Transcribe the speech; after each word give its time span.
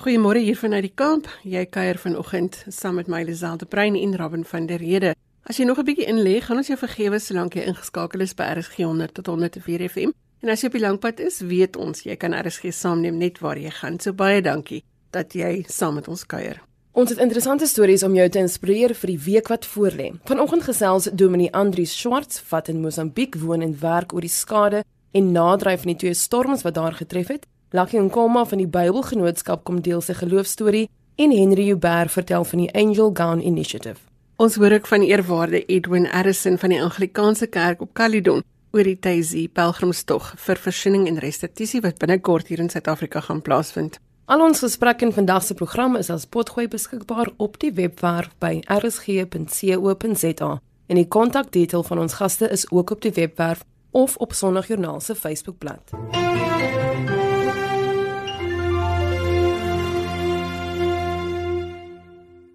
Goeiemôre 0.00 0.40
hier 0.40 0.56
vanuit 0.56 0.86
die 0.86 0.94
kamp. 0.96 1.26
Jy 1.44 1.66
kuier 1.68 1.98
vanoggend 2.00 2.54
saam 2.72 2.94
met 2.96 3.08
my 3.12 3.18
Liselde 3.28 3.66
Brein 3.68 3.98
en 4.00 4.14
Robin 4.16 4.46
van 4.48 4.64
der 4.64 4.80
Rede. 4.80 5.10
As 5.44 5.58
jy 5.58 5.66
nog 5.68 5.78
'n 5.78 5.84
bietjie 5.84 6.06
inlê, 6.08 6.40
gaan 6.40 6.56
ons 6.56 6.66
jou 6.68 6.78
vergewe 6.78 7.18
solank 7.18 7.54
jy 7.54 7.66
ingeskakel 7.68 8.20
is 8.20 8.32
by 8.34 8.44
RSG 8.56 8.76
100 8.76 9.14
tot 9.14 9.26
104 9.26 9.88
FM. 9.88 10.10
En 10.40 10.48
as 10.48 10.60
jy 10.62 10.66
op 10.66 10.72
die 10.72 10.80
langpad 10.80 11.20
is, 11.20 11.40
weet 11.40 11.76
ons 11.76 12.02
jy 12.02 12.16
kan 12.16 12.32
RSG 12.32 12.72
saamneem 12.72 13.18
net 13.18 13.40
waar 13.40 13.58
jy 13.58 13.70
gaan. 13.70 14.00
So 14.00 14.12
baie 14.12 14.40
dankie 14.40 14.82
dat 15.10 15.34
jy 15.34 15.64
saam 15.68 15.94
met 15.94 16.08
ons 16.08 16.26
kuier. 16.26 16.62
Ons 16.92 17.10
het 17.10 17.18
interessante 17.18 17.66
stories 17.66 18.02
om 18.02 18.14
jou 18.14 18.28
te 18.28 18.38
inspireer 18.38 18.94
vir 18.94 19.06
die 19.06 19.18
week 19.18 19.48
wat 19.48 19.66
voorlê. 19.66 20.14
Vanoggend 20.24 20.62
gesels 20.62 21.10
Dominee 21.12 21.52
Andrius 21.52 22.00
Schwartz 22.00 22.42
wat 22.48 22.68
in 22.68 22.80
Mosambiek 22.80 23.34
woon 23.34 23.60
en 23.60 23.80
werk 23.80 24.14
oor 24.14 24.20
die 24.20 24.28
skade 24.28 24.82
en 25.12 25.32
nadryf 25.32 25.82
van 25.82 25.92
die 25.92 25.96
twee 25.96 26.14
storms 26.14 26.62
wat 26.62 26.74
daar 26.74 26.92
getref 26.94 27.28
het. 27.28 27.46
Lucky 27.72 27.98
Nkoma 27.98 28.42
van 28.50 28.58
die 28.58 28.66
Bybelgenootskap 28.66 29.60
kom 29.62 29.76
deel 29.86 30.00
sy 30.02 30.16
geloofstorie 30.18 30.88
en 31.22 31.30
Henry 31.30 31.68
Huber 31.68 32.08
vertel 32.10 32.42
van 32.44 32.64
die 32.64 32.70
Angel 32.74 33.12
Gown 33.14 33.38
Initiative. 33.46 34.00
Ons 34.42 34.56
hoor 34.58 34.72
ook 34.74 34.88
van 34.90 35.04
eerwaarde 35.06 35.60
Edwin 35.70 36.08
Harrison 36.10 36.58
van 36.58 36.74
die 36.74 36.80
Anglikaanse 36.82 37.46
Kerk 37.46 37.84
op 37.86 37.92
Caledon 37.94 38.42
oor 38.74 38.82
die 38.82 38.96
Taisy 38.98 39.44
Pelgrimstog 39.46 40.32
vir 40.48 40.58
versoening 40.58 41.06
en 41.12 41.22
restituisie 41.22 41.82
wat 41.86 42.02
binnekort 42.02 42.50
hier 42.50 42.58
in 42.58 42.72
Suid-Afrika 42.74 43.22
gaan 43.28 43.42
plaasvind. 43.46 44.00
Al 44.26 44.42
ons 44.42 44.64
gesprekke 44.66 45.06
in 45.06 45.14
vandag 45.14 45.46
se 45.46 45.54
program 45.54 45.94
is 46.00 46.10
as 46.10 46.26
potgooi 46.26 46.66
beskikbaar 46.66 47.30
op 47.38 47.58
die 47.62 47.70
webwerf 47.78 48.34
by 48.42 48.56
rsg.co.za 48.66 50.52
en 50.90 50.98
die 50.98 51.06
kontakdetail 51.06 51.86
van 51.86 52.02
ons 52.02 52.18
gaste 52.18 52.50
is 52.50 52.66
ook 52.70 52.90
op 52.98 53.06
die 53.06 53.14
webwerf 53.14 53.62
of 53.90 54.16
op 54.16 54.34
Sondagjoernaal 54.34 54.98
se 55.00 55.14
Facebookblad. 55.14 55.94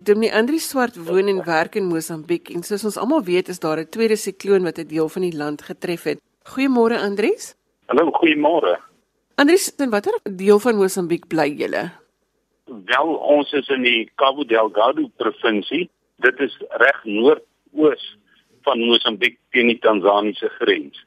Dominee 0.05 0.33
Andri 0.37 0.59
Swart 0.59 0.97
woon 1.07 1.27
en 1.31 1.39
werk 1.45 1.75
in 1.79 1.87
Mosambiek 1.89 2.51
en 2.53 2.61
soos 2.61 2.83
ons 2.85 2.97
almal 3.01 3.23
weet 3.25 3.47
is 3.49 3.59
daar 3.63 3.79
'n 3.81 3.89
tweede 3.89 4.15
sikloon 4.15 4.63
wat 4.67 4.77
'n 4.77 4.87
deel 4.87 5.09
van 5.09 5.21
die 5.21 5.37
land 5.37 5.61
getref 5.61 6.03
het. 6.03 6.19
Goeiemôre 6.51 6.97
Andries. 7.07 7.55
Hallo, 7.87 8.11
goeiemôre. 8.11 8.73
Andries, 9.35 9.75
in 9.77 9.89
watter 9.89 10.13
deel 10.23 10.59
van 10.59 10.75
Mosambiek 10.75 11.27
bly 11.27 11.49
julle? 11.61 11.91
Wel, 12.65 13.09
ons 13.35 13.51
is 13.53 13.67
in 13.67 13.81
die 13.81 14.11
Cabo 14.15 14.43
Delgado 14.43 15.09
provinsie. 15.17 15.89
Dit 16.17 16.39
is 16.39 16.57
reg 16.69 17.03
noordoos 17.03 18.17
van 18.61 18.79
Mosambiek 18.79 19.39
teen 19.49 19.67
die 19.67 19.79
Tansaniese 19.79 20.49
grens. 20.49 21.05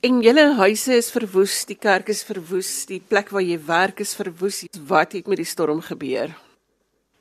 En 0.00 0.22
julle 0.22 0.54
huise 0.54 0.94
is 0.94 1.10
verwoes, 1.10 1.66
die 1.66 1.78
kerk 1.78 2.08
is 2.08 2.24
verwoes, 2.24 2.86
die 2.86 3.02
plek 3.08 3.28
waar 3.28 3.42
jy 3.42 3.58
werk 3.66 4.00
is 4.00 4.14
verwoes. 4.14 4.64
Wat 4.88 5.12
het 5.12 5.26
met 5.26 5.36
die 5.36 5.44
storm 5.44 5.80
gebeur? 5.80 6.30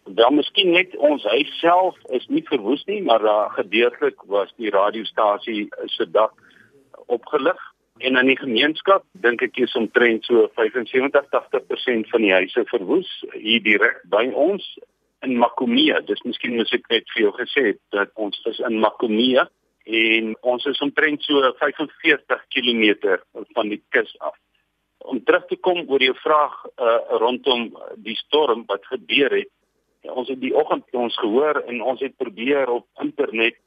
Wel 0.03 0.31
miskien 0.33 0.71
net 0.73 0.95
ons 0.97 1.23
huis 1.23 1.51
self 1.59 1.97
is 2.17 2.25
nie 2.27 2.41
verwoes 2.47 2.81
nie, 2.89 3.01
maar 3.05 3.21
daar 3.21 3.51
gedeeltelik 3.57 4.23
was 4.25 4.49
die 4.57 4.71
radiostasie 4.73 5.67
se 5.85 6.07
dak 6.09 6.33
opgelig 7.05 7.59
en 8.01 8.17
in 8.17 8.31
die 8.31 8.39
gemeenskap 8.39 9.05
dink 9.23 9.43
ek 9.45 9.59
is 9.61 9.75
omtrent 9.77 10.25
so 10.25 10.47
75-80% 10.57 12.09
van 12.09 12.25
die 12.25 12.33
huise 12.33 12.65
verwoes 12.71 13.09
hier 13.35 13.61
direk 13.61 14.01
by 14.09 14.25
ons 14.33 14.65
in 15.21 15.37
Makumia. 15.37 16.01
Dis 16.07 16.21
miskien 16.25 16.57
moet 16.57 16.73
ek 16.73 16.87
net 16.89 17.09
vir 17.13 17.27
jou 17.27 17.33
gesê 17.37 17.65
het 17.71 17.81
dat 17.93 18.13
ons 18.15 18.41
is 18.49 18.61
in 18.65 18.79
Makumia 18.81 19.45
en 19.85 20.33
ons 20.41 20.65
is 20.69 20.81
omtrent 20.81 21.21
so 21.25 21.53
45 21.61 22.45
km 22.53 23.19
van 23.53 23.69
die 23.69 23.81
kus 23.93 24.11
af. 24.19 24.33
Om 25.05 25.21
terug 25.25 25.45
te 25.49 25.57
kom 25.57 25.85
oor 25.89 26.01
jou 26.01 26.13
vraag 26.21 26.57
uh, 26.71 26.97
rondom 27.21 27.71
die 28.05 28.17
storm 28.19 28.65
wat 28.69 28.85
gebeur 28.89 29.33
het, 29.33 29.49
ons 30.09 30.27
het 30.27 30.39
die 30.41 30.55
oggend 30.55 30.85
ons 30.91 31.17
gehoor 31.17 31.61
en 31.67 31.81
ons 31.81 31.99
het 31.99 32.15
probeer 32.17 32.69
op 32.69 32.87
internet 33.01 33.57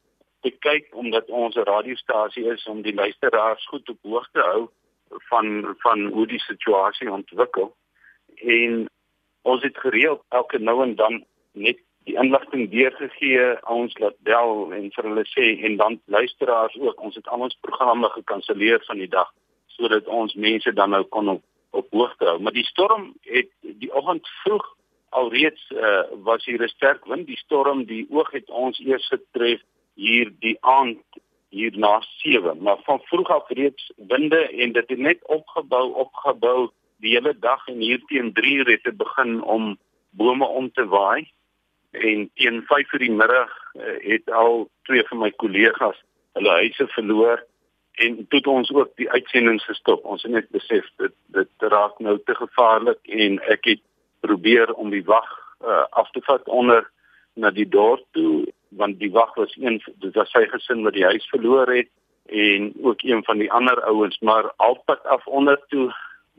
te 0.42 0.50
kyk 0.50 0.90
omdat 0.92 1.30
ons 1.30 1.56
'n 1.56 1.68
radiostasie 1.68 2.46
is 2.52 2.66
om 2.66 2.82
die 2.82 2.94
luisteraars 2.94 3.66
goed 3.66 3.88
op 3.88 3.98
hoogte 4.02 4.40
hou 4.40 4.68
van 5.30 5.74
van 5.78 6.06
hoe 6.06 6.26
die 6.26 6.40
situasie 6.40 7.12
ontwikkel. 7.12 7.74
En 8.34 8.88
ons 9.42 9.62
het 9.62 9.78
gereeld 9.78 10.22
elke 10.28 10.58
nou 10.58 10.82
en 10.82 10.94
dan 10.94 11.24
net 11.52 11.78
die 12.04 12.16
inligting 12.20 12.70
deurgegee 12.70 13.64
ons 13.64 13.98
laat 13.98 14.16
bel 14.18 14.72
en 14.72 14.90
vir 14.92 15.04
hulle 15.04 15.24
sê 15.24 15.46
en 15.64 15.76
dan 15.76 16.00
luisteraars 16.04 16.76
ook. 16.78 17.00
Ons 17.00 17.14
het 17.14 17.28
al 17.28 17.40
ons 17.40 17.58
programme 17.60 18.08
gekanselleer 18.08 18.82
van 18.86 18.98
die 18.98 19.08
dag 19.08 19.32
sodat 19.66 20.06
ons 20.06 20.34
mense 20.34 20.72
dan 20.72 20.90
nou 20.90 21.02
kon 21.02 21.28
op, 21.28 21.42
op 21.70 21.86
hoogte 21.90 22.24
hou. 22.24 22.38
Maar 22.40 22.52
die 22.52 22.66
storm 22.66 23.14
het 23.20 23.48
die 23.60 23.94
oggend 23.94 24.28
vroeg 24.42 24.66
alreeds 25.14 25.70
uh, 25.70 26.02
was 26.22 26.44
hier 26.44 26.62
'n 26.62 26.68
sterk 26.68 27.04
wind. 27.04 27.26
Die 27.26 27.36
storm 27.36 27.84
die 27.84 28.06
oog 28.10 28.30
het 28.30 28.50
ons 28.50 28.78
eers 28.78 29.06
getref 29.08 29.60
hier 29.94 30.32
die 30.38 30.56
aand 30.60 31.02
hier 31.48 31.78
na 31.78 32.02
7 32.22 32.62
maar 32.62 32.80
van 32.82 33.00
vroeg 33.04 33.28
af 33.28 33.48
reeds 33.48 33.92
winde 33.96 34.42
en 34.48 34.72
dit 34.72 34.88
het 34.88 34.98
net 34.98 35.26
opgebou 35.26 35.92
opgebou. 35.94 36.70
Die 36.96 37.14
hele 37.14 37.38
dag 37.38 37.66
en 37.66 37.78
hier 37.78 38.02
teen 38.06 38.32
3 38.32 38.54
uur 38.54 38.70
het 38.70 38.82
dit 38.82 38.96
begin 38.96 39.42
om 39.42 39.78
bome 40.10 40.46
om 40.46 40.72
te 40.72 40.86
waai. 40.86 41.30
En 41.90 42.30
teen 42.34 42.62
5 42.66 42.92
uur 42.92 42.98
die 43.06 43.18
middag 43.22 43.50
uh, 43.74 43.82
het 44.10 44.30
al 44.30 44.68
twee 44.82 45.04
van 45.08 45.18
my 45.18 45.30
kollegas 45.30 46.02
hulle 46.32 46.50
huise 46.50 46.86
verloor 46.86 47.46
en 47.94 48.26
toe 48.28 48.40
ons 48.50 48.70
ook 48.72 48.96
die 48.98 49.10
uitsendings 49.10 49.64
gestop. 49.64 50.04
Ons 50.04 50.22
het 50.22 50.32
net 50.32 50.48
besef 50.50 50.86
dit 50.98 51.12
dit 51.36 51.68
raak 51.74 51.98
nou 51.98 52.18
te 52.24 52.34
gevaarlik 52.34 52.98
en 53.22 53.38
ek 53.54 53.70
het 53.70 53.82
probeer 54.24 54.72
om 54.72 54.90
die 54.90 55.04
wag 55.04 55.28
uh, 55.64 55.84
af 55.90 56.10
te 56.16 56.22
vat 56.24 56.48
onder 56.48 56.88
na 57.34 57.50
die 57.50 57.68
dorp 57.68 58.04
toe 58.16 58.46
want 58.78 58.98
die 58.98 59.10
wag 59.12 59.34
was 59.34 59.54
een 59.60 59.80
dit 60.02 60.14
was 60.14 60.32
sy 60.34 60.46
gesin 60.50 60.82
wat 60.86 60.96
die 60.96 61.06
huis 61.06 61.26
verloor 61.32 61.70
het 61.70 61.90
en 62.26 62.72
ook 62.82 63.02
een 63.02 63.24
van 63.24 63.38
die 63.38 63.52
ander 63.52 63.82
ouens 63.82 64.18
maar 64.18 64.52
alpad 64.56 65.04
af 65.04 65.26
onder 65.26 65.60
toe 65.68 65.92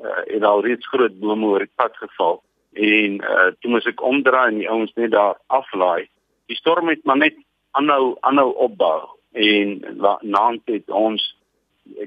uh, 0.04 0.36
en 0.36 0.44
al 0.44 0.64
reeds 0.66 0.88
groot 0.88 1.20
bome 1.20 1.46
oor 1.46 1.60
die 1.60 1.72
pad 1.76 1.98
geval. 1.98 2.42
En 2.74 3.22
uh, 3.22 3.52
toe 3.60 3.72
moes 3.72 3.86
ek 3.86 4.02
omdraai 4.04 4.48
en 4.48 4.58
die 4.60 4.70
ouens 4.70 4.94
net 4.96 5.12
daar 5.12 5.38
aflaai. 5.48 6.08
Die 6.52 6.58
storm 6.58 6.90
het 6.90 7.04
maar 7.04 7.18
net 7.22 7.38
aanhou 7.72 8.16
aanhou 8.20 8.52
opbou 8.68 9.02
en 9.32 9.80
naand 10.22 10.62
het 10.66 10.90
ons 10.90 11.24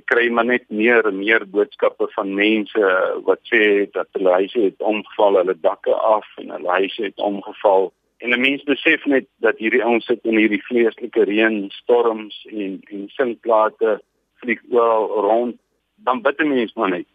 kry 0.04 0.28
maar 0.30 0.44
net 0.44 0.64
meer 0.68 1.06
en 1.06 1.18
meer 1.18 1.46
boodskappe 1.46 2.08
van 2.14 2.34
mense 2.34 2.90
wat 3.24 3.40
sê 3.50 3.86
dat 3.92 4.08
hulle 4.12 4.32
huise 4.40 4.60
het 4.60 4.82
omgeval, 4.82 5.38
hulle 5.40 5.54
dakke 5.60 5.94
af 5.94 6.26
en 6.36 6.50
hulle 6.50 6.74
huise 6.80 7.02
het 7.02 7.18
omgeval. 7.18 7.92
En 8.18 8.30
'n 8.30 8.40
mens 8.40 8.62
besef 8.62 9.04
net 9.04 9.26
dat 9.36 9.58
hierdie 9.58 9.84
ouens 9.84 10.04
sit 10.04 10.24
in 10.24 10.36
hierdie 10.36 10.62
vleeslike 10.62 11.24
reën, 11.24 11.70
storms 11.70 12.46
en 12.50 12.80
en 12.90 13.08
sinkplate 13.08 14.00
vlieg 14.34 14.60
wel 14.68 15.06
rond. 15.06 15.56
Dan 15.96 16.22
bid 16.22 16.40
'n 16.40 16.48
mens 16.48 16.74
maar 16.74 16.90
net. 16.90 17.06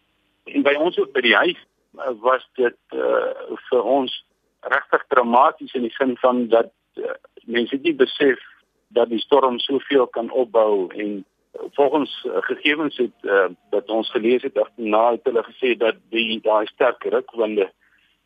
En 0.44 0.62
by 0.62 0.74
ons 0.74 1.00
ook 1.00 1.12
by 1.12 1.22
die 1.22 1.36
huis 1.36 1.60
uh, 1.98 2.12
was 2.20 2.50
dit 2.54 2.78
uh, 2.96 3.32
vir 3.70 3.84
ons 3.84 4.26
regtig 4.60 5.06
dramaties 5.08 5.74
in 5.74 5.82
die 5.82 5.96
sin 5.98 6.18
van 6.18 6.48
dat 6.48 6.72
uh, 6.96 7.16
mense 7.46 7.80
nie 7.82 7.96
besef 7.96 8.40
dat 8.88 9.10
die 9.10 9.20
storm 9.20 9.60
soveel 9.60 10.08
kan 10.08 10.32
opbou 10.32 10.88
en 10.88 11.26
volgens 11.54 12.26
uh, 12.28 12.42
gegevens 12.42 12.98
het 12.98 13.18
uh, 13.22 13.46
wat 13.70 13.90
ons 13.90 14.12
gelees 14.12 14.42
het 14.42 14.58
agterna 14.58 15.12
het 15.12 15.24
hulle 15.30 15.44
gesê 15.44 15.78
dat 15.78 15.96
die 16.10 16.40
daai 16.42 16.66
sterk 16.66 17.04
rukwinde 17.04 17.70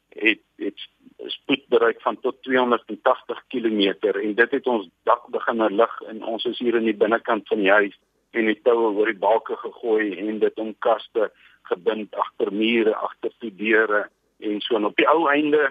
het 0.10 0.42
het 0.56 0.88
spoed 1.34 1.68
bereik 1.68 2.02
van 2.02 2.20
tot 2.20 2.42
280 2.42 3.44
km 3.48 3.82
en 4.02 4.36
dit 4.36 4.52
het 4.52 4.68
ons 4.68 4.90
dak 5.04 5.28
begin 5.28 5.66
lig 5.76 6.02
en 6.08 6.24
ons 6.24 6.46
is 6.46 6.60
hier 6.60 6.76
in 6.76 6.88
die 6.88 6.98
binnekant 6.98 7.48
van 7.48 7.60
die 7.62 7.72
huis 7.72 7.98
en 8.32 8.46
die 8.46 8.60
toue 8.64 8.94
oor 8.94 9.12
die 9.12 9.20
balke 9.20 9.56
gegooi 9.56 10.16
en 10.18 10.40
dit 10.40 10.60
om 10.60 10.76
kaste 10.80 11.32
gebind 11.70 12.16
agter 12.16 12.54
mure 12.54 12.96
agter 12.96 13.34
die 13.44 13.56
deure 13.56 14.08
en 14.40 14.62
so 14.62 14.76
en 14.76 14.86
op 14.86 14.96
die 14.96 15.10
ou 15.10 15.28
einde 15.32 15.70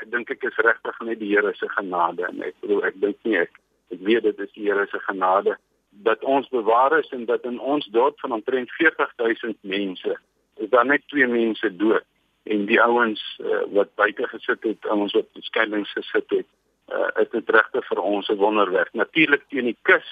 ek 0.00 0.10
dink 0.12 0.30
ek 0.30 0.44
is 0.48 0.62
regtig 0.64 1.00
net 1.06 1.20
die 1.20 1.32
Here 1.32 1.52
se 1.56 1.68
genade 1.76 2.26
en 2.28 2.42
ek 2.44 2.56
bedoel 2.60 2.86
ek 2.90 3.00
dink 3.00 3.18
nie 3.24 3.38
ek 3.40 3.60
ek 3.90 4.04
weet 4.06 4.28
dit 4.28 4.46
is 4.46 4.52
die 4.56 4.68
Here 4.68 4.86
se 4.90 5.00
genade 5.08 5.56
dat 5.90 6.24
ons 6.24 6.48
bewaar 6.48 6.98
is 6.98 7.08
en 7.08 7.24
dat 7.24 7.44
in 7.44 7.60
ons 7.60 7.86
dorp 7.86 8.20
van 8.20 8.32
omtrent 8.32 8.70
40000 8.70 9.56
mense 9.60 10.18
is 10.56 10.68
daar 10.68 10.86
net 10.86 11.02
twee 11.06 11.26
mense 11.26 11.76
dood 11.76 12.04
en 12.42 12.64
die 12.66 12.80
ouens 12.82 13.20
uh, 13.40 13.62
wat 13.74 13.94
buite 13.94 14.26
gesit 14.28 14.62
het, 14.62 14.86
ouens 14.88 15.12
wat 15.12 15.28
beskermings 15.32 15.92
gesit 15.92 16.30
het, 16.30 16.46
uh, 16.92 17.08
is 17.22 17.28
dit 17.30 17.50
regtig 17.50 17.86
vir 17.86 18.00
ons 18.00 18.28
'n 18.28 18.36
wonderwerk. 18.36 18.92
Natuurlik 18.92 19.44
teen 19.48 19.64
die 19.64 19.78
kus 19.82 20.06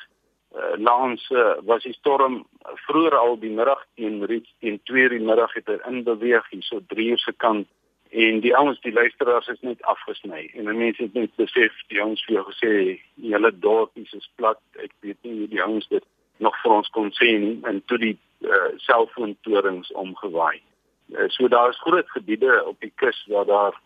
uh, 0.57 0.77
langs 0.77 1.31
uh, 1.31 1.57
was 1.65 1.83
die 1.83 1.93
storm 1.93 2.47
vroeër 2.87 3.17
al 3.17 3.39
die 3.39 3.51
middag 3.51 3.85
teen 3.95 4.25
reeds 4.25 4.55
teen 4.61 4.81
2:00 4.91 5.09
die 5.17 5.27
middag 5.31 5.53
het 5.53 5.67
hy 5.67 5.79
inbeweeg 5.89 6.49
hier 6.51 6.63
so 6.63 6.81
3:00 6.95 7.17
se 7.17 7.33
kant 7.37 7.69
en 8.11 8.41
die 8.41 8.55
ouens 8.57 8.81
die 8.81 8.93
luisteraars 8.93 9.49
is 9.53 9.61
net 9.61 9.83
afgesny 9.83 10.47
en 10.55 10.71
mense 10.77 11.03
het 11.03 11.15
net 11.15 11.35
besef 11.41 11.75
die 11.93 12.01
ouens 12.03 12.23
vir 12.27 12.39
jou 12.39 12.45
gesê 12.51 12.73
die 13.17 13.33
hele 13.33 13.53
dorp 13.65 13.91
is 14.01 14.31
plat 14.41 14.61
ek 14.85 14.95
weet 15.01 15.19
nie 15.23 15.35
hoe 15.41 15.51
die 15.55 15.63
ouens 15.65 15.89
dit 15.89 16.05
nog 16.39 16.57
vir 16.63 16.79
ons 16.79 16.89
kon 16.95 17.13
sê 17.19 17.35
nie 17.43 17.59
en 17.69 17.83
toe 17.91 17.99
die 17.99 18.15
uh, 18.47 18.71
selfoontorings 18.87 19.93
omgewaai 19.93 20.57
uh, 20.59 21.29
so 21.35 21.49
daar 21.49 21.75
is 21.75 21.85
groot 21.85 22.09
gebiede 22.17 22.63
op 22.65 22.81
die 22.81 22.93
kus 23.03 23.21
waar 23.33 23.47
daar 23.47 23.79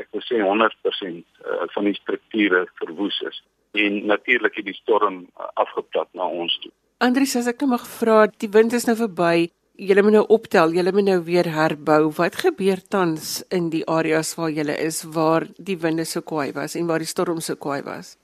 ek 0.00 0.08
wil 0.12 0.24
sê 0.26 0.40
100% 0.42 1.22
uh, 1.22 1.66
van 1.74 1.88
die 1.88 1.96
strukture 1.96 2.64
verwoes 2.80 3.20
is 3.30 3.42
en 3.74 4.06
natuurlik 4.06 4.54
het 4.54 4.68
die 4.68 4.78
storm 4.78 5.24
uh, 5.24 5.48
afgeplat 5.54 6.08
na 6.12 6.26
ons 6.26 6.54
toe. 6.62 6.70
Andries, 7.02 7.34
as 7.36 7.50
ek 7.50 7.62
nou 7.62 7.72
mag 7.74 7.86
vra, 7.98 8.24
die 8.38 8.50
wind 8.54 8.74
is 8.76 8.86
nou 8.86 8.94
verby. 8.98 9.50
Julle 9.74 10.02
moet 10.02 10.14
nou 10.14 10.24
optel, 10.30 10.70
julle 10.76 10.92
moet 10.92 11.08
nou 11.08 11.20
weer 11.26 11.48
herbou. 11.50 12.12
Wat 12.14 12.36
gebeur 12.38 12.82
tans 12.88 13.42
in 13.50 13.70
die 13.70 13.82
areas 13.90 14.34
waar 14.38 14.50
julle 14.54 14.76
is 14.78 15.02
waar 15.16 15.48
die 15.56 15.78
winde 15.82 16.04
so 16.06 16.22
kwaai 16.22 16.52
was 16.54 16.76
en 16.78 16.86
waar 16.86 17.02
die 17.02 17.10
storm 17.10 17.40
so 17.40 17.56
kwaai 17.56 17.82
was? 17.82 18.16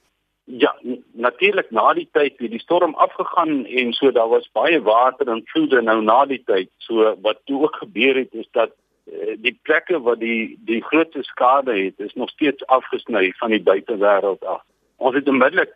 Ja, 0.44 0.70
natuurlik 1.12 1.70
na 1.70 1.92
die 1.94 2.08
tyd 2.12 2.38
het 2.38 2.50
die 2.50 2.62
storm 2.62 2.94
afgegaan 2.94 3.66
en 3.66 3.92
so 3.92 4.10
daar 4.10 4.30
was 4.30 4.50
baie 4.52 4.78
water 4.82 5.28
en 5.28 5.42
vloede 5.52 5.82
nou 5.82 6.00
na 6.02 6.24
die 6.26 6.42
tyd. 6.46 6.70
So 6.78 7.16
wat 7.22 7.42
toe 7.44 7.62
ook 7.62 7.82
gebeur 7.82 8.22
het 8.22 8.34
is 8.34 8.46
dat 8.52 8.70
Eh, 9.10 9.34
die 9.42 9.58
plekke 9.62 9.98
wat 10.06 10.20
die 10.20 10.58
die 10.68 10.82
grootste 10.86 11.22
skade 11.26 11.74
het 11.74 11.98
is 11.98 12.12
nog 12.14 12.30
steeds 12.30 12.66
afgesny 12.66 13.32
van 13.38 13.50
die 13.50 13.62
buitewêreld 13.62 14.44
af. 14.44 14.62
Ons 14.96 15.14
het 15.14 15.28
onmiddellik 15.28 15.72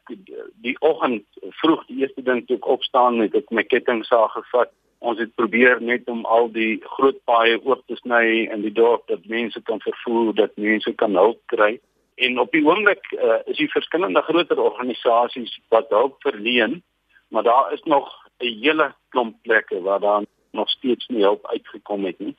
die 0.63 0.77
oggend 0.81 1.25
vroeg 1.61 1.83
die 1.89 2.03
eerste 2.05 2.23
ding 2.23 2.45
toe 2.47 2.57
ek 2.61 2.69
opstaan 2.77 3.19
het 3.25 3.35
ek 3.35 3.51
my 3.51 3.65
kettingsaag 3.67 4.37
gevat. 4.37 4.71
Ons 5.05 5.19
het 5.21 5.35
probeer 5.37 5.83
net 5.85 6.09
om 6.09 6.25
al 6.25 6.49
die 6.53 6.79
groot 6.97 7.19
paaie 7.29 7.59
oop 7.61 7.83
te 7.87 7.97
sny 8.01 8.49
in 8.55 8.63
die 8.65 8.73
dorp 8.73 9.05
dat 9.13 9.27
mense 9.29 9.61
kan 9.69 9.83
vervoer, 9.85 10.33
dat 10.35 10.57
mense 10.57 10.93
kan 11.01 11.17
hulp 11.19 11.41
kry. 11.53 11.75
En 12.17 12.39
op 12.41 12.53
die 12.55 12.65
oomblik 12.65 13.11
uh, 13.13 13.43
is 13.51 13.59
die 13.61 13.71
verskillende 13.73 14.23
groter 14.25 14.61
organisasies 14.63 15.59
wat 15.75 15.93
hulp 15.93 16.17
verleen, 16.25 16.81
maar 17.29 17.43
daar 17.43 17.73
is 17.77 17.83
nog 17.85 18.09
'n 18.41 18.55
hele 18.63 18.95
klomp 19.09 19.37
plekke 19.43 19.83
waar 19.83 20.01
daar 20.01 20.25
nog 20.53 20.71
steeds 20.71 21.07
nie 21.09 21.23
hulp 21.23 21.47
uitgekom 21.47 22.05
het 22.05 22.19
nie 22.19 22.37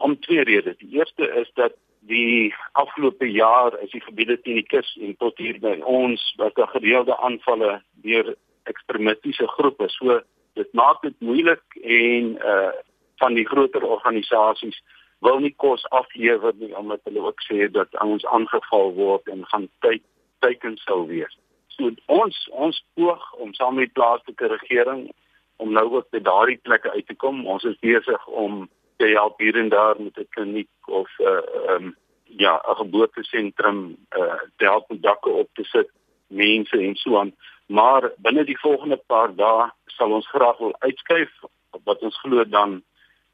om 0.00 0.20
twee 0.20 0.44
redes. 0.44 0.76
Die 0.78 0.98
eerste 0.98 1.28
is 1.40 1.50
dat 1.54 1.72
die 2.00 2.54
afgelope 2.72 3.30
jaar 3.30 3.76
is 3.82 3.90
die 3.90 4.00
gebiede 4.00 4.40
teen 4.40 4.60
die 4.60 4.66
kus 4.66 4.88
en 5.00 5.16
tot 5.20 5.38
hier 5.38 5.58
by 5.60 5.76
ons 5.84 6.22
wat 6.40 6.54
daar 6.56 6.72
gereelde 6.72 7.16
aanvalle 7.16 7.80
deur 8.04 8.34
ekstremistiese 8.70 9.48
groepe. 9.56 9.88
So 9.88 10.20
dit 10.54 10.72
maak 10.72 11.02
dit 11.02 11.20
moeilik 11.20 11.82
en 11.82 12.36
uh 12.54 12.72
van 13.20 13.34
die 13.36 13.44
groter 13.44 13.84
organisasies 13.84 14.78
wil 15.20 15.38
nie 15.44 15.52
kos 15.56 15.82
aflewer 15.92 16.54
nie 16.56 16.72
omdat 16.76 17.00
hulle 17.04 17.20
ook 17.20 17.42
sê 17.44 17.68
dat 17.68 17.96
ons 18.00 18.24
aangeval 18.24 18.94
word 18.96 19.28
en 19.28 19.44
gaan 19.52 19.68
tyd 19.84 20.02
teiken 20.40 20.78
sou 20.80 21.02
wees. 21.06 21.36
So 21.76 21.92
ons 22.06 22.38
ons 22.66 22.78
poog 22.96 23.26
om 23.44 23.52
saam 23.54 23.76
met 23.76 23.92
plaaslike 23.92 24.48
regering 24.54 25.10
om 25.60 25.72
nou 25.76 25.86
ook 25.98 26.08
by 26.16 26.22
daardie 26.24 26.60
plekke 26.64 26.92
uit 26.96 27.06
te 27.06 27.14
kom. 27.14 27.44
Ons 27.46 27.66
is 27.68 27.76
besig 27.84 28.26
om 28.26 28.62
te 28.96 29.10
help 29.12 29.40
hier 29.40 29.56
en 29.60 29.68
daar 29.68 30.00
met 30.00 30.16
'n 30.18 30.28
kliniek 30.36 30.72
of 30.86 31.08
'n 31.18 31.22
uh, 31.22 31.36
eh, 31.36 31.74
um, 31.74 31.96
ja, 32.24 32.62
'n 32.68 32.76
geboortesentrum 32.76 33.96
uh, 34.16 34.40
te 34.56 34.64
help 34.64 34.90
om 34.90 35.00
dakke 35.00 35.28
op 35.28 35.48
te 35.52 35.64
sit, 35.64 35.90
mense 36.26 36.78
en 36.78 36.96
so 36.96 37.18
aan. 37.18 37.34
Maar 37.66 38.12
binne 38.16 38.44
die 38.44 38.58
volgende 38.58 38.96
paar 38.96 39.34
dae 39.34 39.70
sal 40.00 40.16
ons 40.16 40.28
graag 40.32 40.56
wil 40.64 40.72
uitskuif 40.86 41.32
wat 41.84 42.02
ons 42.06 42.16
glo 42.24 42.44
dan 42.48 42.80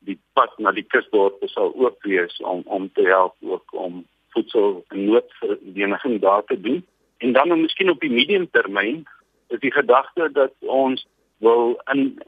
die 0.06 0.18
pad 0.34 0.52
na 0.58 0.72
die 0.74 0.86
kusdorpe 0.90 1.48
sal 1.52 1.70
oop 1.78 2.02
wees 2.10 2.34
om 2.42 2.64
om 2.66 2.90
te 2.98 3.06
help 3.06 3.36
ook 3.54 3.74
om 3.86 4.02
voedsel 4.34 4.82
en 4.92 5.04
noodverdediging 5.08 6.20
daar 6.20 6.44
te 6.44 6.60
doen. 6.60 6.82
En 7.24 7.32
dan 7.32 7.60
miskien 7.60 7.90
op 7.90 8.00
die 8.00 8.12
medium 8.12 8.50
termyn 8.50 9.04
is 9.54 9.62
die 9.62 9.72
gedagte 9.72 10.28
dat 10.32 10.52
ons 10.60 11.06
wil 11.38 11.76
in 11.92 12.18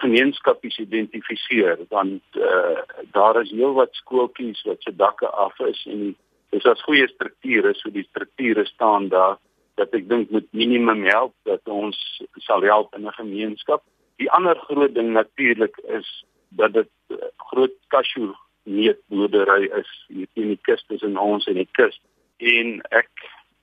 gemeenskapies 0.00 0.78
identifiseer 0.78 1.78
want 1.88 2.22
uh, 2.32 2.78
daar 3.12 3.40
is 3.42 3.50
heelwat 3.50 3.94
skooltjies 4.00 4.62
wat 4.62 4.82
se 4.82 4.94
dakke 4.96 5.28
af 5.28 5.58
is 5.66 5.82
en 5.90 6.14
dis 6.54 6.68
as 6.70 6.84
goeie 6.86 7.08
strukture 7.10 7.74
so 7.74 7.90
die 7.90 8.06
strukture 8.06 8.64
staan 8.70 9.08
daar 9.08 9.36
dat 9.76 9.94
ek 9.96 10.08
dink 10.08 10.30
met 10.34 10.46
minimum 10.56 11.04
help 11.04 11.34
dat 11.48 11.60
ons 11.68 11.98
sal 12.46 12.62
help 12.62 12.94
in 12.96 13.06
'n 13.06 13.18
gemeenskap. 13.20 13.82
Die 14.16 14.30
ander 14.30 14.56
groot 14.68 14.94
ding 14.94 15.12
natuurlik 15.12 15.76
is 15.88 16.24
dat 16.48 16.72
dit 16.72 16.88
uh, 17.08 17.16
groot 17.36 17.74
cashew 17.88 18.32
neutboerdery 18.64 19.70
is 19.78 19.90
hier 20.08 20.26
teen 20.34 20.48
die 20.48 20.62
kus 20.62 20.84
tussen 20.88 21.16
ons 21.16 21.46
en 21.46 21.54
die 21.54 21.68
kus 21.72 22.00
en 22.38 22.80
ek 22.90 23.10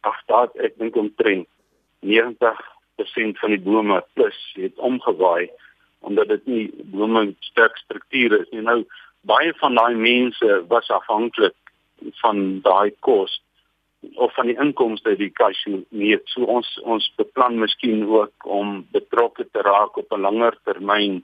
ag 0.01 0.19
daar 0.25 0.49
ek 0.55 0.77
dink 0.77 0.95
omtrent 0.95 1.47
90 1.99 2.73
80% 2.97 3.39
van 3.39 3.49
die 3.49 3.61
bome 3.61 4.03
plus 4.13 4.53
het 4.53 4.77
omgewaai 4.77 5.49
omdat 5.99 6.27
dit 6.27 6.45
nie 6.45 6.73
bome 6.91 7.35
sterk 7.39 7.77
strukture 7.77 8.41
is 8.41 8.49
nie. 8.51 8.61
Nou 8.61 8.83
baie 9.21 9.53
van 9.61 9.75
daai 9.75 9.95
mense 9.95 10.63
was 10.67 10.89
afhanklik 10.91 11.55
van 12.19 12.59
daai 12.61 12.91
kos 12.99 13.39
of 14.13 14.33
van 14.33 14.45
die 14.45 14.59
inkomste 14.59 15.09
uit 15.09 15.17
die 15.17 15.31
cashew 15.31 15.81
nie. 15.89 16.17
So 16.25 16.43
ons 16.43 16.69
ons 16.83 17.09
beplan 17.17 17.59
miskien 17.59 18.05
ook 18.07 18.45
om 18.45 18.87
betrokke 18.91 19.47
te 19.51 19.61
raak 19.61 19.97
op 19.97 20.11
'n 20.11 20.21
langer 20.21 20.57
termyn 20.63 21.23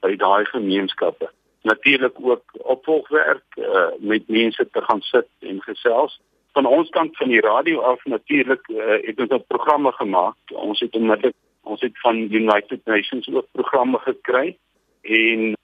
by 0.00 0.16
daai 0.16 0.44
gemeenskappe. 0.44 1.30
Natuurlik 1.62 2.16
ook 2.20 2.42
opvolgwerk 2.52 3.44
uh, 3.56 3.88
met 3.98 4.28
mense 4.28 4.68
te 4.70 4.80
gaan 4.80 5.00
sit 5.00 5.28
en 5.40 5.62
gesels 5.62 6.20
van 6.52 6.66
ons 6.66 6.88
kant 6.88 7.16
van 7.16 7.28
die 7.28 7.40
radio 7.40 7.80
af 7.80 8.04
natuurlik 8.04 8.68
uh, 8.68 9.00
het 9.06 9.20
ons 9.20 9.30
'n 9.30 9.44
programme 9.46 9.92
gemaak. 9.92 10.36
Ons 10.52 10.80
het 10.80 10.94
onmiddellik 10.94 11.34
ons 11.62 11.80
het 11.80 12.00
van 12.00 12.16
United 12.16 12.80
Nations 12.84 13.28
ook 13.32 13.46
programme 13.52 13.98
gekry 13.98 14.56
en 15.02 15.56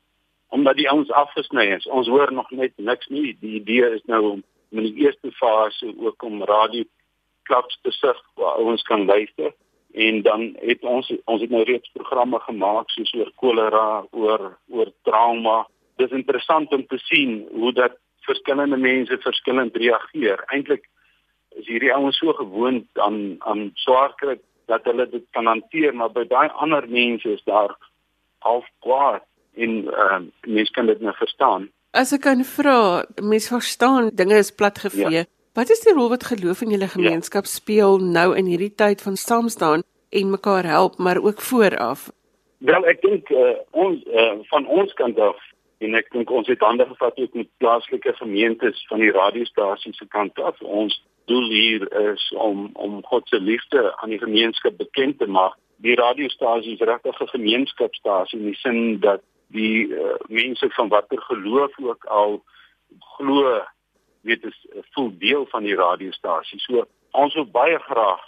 omdat 0.48 0.76
die 0.76 0.90
ons 0.92 1.10
afgesny 1.10 1.64
is. 1.64 1.86
Ons 1.86 2.08
hoor 2.08 2.32
nog 2.32 2.50
net 2.50 2.72
niks 2.76 3.06
nie. 3.06 3.36
Die 3.40 3.60
idee 3.60 3.90
is 3.94 4.02
nou 4.04 4.22
om 4.30 4.42
in 4.70 4.82
die 4.86 5.04
eerste 5.04 5.32
fase 5.32 5.94
ook 5.98 6.22
om 6.22 6.44
radio 6.44 6.84
klaps 7.42 7.78
te 7.82 7.90
sig 7.90 8.18
waar 8.34 8.56
ons 8.56 8.82
kan 8.82 9.04
luister 9.04 9.52
en 9.92 10.22
dan 10.22 10.56
het 10.60 10.82
ons 10.82 11.12
ons 11.24 11.40
het 11.40 11.50
nou 11.50 11.62
reeds 11.66 11.90
programme 11.92 12.38
gemaak 12.40 12.90
soos 12.90 13.12
oor 13.14 13.32
kolera, 13.42 14.04
oor 14.10 14.58
oor 14.68 14.92
trauma. 15.02 15.66
Dit 15.96 16.10
is 16.10 16.18
interessant 16.18 16.72
om 16.72 16.86
te 16.86 16.98
sien 16.98 17.46
hoe 17.50 17.72
dat 17.72 17.98
verskillende 18.28 18.76
mense 18.76 19.18
verskillend 19.18 19.76
reageer. 19.76 20.44
Eintlik 20.46 20.86
is 21.58 21.66
hierdie 21.66 21.94
ouens 21.94 22.18
so 22.18 22.32
gewoond 22.32 22.86
aan 23.06 23.36
aan 23.38 23.70
swaar 23.74 24.14
kry 24.14 24.38
dat 24.70 24.84
hulle 24.86 25.08
dit 25.10 25.26
kan 25.34 25.46
hanteer, 25.46 25.94
maar 25.94 26.12
by 26.14 26.24
daai 26.30 26.48
ander 26.62 26.86
mense 26.88 27.32
is 27.32 27.42
daar 27.44 27.74
half 28.46 28.66
kwaad 28.78 29.26
en 29.54 29.72
ehm 29.90 30.22
uh, 30.22 30.52
mense 30.54 30.72
kan 30.72 30.86
dit 30.86 31.00
nou 31.00 31.14
verstaan. 31.16 31.70
As 31.90 32.12
ek 32.14 32.22
kan 32.22 32.44
vra, 32.46 33.02
mense 33.18 33.50
verstaan 33.50 34.12
dinge 34.14 34.36
is 34.38 34.52
platgevee. 34.54 35.10
Ja. 35.10 35.24
Wat 35.58 35.70
is 35.74 35.80
die 35.82 35.92
rol 35.92 36.12
wat 36.12 36.28
geloof 36.28 36.60
in 36.62 36.70
julle 36.70 36.86
gemeenskap 36.86 37.48
ja. 37.48 37.50
speel 37.50 37.98
nou 37.98 38.28
in 38.38 38.46
hierdie 38.46 38.74
tyd 38.78 39.02
van 39.02 39.16
saam 39.18 39.48
staan 39.50 39.82
en 40.14 40.30
mekaar 40.30 40.64
help, 40.64 40.98
maar 40.98 41.18
ook 41.18 41.42
vooraf? 41.42 42.10
Wel, 42.62 42.86
ek 42.86 43.02
dink 43.02 43.32
uh, 43.34 43.56
ons 43.74 44.04
uh, 44.06 44.36
van 44.52 44.68
ons 44.70 44.92
kant 45.00 45.18
af 45.18 45.40
en 45.82 45.96
ek 45.98 46.12
dink 46.14 46.30
ons 46.30 46.46
het 46.46 46.62
hande 46.62 46.86
gevat 46.86 47.18
ook 47.18 47.34
met 47.34 47.50
plaaslike 47.58 48.12
gemeentes 48.20 48.84
van 48.86 49.02
die 49.02 49.10
radiostasie 49.16 49.94
se 49.96 50.06
kant 50.14 50.38
af. 50.38 50.60
Ons 50.62 50.94
doel 51.26 51.50
hier 51.50 51.88
is 52.12 52.28
om 52.38 52.68
om 52.78 53.00
God 53.10 53.26
se 53.28 53.40
liefde 53.40 53.88
aan 53.96 54.14
die 54.14 54.22
gemeenskap 54.22 54.78
bekend 54.78 55.18
te 55.18 55.26
maak. 55.26 55.58
Die 55.82 55.98
radiostasie 55.98 56.76
is 56.78 56.86
regtig 56.86 57.18
'n 57.18 57.34
gemeenskapstasie 57.34 58.38
in 58.38 58.46
die 58.52 58.60
sin 58.62 59.00
dat 59.00 59.26
die 59.50 59.88
uh, 59.88 60.16
mense 60.28 60.70
van 60.76 60.88
watter 60.88 61.20
geloof 61.22 61.78
ook 61.78 62.04
al 62.04 62.42
glo 63.16 63.60
weet 64.22 64.44
is 64.44 64.66
'n 64.74 64.84
vol 64.94 65.12
deel 65.18 65.46
van 65.46 65.62
die 65.62 65.74
radiostasie. 65.74 66.60
So 66.60 66.86
ons 67.10 67.34
wil 67.34 67.46
baie 67.50 67.78
graag 67.78 68.22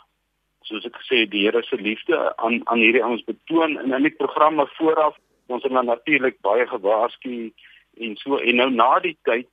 soos 0.63 0.85
ek 0.85 0.97
gesê 0.97 1.27
die 1.29 1.45
Here 1.45 1.63
se 1.63 1.77
liefde 1.77 2.37
aan 2.37 2.61
aan 2.65 2.79
hierdie 2.79 3.05
ons 3.05 3.25
betoon 3.25 3.79
in 3.81 4.03
die 4.03 4.17
programme 4.23 4.67
vooraf 4.79 5.17
ons 5.47 5.63
het 5.63 5.73
natuurlik 5.73 6.41
baie 6.41 6.67
gewaarsku 6.67 7.53
en 7.97 8.17
so 8.17 8.37
en 8.37 8.57
nou 8.57 8.71
na 8.71 8.99
die 9.01 9.17
tyd 9.23 9.49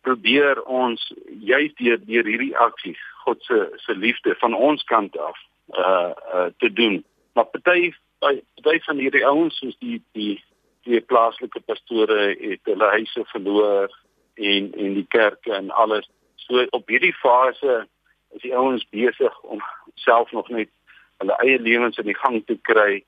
probeer 0.00 0.62
ons 0.62 1.12
juis 1.40 1.74
deur 1.74 1.98
deur 2.06 2.24
hierdie 2.24 2.56
aksies 2.56 3.00
God 3.24 3.42
se 3.42 3.58
se 3.84 3.94
liefde 3.94 4.34
van 4.38 4.54
ons 4.54 4.84
kant 4.84 5.18
af 5.18 5.38
uh 5.74 6.12
uh 6.34 6.48
te 6.58 6.72
doen. 6.72 7.04
Maar 7.34 7.44
party 7.44 7.92
party 8.18 8.78
van 8.86 8.98
hierdie 9.02 9.26
ouens 9.26 9.58
soos 9.58 9.76
die 9.78 10.02
die 10.12 10.44
die 10.86 11.00
plaaslike 11.00 11.60
pastore 11.66 12.36
het 12.40 12.60
hulle 12.70 12.90
huise 12.94 13.24
verloor 13.32 13.92
en 14.34 14.72
en 14.74 14.94
die 14.94 15.06
kerke 15.08 15.52
en 15.54 15.70
alles. 15.70 16.08
So 16.46 16.66
op 16.70 16.88
hierdie 16.88 17.14
fase 17.14 17.86
is 18.34 18.42
die 18.42 18.56
ouens 18.56 18.86
besig 18.90 19.40
om 19.42 19.62
self 19.94 20.32
nog 20.32 20.48
net 20.48 20.70
hulle 21.18 21.36
eie 21.42 21.58
lewens 21.58 21.98
in 21.98 22.10
die 22.10 22.18
gang 22.18 22.42
te 22.46 22.58
kry 22.62 23.02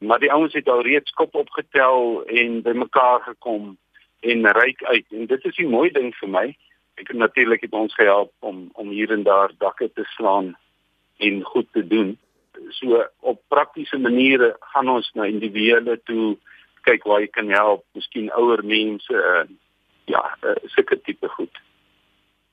maar 0.00 0.18
die 0.18 0.32
ouens 0.32 0.52
het 0.52 0.68
al 0.68 0.82
reeds 0.82 1.10
kop 1.10 1.34
opgetel 1.34 2.24
en 2.24 2.62
bymekaar 2.62 3.20
gekom 3.20 3.76
en 4.20 4.46
ryk 4.56 4.82
uit 4.84 5.06
en 5.10 5.26
dit 5.26 5.44
is 5.44 5.58
'n 5.58 5.68
mooi 5.68 5.90
ding 5.90 6.14
vir 6.14 6.28
my. 6.28 6.56
Ek 6.94 7.08
het 7.08 7.16
natuurlik 7.16 7.60
het 7.60 7.72
ons 7.72 7.94
gehelp 7.94 8.32
om 8.38 8.70
om 8.72 8.88
hier 8.88 9.12
en 9.12 9.22
daar 9.22 9.50
dakke 9.58 9.92
te 9.92 10.04
slaan 10.04 10.56
en 11.16 11.42
goed 11.42 11.68
te 11.72 11.86
doen. 11.86 12.18
So 12.68 13.04
op 13.20 13.42
praktiese 13.48 13.98
maniere 13.98 14.56
gaan 14.60 14.88
ons 14.88 15.10
na 15.12 15.24
individue 15.24 16.00
toe 16.04 16.36
kyk 16.86 17.04
waar 17.04 17.20
jy 17.20 17.30
kan 17.30 17.48
help, 17.48 17.84
miskien 17.94 18.30
ouer 18.32 18.64
mense, 18.64 19.12
uh, 19.12 19.44
ja, 20.04 20.22
uh, 20.42 20.56
sulke 20.74 21.00
tipe 21.00 21.28
goed. 21.28 21.60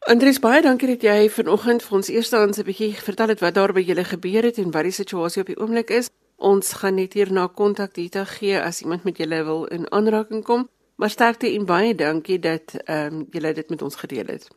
Andries 0.08 0.40
baie 0.40 0.62
dankie 0.62 0.88
dat 0.88 1.04
jy 1.04 1.30
vanoggend 1.34 1.84
vir 1.84 1.96
ons 1.98 2.10
eerstens 2.10 2.60
'n 2.60 2.64
bietjie 2.64 2.94
vertel 2.96 3.28
het 3.34 3.42
wat 3.42 3.54
daar 3.54 3.74
by 3.74 3.82
julle 3.82 4.04
gebeur 4.04 4.44
het 4.44 4.58
en 4.58 4.72
wat 4.72 4.84
die 4.84 4.92
situasie 4.92 5.42
op 5.42 5.48
die 5.48 5.60
oomblik 5.60 5.90
is. 5.90 6.10
Ons 6.38 6.74
gaan 6.74 6.96
net 6.96 7.14
hierna 7.14 7.48
kontak 7.48 7.94
Dita 7.94 8.24
gee 8.24 8.62
as 8.62 8.82
iemand 8.82 9.04
met 9.04 9.18
julle 9.18 9.44
wil 9.44 9.66
in 9.66 9.92
aanraking 9.92 10.44
kom. 10.44 10.70
Maar 10.96 11.10
sterkte 11.10 11.54
en 11.54 11.66
baie 11.66 11.96
dankie 11.96 12.40
dat 12.40 12.74
ehm 12.86 13.14
um, 13.14 13.28
julle 13.32 13.54
dit 13.54 13.70
met 13.70 13.82
ons 13.82 13.96
gedeel 13.96 14.26
het. 14.26 14.48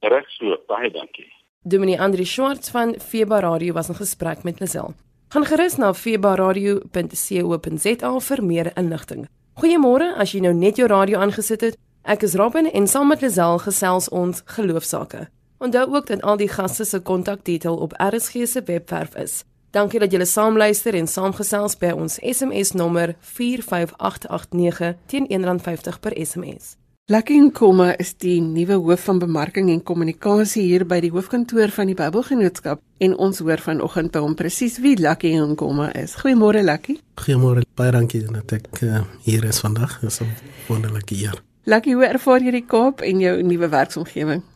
Reg 0.00 0.30
so, 0.30 0.56
baie 0.66 0.90
dankie. 0.90 1.32
Dominee 1.62 2.00
Andri 2.00 2.24
Schwartz 2.24 2.70
van 2.70 2.94
Feba 3.00 3.40
Radio 3.40 3.72
was 3.72 3.88
in 3.88 3.94
gesprek 3.94 4.42
met 4.42 4.60
Lisel. 4.60 4.94
Gaan 5.30 5.44
gerus 5.46 5.76
na 5.78 5.92
febaradio.co.za 5.94 8.10
vir 8.20 8.40
meer 8.42 8.72
inligting. 8.74 9.28
Goeiemôre, 9.62 10.18
as 10.18 10.34
jy 10.34 10.42
nou 10.42 10.50
net 10.58 10.74
jou 10.80 10.88
radio 10.90 11.20
aangesit 11.22 11.62
het. 11.62 11.78
Ek 12.02 12.26
is 12.26 12.34
Robin 12.34 12.66
en 12.66 12.90
saam 12.90 13.06
met 13.12 13.22
Lisel 13.22 13.62
gesels 13.62 14.10
ons 14.10 14.42
geloofsaake. 14.56 15.28
Onthou 15.62 15.86
ook 15.94 16.10
dat 16.10 16.26
al 16.26 16.34
die 16.40 16.50
gaste 16.50 16.84
se 16.84 16.98
kontakdetail 16.98 17.78
op 17.78 17.94
RSG 18.02 18.42
se 18.50 18.62
webwerf 18.66 19.14
is. 19.14 19.46
Dankie 19.70 20.02
dat 20.02 20.10
julle 20.10 20.26
saamluister 20.26 20.98
en 20.98 21.06
saamgesels 21.06 21.78
by 21.78 21.94
ons 21.94 22.18
SMS 22.18 22.74
nommer 22.74 23.14
45889 23.20 24.98
teen 25.06 25.30
R1.50 25.30 26.02
per 26.02 26.18
SMS. 26.18 26.79
Lucky 27.10 27.40
Nkoma 27.42 27.88
is 27.98 28.12
die 28.22 28.36
nuwe 28.38 28.76
hoof 28.78 29.08
van 29.08 29.18
bemarking 29.18 29.66
en 29.72 29.80
kommunikasie 29.82 30.62
hier 30.62 30.84
by 30.86 31.00
die 31.02 31.08
hoofkantoor 31.10 31.72
van 31.74 31.88
die 31.90 31.96
Bybelgenootskap 31.98 32.78
en 33.02 33.16
ons 33.18 33.40
hoor 33.42 33.58
vanoggend 33.64 34.12
by 34.14 34.20
hom 34.22 34.36
presies 34.38 34.76
wie 34.78 34.92
Lucky 34.94 35.32
Nkoma 35.34 35.88
is. 35.98 36.14
Goeiemôre 36.20 36.62
Lucky. 36.62 37.00
Goeiemôre. 37.18 37.64
Baie 37.74 37.90
dankie 37.96 38.20
dat 38.28 38.54
ek 38.54 38.84
uh, 38.86 39.00
hier 39.26 39.42
is 39.48 39.58
vandag. 39.58 39.96
Dit 40.04 40.12
is 40.12 40.20
'n 40.22 40.30
wonderlike 40.68 41.18
eer. 41.18 41.42
Lucky, 41.66 41.96
hoe 41.98 42.06
ervaar 42.06 42.46
jy 42.46 42.52
die 42.60 42.66
Kaap 42.66 43.02
en 43.02 43.18
jou 43.18 43.42
nuwe 43.42 43.68
werksomgewing? 43.68 44.46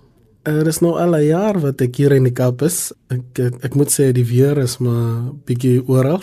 Er 0.47 0.63
uh, 0.63 0.69
is 0.69 0.79
nou 0.79 0.95
al 0.95 1.19
'n 1.19 1.27
jaar 1.27 1.59
wat 1.59 1.81
ek 1.81 1.97
hier 1.97 2.13
in 2.13 2.23
die 2.23 2.37
Kaap 2.39 2.63
is. 2.63 2.93
Ek 3.11 3.35
ek, 3.35 3.65
ek 3.65 3.75
moet 3.75 3.91
sê 3.91 4.13
die 4.13 4.29
weer 4.31 4.63
is 4.63 4.79
maar 4.79 5.35
bietjie 5.45 5.83
oral. 5.89 6.23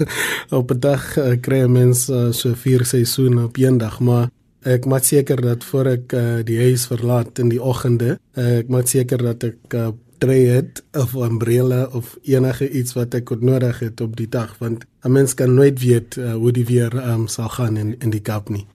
op 0.60 0.72
'n 0.72 0.80
dag 0.80 1.16
uh, 1.18 1.36
kry 1.36 1.68
mens 1.68 2.08
uh, 2.08 2.32
so 2.32 2.54
vier 2.54 2.86
seisoene 2.86 3.44
op 3.44 3.58
een 3.58 3.76
dag, 3.76 4.00
maar 4.00 4.30
ek 4.66 4.86
maak 4.86 5.04
seker 5.04 5.40
dat 5.42 5.64
voor 5.64 5.86
ek 5.86 6.12
uh, 6.12 6.40
die 6.44 6.58
huis 6.58 6.86
verlaat 6.90 7.38
in 7.38 7.48
die 7.52 7.62
oggende, 7.62 8.18
uh, 8.34 8.58
ek 8.62 8.68
maak 8.68 8.88
seker 8.90 9.22
dat 9.22 9.44
ek 9.44 9.74
uh, 9.74 9.90
tree 10.18 10.48
het 10.50 10.82
of 10.98 11.14
'n 11.14 11.22
umbrella 11.22 11.88
of 11.92 12.16
enige 12.22 12.70
iets 12.70 12.92
wat 12.92 13.14
ek 13.14 13.30
nodig 13.40 13.78
het 13.78 14.00
op 14.00 14.16
die 14.16 14.28
dag 14.28 14.58
want 14.58 14.84
'n 15.04 15.12
mens 15.12 15.34
kan 15.34 15.54
nooit 15.54 15.78
weet 15.80 16.16
uh, 16.16 16.34
hoe 16.34 16.52
die 16.52 16.66
weer 16.66 16.92
um, 17.10 17.28
sal 17.28 17.48
gaan 17.48 17.76
in 17.76 17.94
in 17.98 18.10
die 18.10 18.20
Kaap 18.20 18.48
nie. 18.48 18.66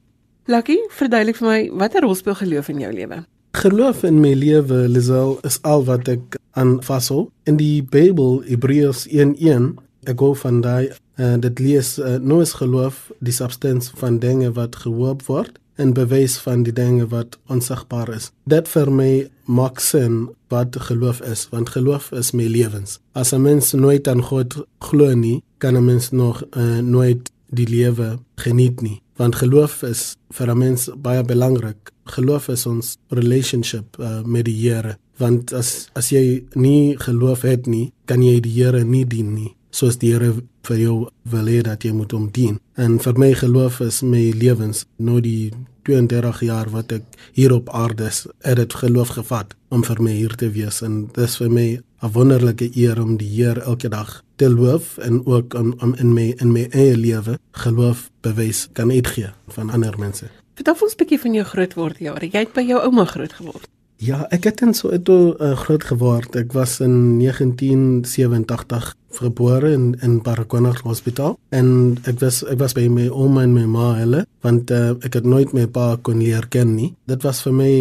Lucky, 0.45 0.77
verduidelik 0.89 1.35
vir 1.35 1.47
my 1.47 1.71
watter 1.79 2.01
rol 2.01 2.15
speel 2.15 2.35
geloof 2.35 2.67
in 2.69 2.79
jou 2.79 2.93
lewe? 2.93 3.25
Geloof 3.51 4.03
in 4.03 4.19
my 4.19 4.33
lewe, 4.33 4.87
Lisel, 4.87 5.37
is 5.43 5.61
al 5.61 5.83
wat 5.83 6.07
ek 6.07 6.37
aan 6.51 6.83
vashou. 6.83 7.29
In 7.43 7.57
die 7.57 7.83
Bybel, 7.83 8.43
Hebreërs 8.45 9.07
1:1, 9.07 9.75
ek 10.03 10.19
gou 10.19 10.35
van 10.35 10.61
daai 10.61 10.91
uh, 11.15 11.35
dit 11.39 11.59
lees 11.59 11.97
uh, 11.99 12.15
nou 12.19 12.41
is 12.41 12.53
geloof 12.53 13.11
die 13.19 13.33
substansie 13.33 13.93
van 13.95 14.19
dinge 14.19 14.51
wat 14.51 14.75
gehoop 14.75 15.23
word 15.29 15.59
en 15.75 15.93
bewys 15.93 16.37
van 16.37 16.63
die 16.63 16.73
dinge 16.73 17.07
wat 17.07 17.39
onsigbaar 17.47 18.09
is. 18.13 18.31
Dit 18.45 18.67
vir 18.67 18.91
my 18.91 19.29
maak 19.45 19.79
sin 19.79 20.29
wat 20.47 20.75
geloof 20.75 21.21
is, 21.21 21.47
want 21.51 21.69
geloof 21.69 22.11
is 22.11 22.31
my 22.31 22.47
lewens. 22.47 22.99
As 23.13 23.33
'n 23.33 23.41
mens 23.41 23.73
nooit 23.73 24.07
aan 24.07 24.21
God 24.21 24.65
glo 24.79 25.13
nie, 25.13 25.43
kan 25.57 25.75
'n 25.77 25.85
mens 25.85 26.11
nog 26.11 26.43
uh, 26.57 26.79
nooit 26.79 27.31
die 27.49 27.67
lewe 27.67 28.19
geniet 28.35 28.81
nie 28.81 29.03
want 29.15 29.35
geloof 29.35 29.83
is 29.83 30.15
vir 30.29 30.49
'n 30.49 30.57
mens 30.57 30.89
baie 30.97 31.23
belangrik. 31.23 31.91
Geloof 32.05 32.47
is 32.47 32.65
ons 32.65 32.97
relationship 33.09 33.97
uh, 33.99 34.21
met 34.25 34.45
die 34.45 34.69
Here, 34.69 34.97
want 35.17 35.53
as 35.53 35.89
as 35.93 36.09
jy 36.09 36.43
nie 36.53 36.97
geloof 36.97 37.41
het 37.41 37.67
nie, 37.67 37.91
kan 38.05 38.21
jy 38.21 38.39
die 38.39 38.51
Here 38.51 38.83
nie 38.83 39.05
dien 39.05 39.33
nie, 39.33 39.55
soos 39.73 39.97
die 40.01 40.13
Here 40.13 40.33
vir 40.67 40.79
jou 40.79 40.95
wil 41.33 41.49
hê 41.49 41.61
dat 41.65 41.83
jy 41.83 41.91
moet 41.91 42.13
hom 42.13 42.29
dien. 42.31 42.59
En 42.77 42.99
vir 43.01 43.17
my 43.19 43.33
geloof 43.33 43.81
is 43.81 44.01
my 44.05 44.31
lewens, 44.37 44.85
nou 44.97 45.19
die 45.21 45.51
32 45.83 46.43
jaar 46.47 46.69
wat 46.71 46.93
ek 46.95 47.17
hier 47.35 47.51
op 47.51 47.71
aarde 47.75 48.07
is, 48.07 48.23
het 48.45 48.61
dit 48.61 48.73
geloof 48.79 49.15
gevat 49.17 49.55
om 49.73 49.83
vir 49.83 49.99
my 50.05 50.13
hier 50.15 50.35
te 50.39 50.51
wees 50.53 50.81
en 50.85 51.09
dis 51.17 51.35
vir 51.41 51.49
my 51.49 51.67
'n 52.03 52.11
wonderlike 52.13 52.69
eer 52.75 53.01
om 53.01 53.17
die 53.17 53.27
Here 53.27 53.61
elke 53.61 53.89
dag 53.89 54.23
te 54.35 54.49
loof 54.49 54.97
en 54.97 55.25
ook 55.25 55.53
om, 55.53 55.73
om 55.81 55.95
in 55.95 56.13
my 56.13 56.33
in 56.39 56.51
my 56.51 56.67
eie 56.71 56.97
lewe 56.97 57.39
geloof 57.51 58.09
bewys 58.21 58.67
kan 58.73 58.91
uitgee 58.91 59.31
van 59.47 59.69
ander 59.69 59.99
mense. 59.99 60.29
Vertel 60.55 60.75
ons 60.81 60.93
'n 60.93 60.97
bietjie 60.97 61.19
van 61.19 61.33
jou 61.33 61.45
grootword 61.45 61.97
jare. 61.99 62.25
Jy 62.25 62.39
het 62.39 62.53
by 62.53 62.61
jou 62.61 62.79
ouma 62.81 63.05
groot 63.05 63.33
geword. 63.33 63.67
Ja, 64.03 64.25
ek 64.35 64.49
het 64.49 64.61
in 64.65 64.73
Soweto 64.75 65.15
uh, 65.39 65.53
groot 65.63 65.83
geword. 65.87 66.33
Ek 66.35 66.51
was 66.57 66.81
in 66.83 67.21
1987 67.21 68.89
gebore 69.15 69.71
in 69.71 69.93
in 70.03 70.17
Baragwanath 70.25 70.81
Hospitaal 70.83 71.37
en 71.55 71.67
ek 72.09 72.19
was 72.19 72.41
ek 72.49 72.59
was 72.59 72.75
by 72.75 72.89
my 72.91 73.05
ouma 73.13 73.45
en 73.45 73.53
my 73.55 73.63
ma 73.69 73.93
hulle 74.01 74.23
want 74.43 74.73
uh, 74.73 74.97
ek 75.05 75.21
het 75.21 75.29
nooit 75.29 75.53
my 75.55 75.67
pa 75.71 75.93
kon 76.01 76.19
leer 76.19 76.49
ken 76.51 76.73
nie. 76.75 76.89
Dit 77.07 77.23
was 77.23 77.43
vir 77.45 77.55
my 77.55 77.71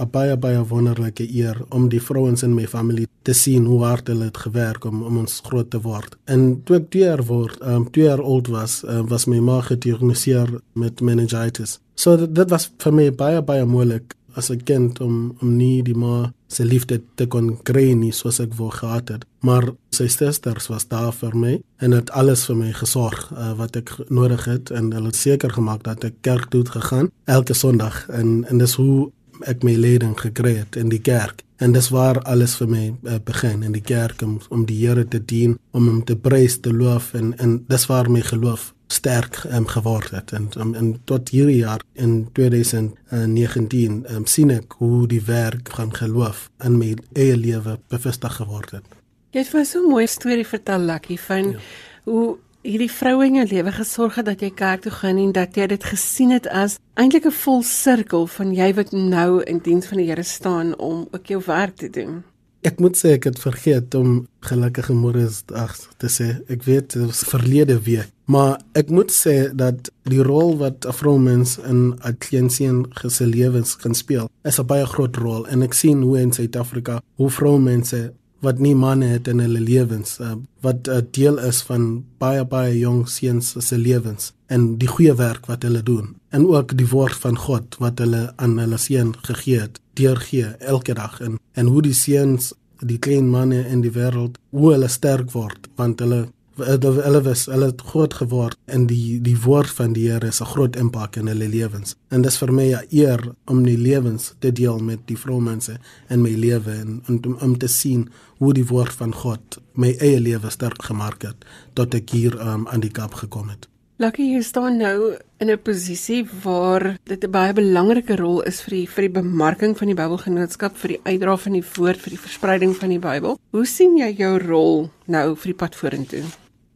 'n 0.00 0.10
baie 0.12 0.36
baie 0.36 0.60
wonderlike 0.68 1.24
eer 1.24 1.56
om 1.70 1.88
die 1.88 2.02
vrouens 2.02 2.42
in 2.42 2.54
my 2.54 2.66
familie 2.66 3.06
te 3.22 3.32
sien 3.32 3.64
hoe 3.64 3.80
hard 3.84 4.08
hulle 4.08 4.28
het 4.28 4.36
gewerk 4.36 4.84
om 4.84 5.02
om 5.02 5.18
ons 5.24 5.40
groot 5.44 5.70
te 5.70 5.80
word. 5.80 6.16
En 6.24 6.62
toe 6.64 6.76
ek 6.76 6.90
2 6.90 7.04
jaar 7.04 7.24
word, 7.24 7.60
um 7.62 7.90
2 7.90 8.04
jaar 8.04 8.22
oud 8.22 8.48
was, 8.48 8.82
uh, 8.84 9.00
was 9.08 9.26
my 9.26 9.40
ma 9.40 9.60
gediagnoseer 9.60 10.60
met 10.74 11.00
meningitis. 11.00 11.78
So 11.94 12.16
dit, 12.16 12.34
dit 12.34 12.50
was 12.50 12.70
vir 12.78 12.92
my 12.92 13.10
baie 13.12 13.42
baie 13.42 13.64
moeilik 13.64 14.16
as 14.34 14.50
'n 14.50 14.62
kind 14.64 15.00
om 15.00 15.34
om 15.40 15.56
nie 15.56 15.82
die 15.82 15.94
ma 15.94 16.32
se 16.46 16.64
liefde 16.64 17.00
te 17.14 17.26
kon 17.26 17.62
kry 17.62 17.92
nie 17.92 18.12
soos 18.12 18.40
ek 18.40 18.54
wou 18.58 18.70
gehad 18.70 19.08
het. 19.08 19.24
Maar 19.40 19.64
sy 19.90 20.06
susters 20.06 20.68
was 20.68 20.88
daar 20.88 21.12
vir 21.12 21.36
my 21.36 21.62
en 21.78 21.92
het 21.92 22.10
alles 22.10 22.44
vir 22.44 22.56
my 22.56 22.72
gesorg 22.72 23.30
uh, 23.32 23.52
wat 23.58 23.76
ek 23.76 23.94
nodig 24.08 24.44
het 24.44 24.70
en 24.70 24.92
hulle 24.92 25.06
het 25.06 25.16
seker 25.16 25.50
gemaak 25.50 25.82
dat 25.82 26.04
ek 26.04 26.14
kerk 26.20 26.50
toe 26.50 26.64
gegaan 26.64 27.10
elke 27.24 27.54
Sondag 27.54 28.08
en 28.08 28.44
en 28.48 28.58
dis 28.58 28.74
hoe 28.74 29.10
ek 29.46 29.62
my 29.62 29.76
leiding 29.76 30.16
gekry 30.18 30.56
het 30.56 30.76
in 30.76 30.88
die 30.88 31.00
kerk 31.00 31.44
en 31.60 31.72
dis 31.72 31.90
waar 31.92 32.22
alles 32.22 32.56
vir 32.56 32.68
my 32.68 32.84
uh, 33.04 33.18
begin 33.24 33.62
in 33.62 33.72
die 33.76 33.84
kerk 33.84 34.22
om, 34.22 34.40
om 34.48 34.64
die 34.66 34.78
Here 34.80 35.04
te 35.04 35.20
dien 35.20 35.58
om 35.76 35.88
hom 35.88 36.04
te 36.04 36.16
prys 36.16 36.60
te 36.60 36.72
loof 36.72 37.12
en 37.14 37.34
en 37.38 37.58
dis 37.68 37.86
waar 37.86 38.10
my 38.10 38.22
geloof 38.24 38.72
sterk 38.90 39.44
um, 39.54 39.66
geword 39.70 40.10
het 40.10 40.32
en 40.32 40.48
um, 40.58 40.74
en 40.74 40.94
tot 41.04 41.28
hierdie 41.28 41.60
jaar 41.60 41.82
in 41.94 42.28
2019 42.32 44.00
um, 44.10 44.26
sien 44.26 44.50
ek 44.50 44.74
hoe 44.80 45.06
die 45.10 45.22
werk 45.26 45.70
van 45.76 45.92
geloof 45.94 46.48
in 46.64 46.78
my 46.80 46.94
eie 47.14 47.36
lewe 47.36 47.78
bevestig 47.92 48.40
geword 48.40 48.74
het. 48.80 48.96
Jy 49.30 49.44
het 49.44 49.52
vir 49.52 49.64
so 49.64 49.78
'n 49.84 49.90
mooi 49.92 50.06
storie 50.06 50.46
vertel 50.46 50.80
Lucky 50.90 51.16
van 51.16 51.50
ja. 51.50 51.58
hoe 52.04 52.38
hierdie 52.66 52.90
vroue 52.92 53.24
in 53.24 53.38
jou 53.40 53.46
lewe 53.54 53.72
gesorg 53.72 54.18
het 54.20 54.26
dat 54.28 54.42
jy 54.44 54.50
kerk 54.52 54.82
toe 54.84 54.92
gaan 54.92 55.20
en 55.20 55.32
dat 55.32 55.56
jy 55.56 55.66
dit 55.72 55.84
gesien 55.92 56.32
het 56.34 56.48
as 56.48 56.78
eintlik 57.00 57.26
'n 57.26 57.32
vol 57.44 57.62
sirkel 57.62 58.26
van 58.26 58.52
jy 58.54 58.74
wat 58.74 58.92
nou 58.92 59.42
in 59.42 59.58
diens 59.58 59.86
van 59.86 59.98
die 59.98 60.06
Here 60.06 60.22
staan 60.22 60.76
om 60.78 61.08
ook 61.10 61.26
jou 61.26 61.42
werk 61.46 61.76
te 61.76 61.90
doen. 61.90 62.22
Ek 62.62 62.78
moet 62.78 62.96
sê 62.96 63.16
ek 63.16 63.24
het 63.24 63.38
vergeet 63.38 63.94
om 63.94 64.26
gelukkige 64.40 64.92
môredag 64.92 65.72
te 65.96 66.08
sê. 66.08 66.44
Ek 66.48 66.62
weet 66.62 66.92
dit 66.92 67.06
was 67.06 67.24
verlede 67.24 67.80
week, 67.80 68.10
maar 68.26 68.60
ek 68.74 68.90
moet 68.90 69.10
sê 69.10 69.54
dat 69.54 69.90
die 70.04 70.22
rol 70.22 70.58
wat 70.58 70.84
'n 70.84 70.92
vroumens 70.92 71.58
in 71.58 71.96
'n 72.04 72.16
kleinseun 72.18 72.86
se 73.08 73.26
lewens 73.26 73.76
kan 73.76 73.94
speel, 73.94 74.28
is 74.44 74.58
'n 74.60 74.66
baie 74.66 74.86
groot 74.86 75.16
rol 75.16 75.46
en 75.46 75.62
ek 75.62 75.72
sien 75.72 76.02
hoe 76.02 76.20
in 76.20 76.32
Suid-Afrika 76.32 77.00
hoe 77.16 77.30
vroumense 77.30 78.12
wat 78.40 78.58
nie 78.58 78.74
manne 78.74 79.06
het 79.06 79.28
in 79.28 79.40
hulle 79.44 79.60
lewens 79.60 80.18
uh, 80.20 80.34
wat 80.60 80.88
'n 80.88 80.90
uh, 80.90 81.02
deel 81.10 81.38
is 81.38 81.62
van 81.62 82.04
baie 82.18 82.44
baie 82.44 82.78
jong 82.78 83.08
seuns 83.08 83.54
se 83.58 83.78
lewens 83.78 84.32
en 84.46 84.78
die 84.78 84.88
goeie 84.88 85.14
werk 85.14 85.46
wat 85.46 85.62
hulle 85.62 85.82
doen. 85.82 86.16
En 86.28 86.46
ook 86.46 86.76
die 86.76 86.88
woord 86.88 87.14
van 87.14 87.36
God 87.36 87.76
wat 87.78 87.98
hulle 87.98 88.32
aan 88.36 88.58
hulle 88.58 88.78
seun 88.78 89.14
gegee 89.22 89.60
het 89.60 89.80
deurgee 89.94 90.46
elke 90.58 90.94
dag 90.94 91.20
en 91.20 91.38
en 91.52 91.66
hoe 91.66 91.82
die 91.82 91.94
seuns 91.94 92.52
die 92.80 92.98
klein 92.98 93.28
manne 93.30 93.68
in 93.68 93.80
die 93.80 93.92
wêreld 93.92 94.38
hoe 94.50 94.72
hulle 94.72 94.88
sterk 94.88 95.30
word 95.36 95.68
want 95.76 96.00
hulle 96.00 96.28
hulle 96.66 97.22
was 97.22 97.46
hulle 97.46 97.70
het 97.70 97.80
groot 97.92 98.14
geword 98.14 98.58
en 98.66 98.86
die 98.86 99.20
die 99.20 99.36
woord 99.40 99.70
van 99.70 99.92
die 99.92 100.08
Here 100.10 100.28
is 100.28 100.40
'n 100.40 100.52
groot 100.52 100.76
impak 100.76 101.16
in 101.16 101.26
hulle 101.26 101.48
lewens. 101.48 101.96
En 102.10 102.22
dis 102.22 102.38
vir 102.38 102.52
my 102.52 102.74
'n 102.74 102.86
eer 102.90 103.34
om 103.46 103.62
die 103.62 103.78
lewens 103.78 104.34
te 104.38 104.52
deel 104.52 104.78
met 104.78 104.98
die 105.06 105.18
vroumense 105.18 105.78
in 106.08 106.22
my 106.22 106.34
lewe 106.34 106.70
en, 106.70 107.02
en 107.06 107.20
om, 107.26 107.36
om 107.40 107.58
te 107.58 107.68
sien 107.68 108.08
hoe 108.38 108.52
die 108.52 108.66
woord 108.66 108.92
van 108.92 109.14
God 109.14 109.58
my 109.72 109.96
eie 110.00 110.20
lewe 110.20 110.50
sterk 110.50 110.82
gemaak 110.82 111.22
het 111.22 111.44
tot 111.74 111.94
ek 111.94 112.10
hier 112.10 112.40
um, 112.40 112.66
aan 112.68 112.80
die 112.80 112.90
kap 112.90 113.14
gekom 113.14 113.48
het. 113.48 113.70
Lucky 114.00 114.30
jy 114.32 114.40
staan 114.40 114.78
nou 114.80 115.12
in 115.44 115.50
'n 115.50 115.60
posisie 115.60 116.24
waar 116.42 116.96
dit 117.04 117.24
'n 117.24 117.30
baie 117.30 117.52
belangrike 117.52 118.16
rol 118.16 118.40
is 118.42 118.62
vir 118.62 118.70
die 118.70 118.88
vir 118.88 119.02
die 119.02 119.20
bemarking 119.20 119.76
van 119.76 119.88
die 119.88 119.94
Bybelgenootskap, 119.94 120.76
vir 120.76 120.88
die 120.88 121.00
uitdra 121.04 121.36
van 121.36 121.52
die 121.52 121.64
woord, 121.76 122.00
vir 122.00 122.10
die 122.10 122.24
verspreiding 122.26 122.72
van 122.76 122.88
die 122.88 122.98
Bybel. 122.98 123.38
Hoe 123.50 123.66
sien 123.66 123.98
jy 123.98 124.14
jou 124.16 124.38
rol 124.38 124.90
nou 125.06 125.36
vir 125.36 125.52
die 125.52 125.60
pad 125.64 125.74
vorentoe? 125.74 126.24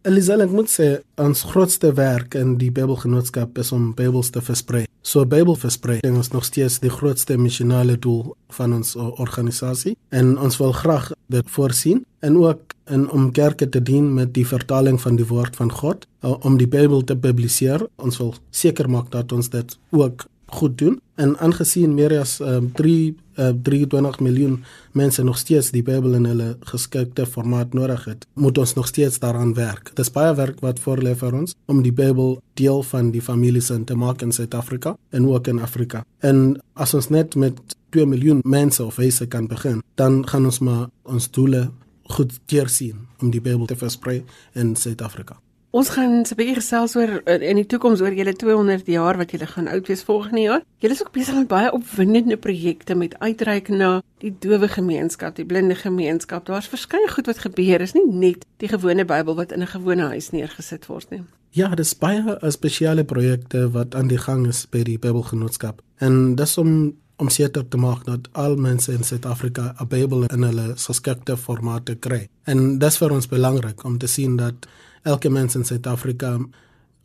Elisabeth 0.05 0.51
moet 0.53 0.69
sê 0.69 0.87
ons 1.17 1.43
grootste 1.49 1.89
werk 1.97 2.35
in 2.37 2.59
die 2.61 2.69
Bybelgenootskap 2.69 3.57
is 3.63 3.71
om 3.73 3.95
Bybels 3.97 4.29
te 4.35 4.43
versprei. 4.45 4.83
So 5.01 5.25
Bybelverspreiding 5.25 6.19
is 6.21 6.29
nog 6.35 6.45
steeds 6.45 6.77
die 6.83 6.93
grootste 6.93 7.39
missionale 7.41 7.97
doel 7.97 8.35
van 8.53 8.75
ons 8.77 8.93
organisasie 9.01 9.95
en 10.13 10.35
ons 10.37 10.61
wil 10.61 10.77
graag 10.77 11.09
dit 11.33 11.49
voorsien 11.57 12.05
en 12.21 12.37
ook 12.43 12.77
in 12.93 13.07
om 13.17 13.31
kerke 13.33 13.65
te 13.69 13.81
dien 13.81 14.11
met 14.13 14.35
die 14.37 14.45
vertaling 14.45 15.01
van 15.01 15.17
die 15.17 15.25
woord 15.25 15.57
van 15.57 15.73
God 15.73 16.05
om 16.21 16.61
die 16.61 16.69
Bybel 16.69 17.01
te 17.09 17.17
publiseer. 17.17 17.87
Ons 17.97 18.21
wil 18.21 18.35
seker 18.53 18.91
maak 18.93 19.09
dat 19.17 19.33
ons 19.33 19.49
dit 19.49 19.79
ook 19.97 20.29
goed 20.55 20.79
doen 20.79 21.01
en 21.21 21.37
aangesien 21.39 21.95
meer 21.95 22.17
as 22.21 22.39
um, 22.41 22.71
3 22.75 23.15
uh, 23.39 23.51
23 23.63 24.21
miljoen 24.21 24.65
mense 24.93 25.23
nog 25.23 25.39
steeds 25.39 25.71
die 25.75 25.83
Bybel 25.83 26.17
in 26.19 26.27
hulle 26.31 26.49
geskikte 26.71 27.27
formaat 27.27 27.75
nodig 27.75 28.05
het, 28.09 28.27
moet 28.35 28.59
ons 28.59 28.75
nog 28.75 28.87
steeds 28.91 29.19
daaraan 29.23 29.55
werk. 29.55 29.93
Dit 29.95 30.05
is 30.07 30.13
baie 30.15 30.35
werk 30.35 30.61
wat 30.65 30.83
voorlê 30.83 31.15
vir 31.19 31.35
ons 31.43 31.55
om 31.71 31.83
die 31.83 31.93
Bybel 31.95 32.39
deel 32.59 32.83
van 32.91 33.11
die 33.15 33.23
families 33.23 33.71
in 33.75 33.85
te 33.85 33.97
maak 33.99 34.23
in 34.23 34.33
Suid-Afrika 34.33 34.97
en 35.11 35.29
ook 35.29 35.51
in 35.51 35.63
Afrika. 35.63 36.05
En 36.19 36.59
as 36.75 36.95
ons 36.95 37.11
net 37.11 37.35
met 37.35 37.61
2 37.95 38.07
miljoen 38.11 38.43
mense 38.45 38.83
of 38.85 38.99
huise 38.99 39.27
kan 39.27 39.47
begin, 39.47 39.83
dan 39.95 40.23
gaan 40.29 40.51
ons 40.51 40.59
maar 40.59 40.87
ons 41.03 41.31
doele 41.31 41.69
goed 42.17 42.39
teer 42.47 42.69
sien 42.69 43.07
om 43.23 43.31
die 43.31 43.43
Bybel 43.43 43.67
te 43.67 43.79
versprei 43.79 44.23
in 44.55 44.77
Suid-Afrika. 44.77 45.44
Ons 45.75 45.89
gaan 45.91 46.23
'n 46.23 46.37
bietjie 46.39 46.55
gesels 46.55 46.95
oor 46.95 47.11
in 47.27 47.57
die 47.59 47.67
toekoms 47.67 48.01
oor 48.01 48.15
julle 48.15 48.33
200 48.33 48.87
jaar 48.87 49.17
wat 49.17 49.31
julle 49.31 49.47
gaan 49.47 49.67
oud 49.67 49.87
wees 49.89 50.03
volgende 50.03 50.41
jaar. 50.41 50.63
Julle 50.79 50.95
is 50.95 51.03
ook 51.03 51.13
besig 51.13 51.35
met 51.35 51.49
baie 51.49 51.73
opwindende 51.73 52.37
projekte 52.37 52.95
met 52.95 53.19
uitreik 53.19 53.69
na 53.69 54.03
die 54.19 54.35
dowe 54.39 54.69
gemeenskap, 54.69 55.35
die 55.35 55.45
blinde 55.45 55.75
gemeenskap. 55.75 56.47
Daar's 56.47 56.69
verskeie 56.69 57.09
goed 57.09 57.27
wat 57.27 57.39
gebeur. 57.39 57.81
Is 57.81 57.93
nie 57.93 58.07
net 58.07 58.47
die 58.57 58.69
gewone 58.69 59.05
Bybel 59.05 59.35
wat 59.35 59.53
in 59.53 59.63
'n 59.63 59.67
gewone 59.67 60.03
huis 60.03 60.31
neergesit 60.31 60.87
word 60.87 61.11
nie. 61.11 61.23
Ja, 61.51 61.75
dis 61.75 61.99
baie 61.99 62.39
spesiale 62.49 63.05
projekte 63.05 63.71
wat 63.71 63.95
aan 63.95 64.09
die 64.09 64.19
gang 64.19 64.47
is 64.47 64.67
by 64.71 64.83
die 64.83 64.99
Bybelgenootskap. 64.99 65.83
En 65.99 66.35
dis 66.35 66.59
om 66.59 66.95
om 67.17 67.29
seker 67.29 67.69
te 67.69 67.77
maak 67.77 68.05
dat 68.05 68.29
al 68.33 68.57
mense 68.57 68.93
in 68.93 69.03
Suid-Afrika 69.03 69.75
'n 69.81 69.89
Bybel 69.89 70.25
in 70.25 70.43
hulle 70.43 70.75
geskikte 70.77 71.37
formate 71.37 71.95
kry. 71.95 72.29
En 72.45 72.79
dis 72.79 72.99
vir 72.99 73.11
ons 73.11 73.29
belangrik 73.29 73.85
om 73.85 73.99
te 73.99 74.07
sien 74.07 74.37
dat 74.37 74.67
elke 75.05 75.31
mens 75.31 75.55
in 75.55 75.65
Suid-Afrika 75.65 76.39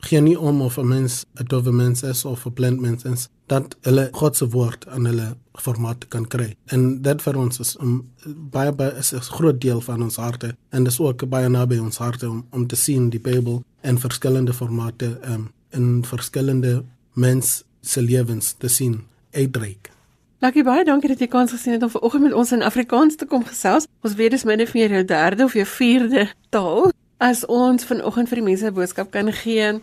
gee 0.07 0.21
nie 0.21 0.39
om 0.39 0.61
of 0.61 0.77
'n 0.77 0.87
mens 0.87 1.25
'n 1.35 1.45
dowe 1.45 1.71
mens 1.71 2.03
is 2.03 2.25
of 2.25 2.45
'n 2.45 2.53
blind 2.53 2.79
mens 2.79 3.03
is 3.03 3.27
dat 3.45 3.75
hulle 3.81 4.09
God 4.11 4.37
se 4.37 4.49
woord 4.49 4.87
aan 4.87 5.05
hulle 5.05 5.35
formaat 5.53 6.07
kan 6.07 6.27
kry. 6.27 6.55
En 6.65 7.01
dit 7.01 7.21
vir 7.21 7.37
ons 7.37 7.59
is 7.59 7.77
om 7.77 8.11
baie 8.25 8.71
baie 8.71 8.97
is 8.97 9.13
'n 9.13 9.19
groot 9.19 9.61
deel 9.61 9.81
van 9.81 10.03
ons 10.03 10.15
harte 10.15 10.55
en 10.69 10.83
dis 10.83 10.99
ook 10.99 11.29
baie 11.29 11.49
naby 11.49 11.77
ons 11.77 11.97
harte 11.97 12.29
om 12.29 12.45
om 12.49 12.67
te 12.67 12.75
sien 12.75 13.09
die 13.09 13.19
Bybel 13.19 13.63
in 13.81 13.99
verskillende 13.99 14.53
formate 14.53 15.19
um, 15.23 15.51
in 15.69 16.05
verskillende 16.05 16.83
mens 17.13 17.63
se 17.81 18.01
lewens 18.01 18.55
te 18.57 18.67
sien 18.67 19.03
uitreik. 19.31 19.91
Lucky 20.39 20.63
baie 20.63 20.85
dankie 20.85 21.09
dat 21.09 21.19
jy 21.19 21.27
kans 21.27 21.51
gesien 21.51 21.73
het 21.73 21.83
om 21.83 21.89
vanoggend 21.89 22.23
met 22.23 22.33
ons 22.33 22.51
in 22.51 22.61
Afrikaans 22.63 23.15
te 23.15 23.25
kom 23.25 23.45
gesels. 23.45 23.87
Ons 24.01 24.15
weet 24.15 24.31
dis 24.31 24.43
myne 24.43 24.67
vir 24.67 24.87
jou 24.87 25.05
derde 25.05 25.43
of 25.43 25.53
jou 25.53 25.65
vierde 25.65 26.29
taal. 26.49 26.91
As 27.19 27.41
ons 27.51 27.83
vanoggend 27.83 28.29
vir 28.31 28.39
die 28.39 28.45
mense 28.45 28.65
'n 28.65 28.73
boodskap 28.73 29.11
kan 29.11 29.27
gee 29.33 29.81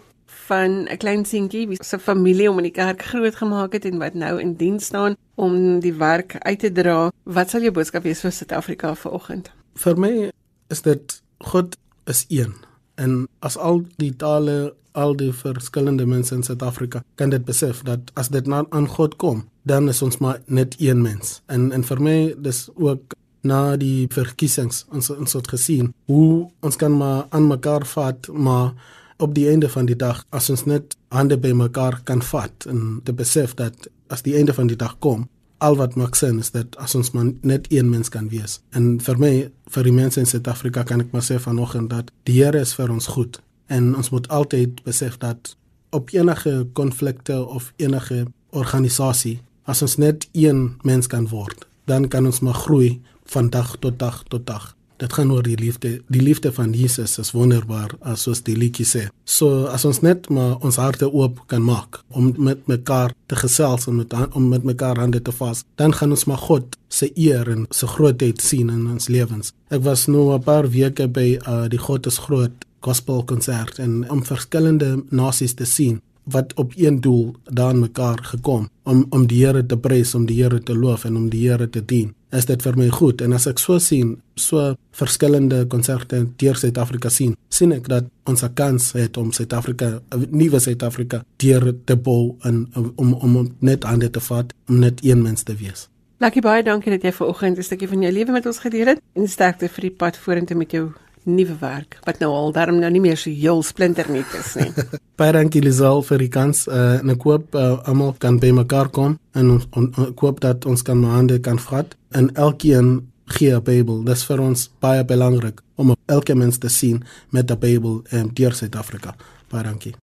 van 0.49 0.89
'n 0.89 0.97
klein 0.97 1.25
seentjie 1.25 1.69
wie 1.69 1.77
se 1.85 1.99
familie 1.99 2.51
om 2.51 2.57
in 2.57 2.65
die 2.65 2.73
kerk 2.73 3.03
groot 3.03 3.37
gemaak 3.37 3.73
het 3.73 3.85
en 3.85 3.99
wat 3.99 4.15
nou 4.15 4.41
in 4.41 4.55
diens 4.57 4.85
staan 4.85 5.17
om 5.35 5.81
die 5.81 5.93
werk 5.93 6.37
uit 6.39 6.59
te 6.59 6.73
dra, 6.73 7.13
wat 7.25 7.51
sal 7.51 7.61
jou 7.61 7.73
boodskap 7.73 8.03
wees 8.03 8.21
vir 8.21 8.33
Suid-Afrika 8.33 8.95
vanoggend? 8.95 9.51
Vir 9.75 9.99
my 9.99 10.31
is 10.69 10.83
dit 10.83 11.23
God 11.39 11.77
is 12.07 12.25
een. 12.29 12.55
En 12.95 13.29
as 13.41 13.57
al 13.57 13.83
die 13.97 14.17
tale, 14.17 14.75
al 14.93 15.17
die 15.17 15.33
verskillende 15.33 16.07
mense 16.07 16.35
in 16.35 16.43
Suid-Afrika 16.43 17.03
kan 17.15 17.31
dit 17.31 17.45
besef 17.45 17.83
dat 17.83 18.01
as 18.15 18.29
dit 18.29 18.47
na 18.47 18.65
aan 18.71 18.89
God 18.89 19.17
kom, 19.17 19.49
dan 19.63 19.89
is 19.89 20.03
ons 20.03 20.19
maar 20.19 20.41
net 20.47 20.75
een 20.79 21.03
mens. 21.03 21.43
En 21.47 21.73
en 21.73 21.85
vir 21.85 22.01
my 22.01 22.35
dis 22.39 22.69
ook 22.75 23.15
na 23.43 23.77
die 23.77 24.07
verkiesings 24.13 24.85
ons 24.91 25.11
ons 25.11 25.37
het 25.39 25.49
gesien 25.49 25.93
hoe 26.07 26.49
ons 26.61 26.77
kan 26.77 26.97
maar 26.97 27.27
aan 27.31 27.49
mekaar 27.49 27.87
vat 27.87 28.29
maar 28.33 28.73
op 29.19 29.35
die 29.35 29.49
einde 29.49 29.69
van 29.69 29.87
die 29.87 29.97
dag 29.97 30.25
as 30.31 30.51
ons 30.51 30.67
net 30.67 30.97
hande 31.09 31.39
by 31.41 31.53
mekaar 31.57 32.01
kan 32.05 32.23
vat 32.23 32.67
en 32.71 33.01
te 33.05 33.13
besef 33.13 33.55
dat 33.55 33.89
as 34.09 34.23
die 34.23 34.37
einde 34.37 34.55
van 34.55 34.67
die 34.67 34.77
dag 34.77 34.99
kom 34.99 35.29
al 35.59 35.77
wat 35.77 35.95
maak 35.97 36.15
sin 36.15 36.39
is 36.39 36.51
dat 36.53 36.77
as 36.77 36.95
ons 36.95 37.11
maar 37.11 37.31
net 37.41 37.65
een 37.73 37.89
mens 37.89 38.11
kan 38.13 38.29
wees. 38.29 38.59
En 38.77 38.99
vir 39.01 39.17
my 39.19 39.31
vir 39.73 39.87
die 39.89 39.93
mense 39.93 40.21
in 40.21 40.29
Suid-Afrika 40.29 40.83
kan 40.85 41.01
ek 41.01 41.15
maar 41.15 41.25
sê 41.25 41.39
vanoggend 41.41 41.89
dat 41.91 42.11
die 42.29 42.35
Here 42.43 42.61
is 42.61 42.75
vir 42.77 42.93
ons 42.93 43.09
goed. 43.15 43.41
En 43.73 43.95
ons 43.97 44.11
moet 44.13 44.29
altyd 44.29 44.83
besef 44.85 45.17
dat 45.19 45.57
op 45.97 46.13
enige 46.13 46.67
konflikte 46.73 47.41
of 47.47 47.73
enige 47.77 48.27
organisasie 48.51 49.41
as 49.65 49.83
ons 49.83 49.97
net 49.97 50.29
een 50.33 50.77
mens 50.83 51.09
kan 51.11 51.29
word 51.33 51.67
dan 51.91 52.09
kan 52.09 52.27
ons 52.27 52.41
maar 52.41 52.59
groei 52.67 53.01
van 53.27 53.51
dag 53.51 53.77
tot 53.81 53.99
dag 53.99 54.23
tot 54.29 54.47
dag. 54.47 54.75
Dit 54.97 55.13
gaan 55.13 55.33
oor 55.33 55.43
die 55.45 55.59
liefde. 55.61 56.01
Die 56.09 56.23
liefde 56.23 56.53
van 56.53 56.73
Jesus 56.73 57.19
is 57.19 57.35
wonderbaar, 57.37 57.93
soos 58.17 58.41
die 58.47 58.57
liedjie 58.57 58.87
sê. 58.89 59.03
So 59.29 59.67
as 59.69 59.85
ons 59.85 60.01
net 60.01 60.31
maar 60.33 60.57
ons 60.65 60.79
harte 60.81 61.11
oop 61.13 61.43
kan 61.53 61.65
maak 61.65 62.01
om 62.09 62.31
met 62.39 62.65
mekaar 62.71 63.13
te 63.29 63.37
gesels 63.37 63.87
en 63.91 63.99
met 64.01 64.15
om 64.33 64.49
met 64.49 64.65
mekaar 64.65 64.97
hande 64.97 65.21
te 65.23 65.35
vas, 65.37 65.65
dan 65.77 65.93
gaan 65.93 66.17
ons 66.17 66.25
maar 66.25 66.41
God 66.41 66.79
se 66.89 67.11
eer 67.13 67.49
en 67.53 67.67
se 67.71 67.87
grootheid 67.87 68.41
sien 68.41 68.73
in 68.73 68.87
ons 68.89 69.09
lewens. 69.13 69.53
Ek 69.69 69.85
was 69.85 70.07
nou 70.07 70.33
'n 70.33 70.43
paar 70.43 70.71
weke 70.71 71.09
by 71.09 71.39
uh, 71.45 71.69
die 71.69 71.83
God 71.89 72.07
is 72.07 72.19
groot 72.19 72.65
gospel 72.81 73.25
konsert 73.25 73.79
en 73.79 74.11
om 74.11 74.25
verskillende 74.25 75.05
nasies 75.11 75.55
te 75.55 75.65
sien 75.65 76.01
wat 76.27 76.55
op 76.55 76.73
een 76.77 77.01
doel 77.01 77.35
daan 77.45 77.81
mekaar 77.81 78.19
gekom 78.23 78.69
om 78.83 79.07
om 79.11 79.27
die 79.27 79.45
Here 79.45 79.67
te 79.67 79.77
prys, 79.77 80.15
om 80.15 80.27
die 80.27 80.43
Here 80.43 80.63
te 80.63 80.75
loof 80.75 81.05
en 81.05 81.17
om 81.17 81.29
die 81.29 81.49
Here 81.49 81.71
te 81.71 81.85
dien. 81.85 82.15
Is 82.37 82.45
dit 82.45 82.61
vir 82.61 82.77
my 82.77 82.89
goed 82.93 83.23
en 83.25 83.33
as 83.33 83.47
ek 83.49 83.61
so 83.63 83.79
sien, 83.81 84.17
so 84.37 84.75
verskillende 84.99 85.63
konserte 85.73 86.19
deur 86.41 86.59
Suid-Afrika 86.61 87.09
sien, 87.13 87.33
sien 87.49 87.73
ek 87.73 87.89
dat 87.89 88.11
ons 88.29 88.43
'n 88.43 88.53
kans 88.55 88.93
het 88.93 89.17
om 89.17 89.33
Suid-Afrika, 89.33 90.01
'n 90.13 90.29
nuwe 90.31 90.61
Suid-Afrika 90.61 91.25
deur 91.39 91.75
te 91.87 91.97
bou 91.97 92.37
en 92.43 92.67
om 92.97 93.15
om, 93.15 93.55
net 93.61 93.85
aan 93.85 93.99
dit 93.99 94.13
te 94.13 94.21
vat, 94.21 94.53
om 94.69 94.79
net 94.79 95.05
een 95.05 95.23
mens 95.23 95.43
te 95.43 95.55
wees. 95.55 95.89
Lucky 96.19 96.41
baie 96.41 96.63
dankie 96.63 96.91
dat 96.91 97.03
jy 97.03 97.13
vanoggend 97.13 97.59
'n 97.59 97.63
stukkie 97.63 97.89
van 97.89 98.03
jou 98.03 98.13
lewe 98.13 98.33
met 98.33 98.47
ons 98.47 98.59
gedeel 98.59 98.87
het 98.87 99.01
en 99.15 99.29
sterkte 99.29 99.69
vir 99.69 99.81
die 99.81 99.97
pad 99.97 100.17
vorentoe 100.17 100.57
met 100.57 100.71
jou 100.71 100.93
nuwe 101.27 101.57
werk 101.61 101.99
wat 102.05 102.19
nou 102.23 102.31
al 102.35 102.53
daarom 102.53 102.79
nou 102.81 102.91
nie 102.91 103.01
meer 103.01 103.19
so 103.19 103.31
heel 103.31 103.63
splinternuut 103.63 104.35
is 104.39 104.55
nie. 104.55 104.71
Baie 105.19 105.33
dankie 105.33 105.63
Lisel 105.63 106.03
vir 106.07 106.19
die 106.19 106.31
kans. 106.33 106.67
Uh, 106.69 107.01
en 107.01 107.11
ek 107.11 107.27
hoop 107.29 107.55
uh, 107.55 107.77
almal 107.89 108.15
kan 108.23 108.39
by 108.43 108.53
mekaar 108.57 108.91
kom 108.95 109.19
en 109.35 109.51
ons 109.57 109.67
ek 110.07 110.25
hoop 110.25 110.41
dat 110.45 110.67
ons 110.67 110.83
kan 110.87 110.99
maande 111.01 111.41
kan 111.41 111.59
vat 111.69 111.97
en 112.17 112.31
elkeen 112.35 113.11
gee 113.27 113.53
'n 113.53 113.63
Bybel. 113.63 114.05
Dit 114.05 114.17
is 114.17 114.25
vir 114.25 114.41
ons 114.41 114.71
baie 114.81 115.05
belangrik 115.05 115.61
om 115.77 115.95
elke 116.07 116.35
mens 116.35 116.59
te 116.59 116.69
sien 116.69 117.05
met 117.31 117.51
'n 117.51 117.59
Bybel 117.59 118.03
in 118.11 118.31
deur 118.35 118.53
Suid-Afrika. 118.53 119.15
Baie 119.51 119.65
dankie. 119.65 119.95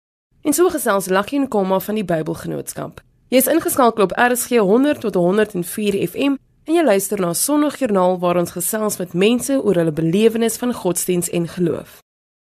En 0.43 0.53
so 0.53 0.69
gesels 0.69 1.07
Lucky 1.07 1.37
en 1.37 1.49
Komma 1.49 1.81
van 1.81 1.95
die 1.95 2.05
Bybelgenootskap. 2.05 3.03
Jy 3.29 3.37
is 3.37 3.47
ingeskakel 3.47 4.03
op 4.03 4.13
RSG 4.13 4.59
100 4.59 5.01
tot 5.01 5.15
104 5.15 6.09
FM 6.09 6.37
En 6.63 6.77
jy 6.77 6.83
luister 6.87 7.19
na 7.19 7.33
Sondagjoernaal 7.35 8.21
waar 8.23 8.39
ons 8.39 8.53
gesels 8.55 9.01
met 9.01 9.17
mense 9.19 9.55
oor 9.59 9.81
hulle 9.81 9.93
belewenis 9.93 10.61
van 10.61 10.71
godsdiens 10.73 11.31
en 11.35 11.49
geloof. 11.51 11.97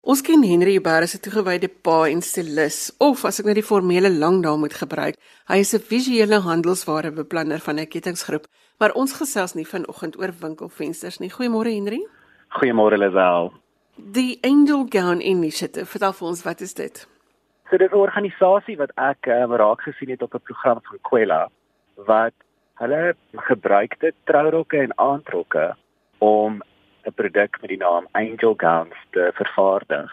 Ons 0.01 0.23
ken 0.25 0.41
Henry 0.41 0.79
as 0.81 1.13
'n 1.13 1.21
toegewyde 1.21 1.69
pa 1.83 2.07
en 2.07 2.21
stilis, 2.21 2.95
of 2.97 3.23
as 3.25 3.39
ek 3.39 3.45
net 3.45 3.55
die 3.55 3.69
formele 3.71 4.09
langnaam 4.09 4.59
moet 4.59 4.73
gebruik, 4.73 5.15
hy 5.47 5.57
is 5.59 5.75
'n 5.75 5.79
visuele 5.79 6.39
handelswarebeplanner 6.39 7.59
van 7.59 7.79
'n 7.79 7.87
kettingsgroep, 7.87 8.47
maar 8.79 8.93
ons 8.93 9.13
gesels 9.13 9.53
nie 9.53 9.67
vanoggend 9.67 10.17
oor 10.17 10.33
winkelfensters 10.39 11.19
nie. 11.19 11.29
Goeiemôre 11.29 11.69
Henry. 11.69 12.01
Goeiemôre 12.49 12.97
Lisel. 12.97 13.53
Die 13.95 14.39
Angel 14.41 14.87
Gown 14.89 15.21
Initiative, 15.21 15.85
vertel 15.85 16.13
vir 16.13 16.27
ons 16.27 16.43
wat 16.43 16.61
is 16.61 16.73
dit? 16.73 17.07
So 17.69 17.77
dit 17.77 17.91
is 17.91 17.93
'n 17.93 18.01
organisasie 18.01 18.77
wat 18.77 18.91
ek 18.95 19.27
um, 19.27 19.53
raak 19.53 19.81
gesien 19.81 20.09
het 20.09 20.21
op 20.21 20.33
'n 20.33 20.41
program 20.41 20.79
van 20.81 20.97
Kwela 21.01 21.49
wat 21.95 22.33
Hulle 22.79 23.15
gebruik 23.49 23.97
dit 23.99 24.15
trourokke 24.23 24.77
en 24.79 24.93
aandrokke 24.95 25.75
om 26.17 26.61
'n 27.07 27.13
produk 27.15 27.57
met 27.61 27.69
die 27.69 27.77
naam 27.77 28.07
Angel 28.11 28.53
Gowns 28.57 28.99
te 29.11 29.31
vervaardig 29.33 30.11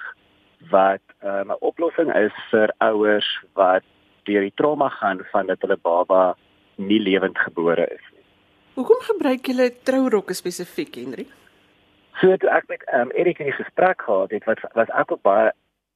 wat 0.70 1.04
um, 1.22 1.50
'n 1.50 1.60
oplossing 1.60 2.10
is 2.14 2.34
vir 2.50 2.72
ouers 2.78 3.28
wat 3.54 3.84
deur 4.24 4.40
die 4.40 4.54
trauma 4.54 4.88
gaan 4.88 5.22
van 5.32 5.46
dat 5.46 5.60
hulle 5.60 5.76
baba 5.76 6.36
nie 6.74 7.00
lewend 7.00 7.38
gebore 7.38 7.86
is 7.86 8.06
nie. 8.12 8.24
Hoekom 8.74 9.00
gebruik 9.00 9.46
julle 9.46 9.70
trourokke 9.82 10.34
spesifiek, 10.34 10.94
Henry? 10.94 11.26
So 12.20 12.36
toe 12.36 12.50
ek 12.50 12.68
met 12.68 12.82
um, 12.92 13.10
Erik 13.14 13.38
in 13.38 13.52
gesprek 13.52 14.02
gehad 14.02 14.30
het, 14.30 14.44
wat 14.44 14.58
was 14.72 14.88
ek 14.88 15.12
ook 15.12 15.22
baie 15.22 15.52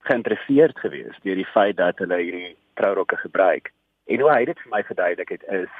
geïnteresseerd 0.06 0.78
geweest 0.78 1.22
deur 1.22 1.34
die 1.34 1.52
feit 1.52 1.76
dat 1.76 1.98
hulle 1.98 2.16
hierdie 2.22 2.56
trourokke 2.74 3.16
gebruik. 3.16 3.72
En 4.06 4.20
hoe 4.20 4.30
hy 4.32 4.44
dit 4.44 4.58
vir 4.58 4.70
my 4.70 4.82
verduidelik 4.82 5.28
het 5.28 5.44
is 5.48 5.74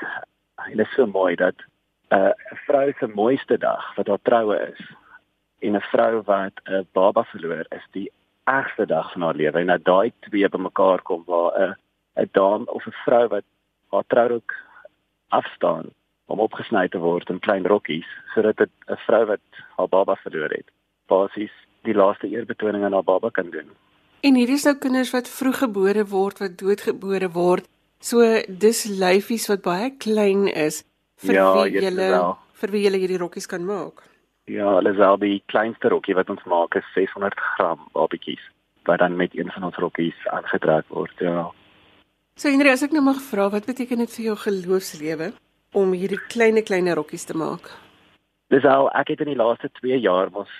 en 0.70 0.79
is 0.79 0.94
so 0.94 1.07
mooi 1.07 1.35
dat 1.37 1.55
'n 2.11 2.16
uh, 2.16 2.31
vrou 2.66 2.92
se 2.99 3.07
mooiste 3.07 3.59
dag 3.59 3.94
wat 3.96 4.07
haar 4.07 4.23
troue 4.23 4.57
is 4.73 4.83
en 5.59 5.77
'n 5.77 5.88
vrou 5.92 6.23
wat 6.25 6.53
'n 6.64 6.87
baba 6.92 7.25
verloor 7.25 7.66
is 7.68 7.87
die 7.90 8.11
ergste 8.44 8.87
dag 8.87 9.12
van 9.12 9.23
haar 9.23 9.35
lewe 9.35 9.59
en 9.59 9.66
dat 9.66 9.85
daai 9.85 10.12
twee 10.20 10.49
bymekaar 10.49 11.03
kom 11.03 11.23
waar 11.27 11.53
'n 11.68 11.77
'n 12.23 12.29
dame 12.33 12.66
of 12.66 12.87
'n 12.87 13.01
vrou 13.05 13.29
wat 13.29 13.44
haar 13.90 14.05
trourok 14.07 14.55
afstaan 15.29 15.87
om 16.27 16.40
opgesny 16.40 16.88
te 16.88 16.99
word 16.99 17.31
in 17.31 17.38
klein 17.38 17.66
rokkies 17.66 18.11
sodat 18.35 18.57
dit 18.57 18.70
'n 18.87 19.03
vrou 19.07 19.25
wat 19.25 19.46
haar 19.77 19.88
baba 19.88 20.14
verloor 20.16 20.51
het 20.51 20.68
basies 21.07 21.55
die 21.83 21.94
laaste 21.94 22.29
eerbetoning 22.29 22.85
aan 22.85 22.92
haar 22.92 23.05
baba 23.05 23.31
kan 23.31 23.51
doen. 23.51 23.68
En 24.20 24.35
hierdie 24.37 24.59
is 24.61 24.66
nou 24.68 24.77
kinders 24.77 25.11
wat 25.11 25.29
vroeggebore 25.29 26.05
word, 26.07 26.38
wat 26.38 26.59
doodgebore 26.59 27.31
word. 27.33 27.68
So 28.01 28.25
dis 28.49 28.87
lyfies 28.89 29.49
wat 29.51 29.63
baie 29.63 29.91
klein 30.01 30.49
is 30.49 30.85
vir 31.21 31.35
Ja, 31.37 31.49
wie 31.53 31.83
julle 31.85 32.09
vir 32.61 32.73
wie 32.73 32.85
julle 32.87 33.01
hierdie 33.03 33.21
rokkies 33.21 33.49
kan 33.49 33.67
maak. 33.69 34.01
Ja, 34.49 34.71
hulle 34.79 34.95
sal 34.97 35.19
die 35.21 35.43
kleinste 35.53 35.93
rokkie 35.93 36.17
wat 36.17 36.31
ons 36.33 36.47
maak 36.49 36.77
is 36.81 36.89
600 36.95 37.37
gram 37.37 37.85
babetjies 37.93 38.41
wat 38.89 39.03
dan 39.05 39.17
met 39.17 39.37
een 39.37 39.53
van 39.53 39.69
ons 39.69 39.77
rokkies 39.77 40.17
aangetrek 40.33 40.89
word. 40.89 41.13
Ja. 41.21 41.51
So 42.41 42.49
Henry, 42.49 42.73
as 42.73 42.83
ek 42.83 42.97
nou 42.97 43.05
mag 43.05 43.21
vra, 43.21 43.51
wat 43.53 43.69
beteken 43.69 44.01
dit 44.01 44.17
vir 44.17 44.31
jou 44.31 44.37
geloofslewe 44.47 45.33
om 45.77 45.93
hierdie 45.93 46.23
klein 46.33 46.57
klein 46.65 46.89
rokkies 46.97 47.29
te 47.29 47.37
maak? 47.37 47.69
Dis 48.51 48.65
al 48.65 48.89
ek 48.97 49.13
het 49.13 49.21
in 49.27 49.35
die 49.35 49.39
laaste 49.39 49.69
2 49.83 50.01
jaar 50.01 50.33
mos 50.33 50.51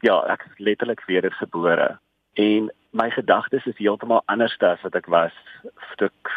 ja, 0.00 0.16
ek 0.32 0.48
is 0.48 0.58
letterlik 0.62 1.04
wedergebore 1.06 1.98
en 2.40 2.72
my 2.96 3.10
gedagtes 3.12 3.66
is 3.66 3.76
heeltemal 3.76 4.22
anders 4.32 4.56
as 4.64 4.80
wat 4.86 4.96
ek 4.96 5.10
was 5.12 5.34
toe 6.00 6.08
ek 6.08 6.32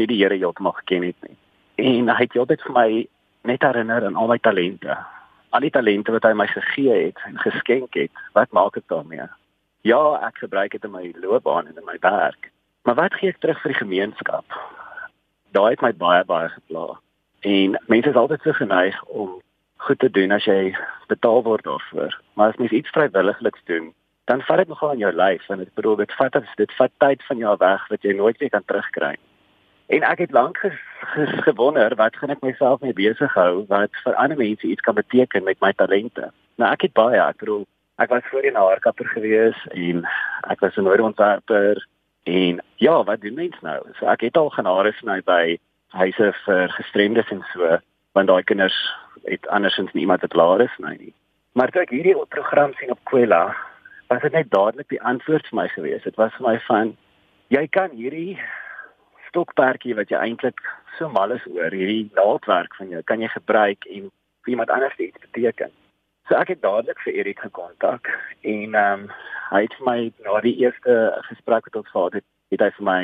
nie 0.00 0.06
die 0.10 0.20
Here 0.22 0.36
heeltemal 0.36 0.76
geken 0.80 1.02
het 1.08 1.28
nie. 1.28 1.36
En 1.76 2.08
hy 2.08 2.22
het 2.22 2.36
heeltyd 2.36 2.62
vir 2.62 2.74
my 2.74 2.88
net 3.50 3.62
herinner 3.62 4.06
aan 4.06 4.16
al 4.16 4.30
my 4.30 4.38
talente. 4.38 4.96
Al 5.54 5.66
die 5.66 5.70
talente 5.70 6.12
wat 6.14 6.26
hy 6.26 6.32
my 6.34 6.46
gegee 6.50 7.06
het 7.06 7.20
en 7.28 7.38
geskenk 7.38 7.94
het. 7.98 8.12
Wat 8.34 8.52
maak 8.56 8.76
ek 8.80 8.88
daarmee? 8.90 9.26
Ja, 9.84 10.00
ek 10.26 10.40
gebruik 10.42 10.72
dit 10.72 10.84
in 10.84 10.94
my 10.94 11.12
loopbaan 11.20 11.68
en 11.68 11.76
in 11.76 11.86
my 11.86 11.98
werk. 12.00 12.50
Maar 12.84 12.94
wat 12.94 13.14
gee 13.20 13.32
ek 13.32 13.40
terug 13.40 13.60
vir 13.62 13.74
die 13.74 13.82
gemeenskap? 13.82 14.56
Daai 15.56 15.74
het 15.74 15.82
my 15.84 15.92
baie 15.92 16.24
baie 16.24 16.48
gepla. 16.52 16.98
En 17.44 17.76
mense 17.92 18.10
is 18.10 18.16
altyd 18.16 18.42
so 18.42 18.56
geneig 18.56 18.96
om 19.04 19.40
goed 19.84 19.98
te 19.98 20.10
doen 20.10 20.32
as 20.32 20.46
jy 20.48 20.72
betaal 21.08 21.42
word 21.44 21.64
daarvoor. 21.68 22.16
Maar 22.34 22.52
as 22.52 22.58
mens 22.60 22.72
iets 22.72 22.90
vrywilligliks 22.96 23.64
doen, 23.68 23.92
dan 24.24 24.42
vat 24.48 24.62
dit 24.62 24.68
nogal 24.68 24.94
aan 24.94 25.02
jou 25.02 25.12
lyf 25.12 25.48
en 25.52 25.60
ek 25.60 25.74
bedoel 25.76 25.96
dit 26.00 26.12
vat 26.16 26.38
dit 26.56 26.76
vat 26.78 26.92
tyd 27.04 27.24
van 27.28 27.42
jou 27.44 27.54
weg 27.60 27.88
wat 27.92 28.02
jy 28.02 28.14
nooit 28.16 28.38
weer 28.40 28.50
kan 28.50 28.64
terugkry. 28.64 29.14
En 29.86 30.02
ek 30.02 30.18
het 30.18 30.30
lank 30.32 30.56
ges, 30.58 30.76
ges, 31.12 31.30
gewonder 31.44 31.94
wat 32.00 32.16
gaan 32.16 32.32
ek 32.32 32.40
myself 32.40 32.80
mee 32.80 32.96
besig 32.96 33.32
hou 33.36 33.64
wat 33.68 33.92
vir 34.04 34.14
ander 34.16 34.38
mense 34.40 34.66
iets 34.66 34.80
kan 34.80 34.96
beteken 34.96 35.44
met 35.44 35.60
my 35.60 35.72
talente. 35.76 36.30
Nou 36.56 36.70
ek 36.72 36.86
het 36.88 36.94
baie, 36.96 37.20
ek 37.20 37.42
bedoel 37.42 37.66
ek 38.00 38.10
was 38.10 38.24
voorheen 38.30 38.56
'n 38.56 38.64
haarkapper 38.64 39.06
gewees 39.06 39.58
en 39.70 40.06
ek 40.50 40.60
was 40.60 40.76
'n 40.76 40.88
modeontwerper 40.88 41.86
en 42.24 42.62
ja, 42.76 43.04
wat 43.04 43.20
doen 43.20 43.34
mens 43.34 43.60
nou? 43.60 43.80
So 43.98 44.06
ek 44.06 44.20
het 44.20 44.36
al 44.36 44.50
genade 44.50 44.92
sny 44.92 45.20
by 45.20 45.58
huise 45.88 46.32
vir 46.44 46.68
gestremdes 46.68 47.30
en 47.30 47.44
so 47.52 47.78
want 48.12 48.28
daai 48.28 48.42
kinders 48.42 48.76
het 49.24 49.46
andersins 49.48 49.92
nie 49.92 50.00
iemand 50.00 50.20
wat 50.20 50.34
laer 50.34 50.60
is 50.60 50.76
nie. 50.78 51.14
Maar 51.52 51.70
toe 51.70 51.82
ek 51.82 51.90
hierdie 51.90 52.26
program 52.28 52.72
sien 52.74 52.90
op 52.90 52.98
Kwela, 53.04 53.54
was 54.08 54.22
dit 54.22 54.32
net 54.32 54.50
dadelik 54.50 54.88
die 54.88 55.02
antwoord 55.02 55.46
vir 55.46 55.56
my 55.60 55.68
gewees. 55.68 56.02
Dit 56.02 56.16
was 56.16 56.32
vir 56.34 56.46
my 56.48 56.58
van 56.66 56.96
jy 57.48 57.66
kan 57.68 57.90
hierdie 57.90 58.38
stokperdjie 59.34 59.96
wat 59.98 60.12
jy 60.14 60.20
eintlik 60.22 60.62
so 60.98 61.10
mal 61.10 61.34
is 61.34 61.42
oor, 61.50 61.74
hierdie 61.74 62.06
naaldwerk 62.14 62.74
van 62.78 62.92
jou, 62.94 63.02
kan 63.02 63.20
jy 63.20 63.28
gebruik 63.34 63.84
en 63.90 64.10
vir 64.44 64.54
iemand 64.54 64.70
anders 64.70 64.96
iets 65.02 65.18
beteken. 65.26 65.72
So 66.28 66.38
ek 66.38 66.54
het 66.54 66.62
dadelik 66.62 67.00
vir 67.04 67.18
Erik 67.20 67.42
gekontak 67.42 68.08
en 68.42 68.78
ehm 68.78 69.04
um, 69.04 69.08
hy 69.50 69.60
het 69.66 69.74
vir 69.78 69.86
my 69.86 69.98
na 70.24 70.38
die 70.40 70.56
eerste 70.62 70.94
gesprek 71.28 71.66
wat 71.68 71.76
ons 71.82 71.90
gehad 71.92 72.14
het, 72.18 72.24
het 72.50 72.62
hy 72.64 72.70
vir 72.78 72.86
my 72.86 73.00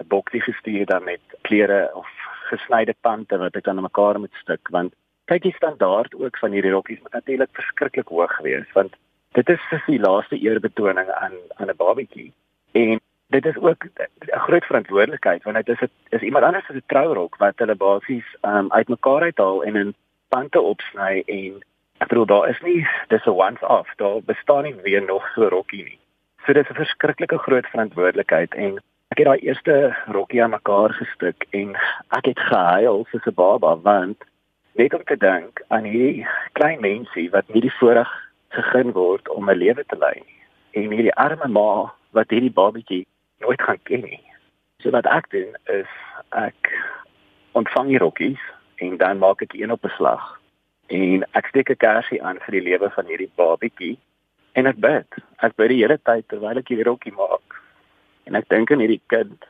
'n 0.00 0.08
boksie 0.08 0.40
gestuur 0.40 0.86
dan 0.86 1.04
met 1.04 1.20
klere 1.42 1.90
of 1.94 2.08
gesnyde 2.50 2.94
pante 3.00 3.38
wat 3.38 3.56
ek 3.56 3.64
dan 3.64 3.76
aan 3.76 3.88
mekaar 3.88 4.18
moet 4.18 4.34
stik 4.42 4.68
want 4.76 4.94
kyk 5.30 5.42
die 5.42 5.56
standaard 5.56 6.14
ook 6.14 6.38
van 6.38 6.52
hierdie 6.52 6.72
rokkies 6.72 7.00
moet 7.02 7.12
natuurlik 7.12 7.52
verskriklik 7.52 8.08
hoog 8.08 8.38
wees 8.46 8.72
want 8.72 8.96
dit 9.38 9.48
is 9.48 9.68
vir 9.70 9.82
die 9.86 10.00
laaste 10.00 10.38
eerbetoning 10.38 11.08
aan 11.10 11.36
aan 11.56 11.70
'n 11.70 11.76
babatjie 11.76 12.32
en 12.72 13.00
dit 13.40 13.46
is 13.46 13.62
ook 13.62 13.84
'n 13.84 14.38
groot 14.46 14.64
verantwoordelikheid 14.64 15.42
want 15.42 15.56
dit 15.56 15.68
is 15.68 15.80
'n 15.80 15.90
is 16.08 16.20
iemand 16.20 16.44
anders 16.44 16.66
se 16.66 16.82
trourok 16.86 17.36
wat 17.36 17.58
hulle 17.58 17.74
basies 17.74 18.28
um, 18.42 18.72
uitmekaar 18.72 19.22
uithaal 19.22 19.64
en 19.64 19.76
in 19.76 19.94
pante 20.28 20.60
opsny 20.60 21.22
en 21.26 21.62
ek 21.98 22.08
bedoel 22.08 22.26
daar 22.26 22.48
is 22.48 22.60
nie 22.60 22.86
dis 23.08 23.26
'n 23.26 23.38
once 23.46 23.68
off 23.68 23.90
daar 23.96 24.22
bestaan 24.22 24.62
nie 24.62 24.74
weer 24.74 25.04
nog 25.04 25.28
so 25.34 25.40
'n 25.44 25.54
rokkie 25.56 25.84
nie. 25.84 25.98
So 26.44 26.52
dis 26.52 26.68
'n 26.70 26.74
verskriklike 26.74 27.38
groot 27.38 27.66
verantwoordelikheid 27.66 28.54
en 28.54 28.72
ek 29.10 29.18
het 29.18 29.26
daai 29.26 29.38
eerste 29.38 29.96
rokkie 30.06 30.42
aan 30.42 30.50
mekaar 30.50 30.92
gestik 30.92 31.46
en 31.50 31.76
ek 32.18 32.24
het 32.24 32.38
gehuil 32.38 33.06
soos 33.10 33.26
'n 33.26 33.34
baba 33.34 33.76
want 33.76 34.18
net 34.72 34.94
om 34.94 35.04
te 35.04 35.16
dink 35.16 35.62
aan 35.68 35.84
hierdie 35.84 36.26
klein 36.52 36.80
mensie 36.80 37.30
wat 37.30 37.48
nie 37.48 37.60
die 37.60 37.78
voorreg 37.78 38.10
gegee 38.48 38.92
word 38.92 39.28
om 39.28 39.50
'n 39.50 39.56
lewe 39.64 39.84
te 39.86 39.96
lei 39.98 40.22
en 40.70 40.90
hierdie 40.90 41.14
arme 41.14 41.48
ma 41.48 41.92
wat 42.10 42.30
hierdie 42.30 42.52
babatjie 42.60 43.06
nooit 43.44 43.62
gaan 43.62 43.82
ken 43.88 44.06
nie. 44.08 44.22
So 44.82 44.90
wat 44.96 45.08
ek 45.08 45.30
doen 45.32 45.52
is 45.72 45.90
ek 46.36 46.72
ontvang 47.58 47.92
die 47.92 48.00
rokkies 48.02 48.42
en 48.84 48.96
dan 49.00 49.20
maak 49.22 49.44
ek 49.44 49.54
een 49.56 49.72
op 49.72 49.84
beslag 49.84 50.24
en 50.92 51.24
ek 51.38 51.46
steek 51.52 51.70
'n 51.70 51.82
kersie 51.84 52.22
aan 52.22 52.40
vir 52.44 52.52
die 52.58 52.66
lewe 52.70 52.90
van 52.90 53.06
hierdie 53.06 53.32
babatjie 53.36 53.96
en 54.52 54.66
ek 54.66 54.76
bid. 54.76 55.08
Ek 55.42 55.56
bid 55.56 55.68
die 55.68 55.82
hele 55.82 55.98
tyd 55.98 56.28
terwyl 56.28 56.58
ek 56.58 56.68
hierdie 56.68 56.88
rokkie 56.88 57.12
maak. 57.12 57.60
En 58.26 58.34
ek 58.34 58.48
dink 58.48 58.70
aan 58.70 58.80
hierdie 58.80 59.02
kind 59.06 59.44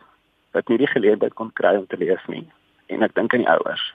wat 0.52 0.68
nie 0.68 0.78
die 0.78 0.92
geleentheid 0.92 1.34
kon 1.34 1.50
kry 1.52 1.76
om 1.76 1.86
te 1.86 1.96
leef 1.96 2.28
nie. 2.28 2.46
En 2.86 3.02
ek 3.02 3.14
dink 3.14 3.34
aan 3.34 3.44
die 3.44 3.50
ouers. 3.50 3.94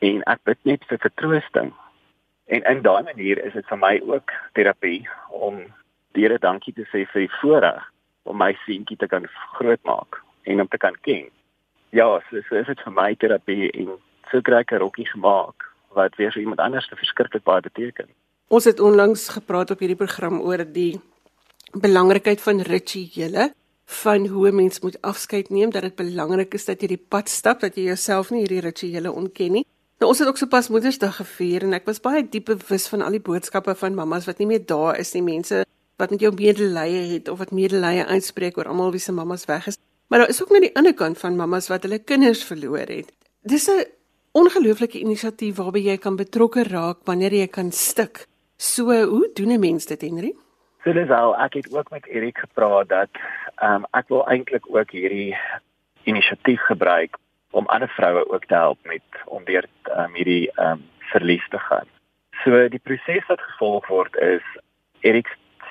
En 0.00 0.22
ek 0.26 0.40
bid 0.44 0.58
net 0.64 0.84
vir 0.84 0.98
vertroosting. 0.98 1.72
En 2.46 2.62
in 2.62 2.82
daai 2.82 3.02
manier 3.02 3.44
is 3.44 3.52
dit 3.52 3.66
vir 3.66 3.78
my 3.78 4.00
ook 4.06 4.32
terapie 4.54 5.08
om 5.30 5.64
die 6.14 6.22
Here 6.22 6.38
dankie 6.38 6.72
te 6.72 6.86
sê 6.92 7.04
vir 7.12 7.26
die 7.26 7.34
voorreg 7.40 7.82
om 8.26 8.36
my 8.36 8.52
seentjie 8.64 8.98
te 9.00 9.08
kan 9.10 9.26
grootmaak 9.56 10.20
en 10.42 10.60
om 10.60 10.68
te 10.68 10.78
kan 10.78 10.96
ken. 11.06 11.30
Ja, 11.94 12.08
so, 12.28 12.42
so 12.48 12.58
is 12.60 12.66
dit 12.66 12.82
vir 12.84 12.92
my 12.92 13.14
terapie 13.14 13.70
en 13.72 13.96
so 14.30 14.42
kry 14.42 14.62
ek 14.64 14.72
'n 14.72 14.82
rokkie 14.82 15.08
gemaak 15.14 15.66
wat 15.96 16.16
weer 16.16 16.32
so 16.32 16.40
iemand 16.40 16.60
anders 16.60 16.88
te 16.88 16.96
verskriklik 16.96 17.44
baie 17.44 17.62
beteken. 17.62 18.08
Ons 18.48 18.64
het 18.64 18.80
onlangs 18.80 19.28
gepraat 19.28 19.70
op 19.70 19.78
hierdie 19.78 19.98
program 19.98 20.40
oor 20.40 20.64
die 20.64 21.00
belangrikheid 21.72 22.40
van 22.40 22.60
rituele 22.60 23.52
van 23.86 24.26
hoe 24.26 24.48
'n 24.48 24.54
mens 24.54 24.80
moet 24.80 25.00
afskeid 25.02 25.50
neem 25.50 25.70
dat 25.70 25.82
dit 25.82 25.94
belangrik 25.94 26.54
is 26.54 26.64
dat 26.64 26.80
jy 26.80 26.88
die 26.88 27.04
pad 27.08 27.28
stap 27.28 27.60
dat 27.60 27.74
jy 27.76 27.82
jouself 27.82 28.30
nie 28.30 28.40
hierdie 28.40 28.60
rituele 28.60 29.12
ontken 29.12 29.52
nie. 29.52 29.66
Nou 29.98 30.10
ons 30.10 30.18
het 30.18 30.28
ook 30.28 30.36
sopas 30.36 30.68
Moedersdag 30.68 31.16
gevier 31.16 31.62
en 31.62 31.72
ek 31.72 31.86
was 31.86 32.00
baie 32.00 32.28
diep 32.28 32.44
bewus 32.44 32.88
van 32.88 33.02
al 33.02 33.10
die 33.10 33.20
boodskappe 33.20 33.74
van 33.74 33.94
mammas 33.94 34.26
wat 34.26 34.38
nie 34.38 34.46
meer 34.46 34.66
daar 34.66 34.98
is 34.98 35.12
nie, 35.14 35.22
mense 35.22 35.64
wat 35.96 36.10
met 36.10 36.20
jou 36.20 36.32
medelee 36.34 37.12
het 37.12 37.28
of 37.28 37.38
wat 37.38 37.50
medelee 37.50 38.04
uitspreek 38.04 38.58
oor 38.58 38.68
almal 38.68 38.90
wie 38.90 39.00
se 39.00 39.12
mammas 39.12 39.44
weg 39.44 39.66
is. 39.66 39.78
Maar 40.08 40.18
daar 40.18 40.28
is 40.28 40.42
ook 40.42 40.50
net 40.50 40.60
die 40.60 40.76
ander 40.76 40.94
kant 40.94 41.18
van 41.18 41.36
mammas 41.36 41.68
wat 41.68 41.82
hulle 41.82 41.98
kinders 41.98 42.44
verloor 42.44 42.86
het. 42.86 43.12
Dis 43.42 43.68
'n 43.68 43.84
ongelooflike 44.32 44.98
inisiatief 44.98 45.56
waarby 45.56 45.78
jy 45.78 45.96
kan 45.98 46.16
betrokke 46.16 46.62
raak 46.62 46.98
wanneer 47.04 47.32
jy 47.32 47.46
kan 47.46 47.72
stik. 47.72 48.26
So, 48.56 49.04
hoe 49.04 49.30
doen 49.34 49.52
'n 49.52 49.60
mens 49.60 49.86
dit, 49.86 50.00
Henry? 50.00 50.34
So 50.86 50.92
dis 50.92 51.10
al 51.10 51.34
ek 51.42 51.54
het 51.54 51.72
ook 51.74 51.90
met 51.90 52.06
Erik 52.06 52.38
gepraat 52.38 52.88
dat 52.88 53.08
ehm 53.56 53.74
um, 53.74 53.86
ek 53.90 54.08
wil 54.08 54.26
eintlik 54.28 54.66
ook 54.70 54.90
hierdie 54.90 55.36
inisiatief 56.04 56.60
gebruik 56.60 57.16
om 57.50 57.66
ander 57.66 57.88
vroue 57.88 58.22
ook 58.30 58.44
te 58.44 58.54
help 58.54 58.78
met 58.84 59.02
om 59.24 59.44
deur 59.44 59.66
um, 59.96 60.14
hierdie 60.14 60.50
ehm 60.54 60.70
um, 60.70 60.84
verlies 61.10 61.48
te 61.48 61.58
gaan. 61.58 61.88
So 62.44 62.68
die 62.68 62.78
proses 62.78 63.26
wat 63.26 63.40
gevolg 63.40 63.86
word 63.86 64.16
is 64.16 64.42
Erik 65.00 65.26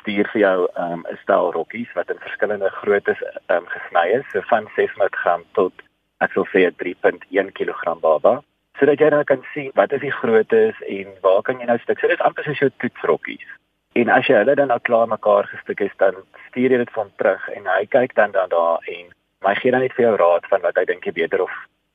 stuur 0.06 0.30
vir 0.34 0.42
jou 0.42 0.58
ehm 0.70 0.92
um, 0.94 1.06
'n 1.10 1.18
stel 1.24 1.52
rokkies 1.52 1.92
wat 1.98 2.10
in 2.14 2.22
verskillende 2.22 2.70
groottes 2.70 3.22
um, 3.50 3.66
gesny 3.66 4.08
is, 4.20 4.26
so 4.32 4.42
van 4.54 4.70
600 4.76 5.16
gram 5.16 5.44
tot 5.58 5.74
ek 6.22 6.32
sal 6.34 6.46
sê 6.54 6.70
3.1 6.70 7.52
kg 7.58 8.00
baba 8.02 8.42
sodat 8.80 9.00
jy 9.00 9.10
nou 9.10 9.24
kan 9.24 9.44
sien 9.54 9.72
wat 9.80 9.94
is 9.96 10.04
die 10.04 10.12
groottes 10.12 10.80
en 10.88 11.12
waar 11.24 11.42
kan 11.42 11.60
jy 11.60 11.66
nou 11.66 11.78
stik. 11.80 12.00
So 12.00 12.12
dis 12.12 12.24
amper 12.28 12.44
soos 12.44 12.60
jou 12.60 12.70
toetsrokkies. 12.84 13.48
En 13.96 14.12
as 14.12 14.28
jy 14.28 14.36
hulle 14.36 14.56
dan 14.60 14.68
nou 14.68 14.80
klaar 14.84 15.08
mekaar 15.08 15.48
gestik 15.48 15.80
het, 15.80 15.94
dan 15.98 16.18
stuur 16.50 16.76
jy 16.76 16.80
dit 16.84 16.96
van 16.98 17.12
terug 17.16 17.44
en 17.56 17.70
hy 17.72 17.86
kyk 17.88 18.16
dan 18.16 18.36
dan 18.36 18.52
daar 18.52 18.84
en 18.92 19.14
hy 19.48 19.56
gee 19.62 19.72
dan 19.72 19.86
net 19.86 19.96
vir 19.96 20.10
jou 20.10 20.16
raad 20.20 20.48
van 20.52 20.62
wat 20.68 20.76
hy 20.76 20.86
dink 20.90 21.06
jy 21.08 21.14
beter 21.16 21.46
of 21.46 21.54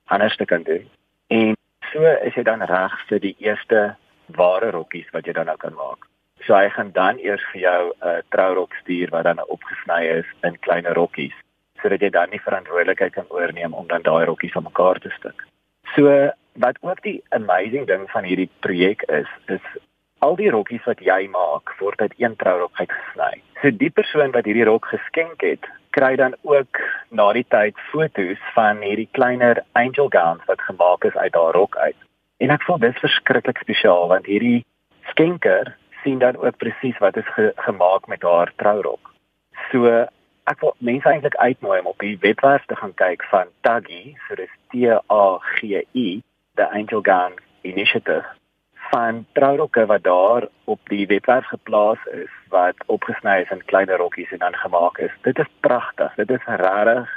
anders 0.09 0.37
te 0.37 0.49
kan 0.49 0.65
doen. 0.65 0.87
En 1.29 1.53
so 1.93 2.07
is 2.25 2.35
jy 2.35 2.47
dan 2.49 2.65
reg 2.65 2.97
vir 3.11 3.21
die 3.21 3.37
eerste 3.45 3.83
ware 4.39 4.71
rokkies 4.73 5.11
wat 5.13 5.27
jy 5.27 5.37
dan 5.37 5.51
nou 5.53 5.59
kan 5.61 5.77
maak. 5.77 6.09
So 6.47 6.55
hy 6.57 6.69
gaan 6.73 6.91
dan 6.93 7.19
eers 7.19 7.45
vir 7.53 7.61
jou 7.61 7.81
'n 7.93 8.09
uh, 8.09 8.23
trourok 8.31 8.75
stuur 8.81 9.11
wat 9.11 9.25
dan 9.25 9.45
opgesny 9.47 10.03
is 10.19 10.27
in 10.43 10.59
kleiner 10.59 10.95
rokkies 10.95 11.37
sodat 11.83 12.01
jy 12.01 12.11
dan 12.11 12.31
nie 12.31 12.41
verantwoordelikheid 12.45 13.13
kan 13.13 13.29
oorneem 13.29 13.73
om 13.73 13.87
dan 13.89 14.03
daai 14.03 14.25
rokkies 14.25 14.57
aan 14.57 14.69
mekaar 14.69 14.99
te 15.01 15.11
stik. 15.11 15.45
So 15.95 16.31
wat 16.53 16.77
ook 16.81 17.03
die 17.03 17.23
amazing 17.29 17.87
ding 17.87 18.11
van 18.11 18.25
hierdie 18.25 18.51
projek 18.61 19.03
is, 19.03 19.29
is 19.47 19.65
al 20.19 20.37
die 20.37 20.51
rokkies 20.51 20.85
wat 20.85 21.01
jy 21.01 21.29
maak 21.33 21.73
word 21.81 22.01
uit 22.01 22.15
een 22.19 22.37
trourok 22.37 22.73
uitgesny. 22.81 23.41
So 23.63 23.71
die 23.71 23.91
persoon 23.91 24.35
wat 24.37 24.45
hierdie 24.45 24.69
rok 24.69 24.91
geskenk 24.93 25.41
het, 25.41 25.65
kry 25.97 26.17
dan 26.17 26.37
ook 26.43 26.81
na 27.11 27.33
die 27.33 27.47
tyd 27.49 27.79
foto's 27.91 28.41
van 28.55 28.83
hierdie 28.85 29.09
kleiner 29.17 29.63
angel 29.73 30.11
gowns 30.13 30.45
wat 30.47 30.61
gemaak 30.69 31.05
is 31.05 31.17
uit 31.17 31.35
haar 31.35 31.57
rok 31.57 31.77
uit. 31.77 31.97
En 32.41 32.51
ek 32.51 32.63
voel 32.63 32.79
dit 32.85 32.95
is 32.95 33.05
verskriklik 33.05 33.59
spesiaal 33.65 34.09
want 34.13 34.29
hierdie 34.29 34.65
skenker 35.11 35.75
sien 36.03 36.19
dan 36.19 36.37
ook 36.37 36.57
presies 36.57 36.99
wat 36.99 37.17
is 37.17 37.29
ge 37.35 37.53
gemaak 37.57 38.07
met 38.07 38.23
haar 38.23 38.53
trourok. 38.57 39.13
So 39.71 39.87
ek 40.51 40.61
wil 40.61 40.75
mense 40.79 41.09
eintlik 41.09 41.37
uitnooi 41.37 41.81
om 41.81 41.93
op 41.93 41.99
die 42.03 42.17
webwerf 42.21 42.65
te 42.67 42.77
gaan 42.77 42.95
kyk 42.95 43.25
van 43.31 43.53
Taggy, 43.61 44.17
so 44.27 44.35
dis 44.35 44.53
T 44.73 44.91
A 44.91 45.39
G 45.55 45.85
I, 45.95 46.23
the 46.55 46.67
Angel 46.71 47.03
Gown 47.03 47.39
Initiative 47.63 48.27
van 48.91 49.25
trourokke 49.39 49.87
wat 49.87 50.03
daar 50.03 50.49
op 50.65 50.81
die 50.91 51.07
webwerf 51.07 51.47
geplaas 51.47 51.99
is 52.13 52.33
wat 52.51 52.75
opgesny 52.87 53.37
is 53.45 53.51
in 53.55 53.65
kleiner 53.65 54.01
rokkies 54.03 54.33
en 54.35 54.39
dan 54.43 54.55
gemaak 54.55 54.99
is. 54.99 55.13
Dit 55.23 55.39
is 55.39 55.51
pragtig. 55.61 56.15
Dit 56.15 56.31
is 56.31 56.47
regtig. 56.47 57.09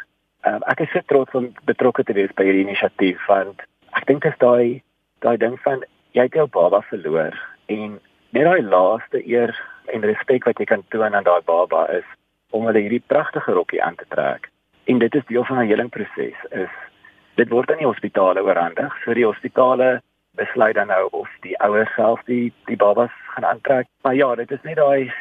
Um, 0.45 0.59
ek 0.67 0.83
is 0.83 0.91
so 0.91 0.99
trots 1.07 1.33
om 1.33 1.53
betrokke 1.65 2.03
te 2.03 2.13
wees 2.13 2.31
by 2.35 2.43
hierdie 2.43 2.65
inisiatief 2.67 3.21
want 3.31 3.63
ek 3.95 4.05
dink 4.09 4.25
dit 4.25 4.33
is 4.33 4.39
daai 4.43 4.83
daai 5.23 5.37
ding 5.39 5.55
van 5.63 5.85
jy 6.11 6.25
het 6.27 6.35
jou 6.35 6.45
baba 6.51 6.81
verloor 6.89 7.37
en 7.71 7.93
net 8.33 8.47
daai 8.49 8.63
laaste 8.65 9.19
eer 9.29 9.51
en 9.93 10.05
respek 10.09 10.47
wat 10.49 10.57
jy 10.57 10.65
kan 10.65 10.83
toon 10.89 11.13
aan 11.13 11.25
daai 11.27 11.41
baba 11.45 11.83
is 11.93 12.07
om 12.57 12.65
hulle 12.65 12.81
hierdie 12.81 13.03
pragtige 13.13 13.53
rokkie 13.53 13.81
aan 13.83 13.95
te 13.99 14.07
trek. 14.09 14.49
En 14.89 14.97
dit 15.03 15.15
is 15.15 15.25
deel 15.29 15.45
van 15.45 15.59
'n 15.61 15.69
helingproses 15.69 16.39
is 16.63 16.73
dit 17.35 17.49
word 17.49 17.71
aan 17.71 17.81
die 17.83 17.91
hospitale 17.91 18.41
oorhandig. 18.43 18.95
So 19.03 19.13
die 19.13 19.25
hospitale 19.25 20.01
besluit 20.35 20.75
dan 20.75 20.87
nou 20.87 21.07
of 21.11 21.29
die 21.41 21.57
ouers 21.59 21.93
self 21.95 22.23
die 22.25 22.53
die 22.65 22.77
babas 22.77 23.13
gaan 23.35 23.45
aantrek. 23.45 23.87
Maar 24.01 24.15
ja, 24.15 24.35
dit 24.35 24.51
is 24.51 24.61
net 24.63 24.75
daai 24.75 25.13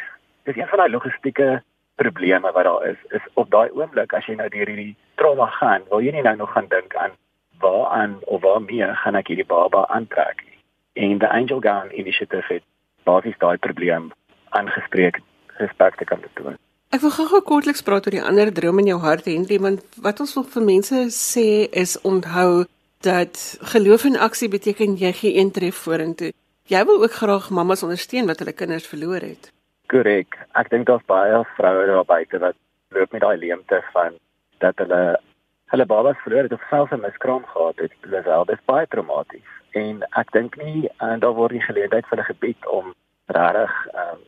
dis 0.44 0.56
een 0.56 0.68
van 0.68 0.78
daai 0.78 0.90
logistieke 0.90 1.62
probleme 1.96 2.52
wat 2.52 2.64
daar 2.64 2.86
is. 2.86 2.98
Is 3.08 3.26
op 3.34 3.50
daai 3.50 3.70
oomblik 3.70 4.12
as 4.12 4.26
jy 4.26 4.34
nou 4.34 4.48
deur 4.48 4.66
hierdie 4.66 4.96
trauma 5.14 5.46
gaan, 5.46 5.82
wil 5.88 6.00
jy 6.00 6.12
nie 6.12 6.22
nou 6.22 6.36
nog 6.36 6.52
gaan 6.52 6.68
dink 6.68 6.96
aan 6.96 7.12
waaraan 7.60 8.18
of 8.24 8.40
waarmee 8.40 8.94
gaan 8.94 9.14
ek 9.14 9.26
hierdie 9.26 9.46
baba 9.46 9.86
aantrek 9.88 10.44
nie. 10.44 10.58
En 10.92 11.18
die 11.18 11.28
Angel 11.28 11.60
Gown 11.60 11.92
Initiative 11.92 12.52
het 12.52 12.62
basies 13.04 13.38
daai 13.38 13.56
probleem 13.58 14.10
aangespreek 14.50 15.20
respek 15.60 15.96
te 15.96 16.04
kan 16.04 16.20
doen. 16.34 16.58
Ek 16.92 17.00
wil 17.00 17.14
gou-gou 17.14 17.40
kortliks 17.40 17.84
praat 17.86 18.06
oor 18.06 18.12
die 18.12 18.22
ander 18.22 18.52
droom 18.52 18.82
in 18.82 18.90
jou 18.92 18.98
hart 19.00 19.24
Henry 19.30 19.58
want 19.64 19.80
wat 20.04 20.20
ons 20.20 20.34
wil 20.36 20.44
vir 20.54 20.64
mense 20.66 20.98
sê 21.16 21.46
is 21.84 21.96
onthou 22.02 22.66
dat 23.06 23.40
geloof 23.74 24.04
en 24.04 24.18
aksie 24.28 24.48
beteken 24.52 24.98
jy 25.00 25.12
gee 25.20 25.38
een 25.38 25.50
tref 25.56 25.80
vorentoe. 25.86 26.32
Jy 26.70 26.84
wil 26.86 27.02
ook 27.02 27.16
graag 27.16 27.50
mammas 27.50 27.82
ondersteun 27.82 28.28
wat 28.30 28.38
hulle 28.38 28.52
kinders 28.52 28.86
verloor 28.86 29.24
het. 29.24 29.50
Korrek. 29.88 30.38
Ek 30.54 30.70
dink 30.70 30.86
daar's 30.86 31.08
baie 31.10 31.40
vroue 31.56 31.88
daar 31.88 32.04
buite 32.04 32.38
wat 32.44 32.56
loop 32.94 33.12
met 33.12 33.24
daai 33.24 33.38
leemte 33.40 33.80
van 33.92 34.20
dat 34.60 34.78
hulle 34.84 35.02
hulle 35.72 35.86
babas 35.88 36.20
verloor 36.22 36.46
het 36.46 36.52
of 36.52 36.68
selfs 36.68 36.92
'n 36.92 37.00
miskraam 37.00 37.44
gehad 37.54 37.76
het. 37.76 37.92
Dit 38.02 38.12
is 38.12 38.24
wel 38.24 38.44
dis 38.44 38.64
baie 38.64 38.86
traumaties. 38.86 39.50
En 39.72 40.02
ek 40.20 40.32
dink 40.32 40.56
nie 40.60 40.88
en 40.98 41.20
daar 41.20 41.36
word 41.36 41.56
die 41.56 41.64
geleentheid 41.64 42.06
vir 42.06 42.16
hulle 42.16 42.28
gebied 42.28 42.66
om 42.66 42.94
regtig 43.26 43.72
ehm 43.94 44.18
um, 44.18 44.20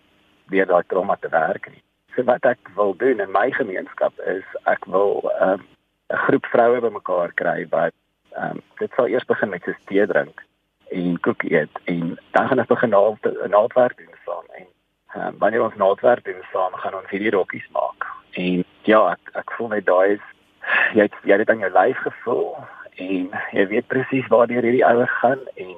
weer 0.52 0.66
daai 0.68 0.84
trauma 0.86 1.16
te 1.16 1.28
werk 1.32 1.68
nie. 1.72 1.82
So 2.14 2.24
wat 2.28 2.44
ek 2.44 2.68
wil 2.76 2.92
doen 2.96 3.20
in 3.20 3.30
my 3.32 3.50
gemeenskap 3.50 4.18
is 4.28 4.44
ek 4.64 4.84
wil 4.86 5.20
'n 5.24 5.48
um, 5.48 5.62
'n 6.12 6.22
groep 6.26 6.46
vroue 6.46 6.80
bymekaar 6.80 7.32
kry 7.34 7.66
wat 7.70 7.94
ehm 8.36 8.50
um, 8.50 8.62
dit 8.78 8.90
sal 8.96 9.08
eers 9.08 9.24
begin 9.24 9.48
met 9.48 9.62
soos 9.64 9.80
tee 9.84 10.06
drink 10.06 10.44
en 10.90 11.20
koek 11.20 11.42
eet 11.42 11.74
en 11.84 12.18
dan 12.30 12.48
gaan 12.48 12.58
ons 12.58 12.72
begin 12.74 12.90
naald 12.90 13.28
naaldwerk 13.56 13.96
doen 13.96 14.16
saam 14.24 14.46
en 14.60 14.66
ehm 15.14 15.26
um, 15.26 15.38
wanneer 15.38 15.64
ons 15.64 15.76
naaldwerk 15.76 16.24
doen 16.24 16.42
saam 16.52 16.72
gaan 16.72 16.94
ons 16.94 17.10
hierdie 17.10 17.34
rokkies 17.36 17.68
maak. 17.72 18.06
En 18.32 18.64
ja, 18.82 19.00
ek 19.12 19.36
ek 19.42 19.52
voel 19.56 19.68
net 19.68 19.86
daai 19.86 20.12
is 20.16 20.24
jy 20.94 21.08
jy 21.22 21.36
het 21.36 21.44
dit 21.44 21.50
aan 21.50 21.64
jou 21.66 21.72
lyf 21.72 21.98
gevoel 22.08 22.56
en 22.96 23.30
jy 23.52 23.66
weet 23.66 23.86
presies 23.86 24.26
waar 24.32 24.46
deur 24.46 24.62
hierdie 24.62 24.86
ouers 24.86 25.18
gaan 25.20 25.40
en 25.54 25.74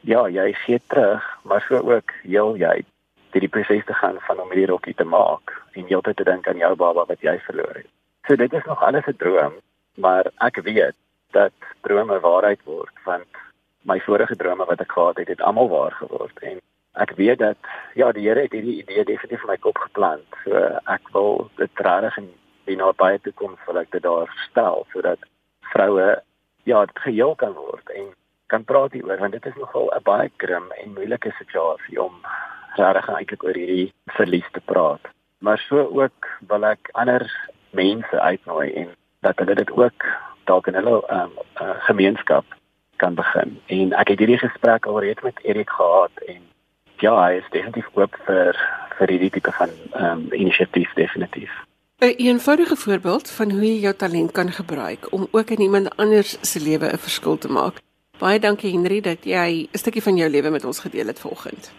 ja, 0.00 0.28
jy 0.28 0.52
gee 0.64 0.80
terug, 0.86 1.24
maar 1.42 1.64
so 1.68 1.80
ook 1.80 2.12
heel 2.22 2.56
jy 2.56 2.84
dit 3.32 3.44
die 3.44 3.50
proses 3.52 3.84
te 3.84 3.94
gaan 3.94 4.16
van 4.26 4.40
om 4.40 4.52
hierdie 4.52 4.70
rokkie 4.70 4.94
te 4.96 5.04
maak 5.04 5.52
en 5.76 5.88
heeltyd 5.88 6.16
te 6.16 6.24
dink 6.24 6.48
aan 6.48 6.60
jou 6.60 6.74
baba 6.76 7.04
wat 7.08 7.20
jy 7.24 7.36
verloor 7.46 7.74
het. 7.74 7.90
So 8.28 8.36
dit 8.36 8.52
is 8.52 8.64
nog 8.64 8.82
alles 8.82 9.06
'n 9.06 9.16
droom, 9.16 9.54
maar 9.96 10.30
ek 10.40 10.60
weet 10.64 10.96
dat 11.32 11.52
drome 11.80 12.20
waarheid 12.20 12.60
word 12.64 12.94
want 13.04 13.28
my 13.82 14.00
vorige 14.00 14.36
drome 14.36 14.64
wat 14.64 14.80
ek 14.80 14.92
gehad 14.92 15.16
het, 15.16 15.28
het 15.28 15.40
almal 15.40 15.68
waar 15.68 15.92
geword 15.92 16.38
en 16.38 16.60
ek 16.92 17.12
weet 17.16 17.38
dat 17.38 17.56
ja, 17.94 18.12
die 18.12 18.28
Here 18.28 18.40
het 18.40 18.52
hierdie 18.52 18.82
idee 18.82 19.04
definitief 19.04 19.42
in 19.42 19.48
my 19.48 19.56
kop 19.56 19.78
geplant. 19.78 20.26
So 20.44 20.52
ek 20.84 21.08
wil 21.12 21.50
dit 21.56 21.70
regtig 21.74 22.16
in 22.16 22.28
die 22.64 22.76
nabye 22.76 23.20
toekoms 23.20 23.60
wil 23.66 23.78
ek 23.78 23.90
dit 23.90 24.02
daar 24.02 24.32
stel 24.50 24.86
sodat 24.92 25.18
vroue 25.60 26.22
ja, 26.68 26.84
geheel 27.04 27.34
kan 27.34 27.54
word 27.56 27.90
en 27.96 28.12
kan 28.52 28.64
praat 28.64 28.92
hieroor 28.96 29.20
want 29.22 29.36
dit 29.36 29.46
is 29.46 29.56
nogal 29.60 29.90
'n 29.96 30.04
baie 30.04 30.30
grim 30.36 30.66
en 30.82 30.96
moeilike 30.96 31.32
situasie 31.38 32.02
om 32.02 32.14
regtig 32.76 33.08
eintlik 33.08 33.44
oor 33.44 33.58
hierdie 33.60 33.92
verlies 34.18 34.50
te 34.52 34.60
praat. 34.60 35.04
Maar 35.38 35.58
so 35.58 35.76
ook 36.00 36.28
wil 36.48 36.64
ek 36.64 36.88
ander 36.92 37.24
mense 37.70 38.20
uitnooi 38.20 38.72
en 38.72 38.88
dat 39.20 39.38
hulle 39.38 39.54
dit 39.54 39.70
ook 39.70 40.06
dalk 40.44 40.66
in 40.66 40.74
hulle 40.74 41.02
um, 41.10 41.32
gemeenskap 41.88 42.44
kan 42.96 43.14
begin. 43.14 43.60
En 43.66 43.92
ek 43.92 44.08
het 44.08 44.18
hierdie 44.18 44.38
gesprek 44.38 44.86
alreeds 44.86 45.22
met 45.22 45.44
Erik 45.44 45.70
gehad 45.70 46.12
en 46.26 46.42
ja, 46.98 47.14
hy 47.24 47.38
is 47.38 47.50
definitief 47.50 47.88
oop 47.94 48.16
vir 48.26 48.56
vir 48.98 49.08
hierdie 49.14 49.30
tipe 49.30 49.52
van 49.52 49.70
ehm 49.92 50.04
um, 50.10 50.32
inisiatief 50.32 50.94
definitief. 50.94 51.52
'n 52.00 52.14
Eenvoudige 52.16 52.76
voorbeeld 52.76 53.30
van 53.30 53.50
hoe 53.50 53.66
jy 53.66 53.80
jou 53.80 53.94
talent 53.94 54.32
kan 54.32 54.50
gebruik 54.52 55.12
om 55.12 55.28
ook 55.30 55.50
in 55.50 55.60
iemand 55.60 55.96
anders 55.96 56.38
se 56.40 56.60
lewe 56.60 56.86
'n 56.92 56.98
verskil 56.98 57.38
te 57.38 57.48
maak. 57.48 57.74
Baie 58.18 58.38
dankie 58.38 58.72
Henry 58.72 59.00
dat 59.00 59.24
jy 59.24 59.68
'n 59.72 59.78
stukkie 59.78 60.02
van 60.02 60.16
jou 60.16 60.30
lewe 60.30 60.50
met 60.50 60.64
ons 60.64 60.78
gedeel 60.78 61.06
het 61.06 61.20
vanoggend. 61.20 61.72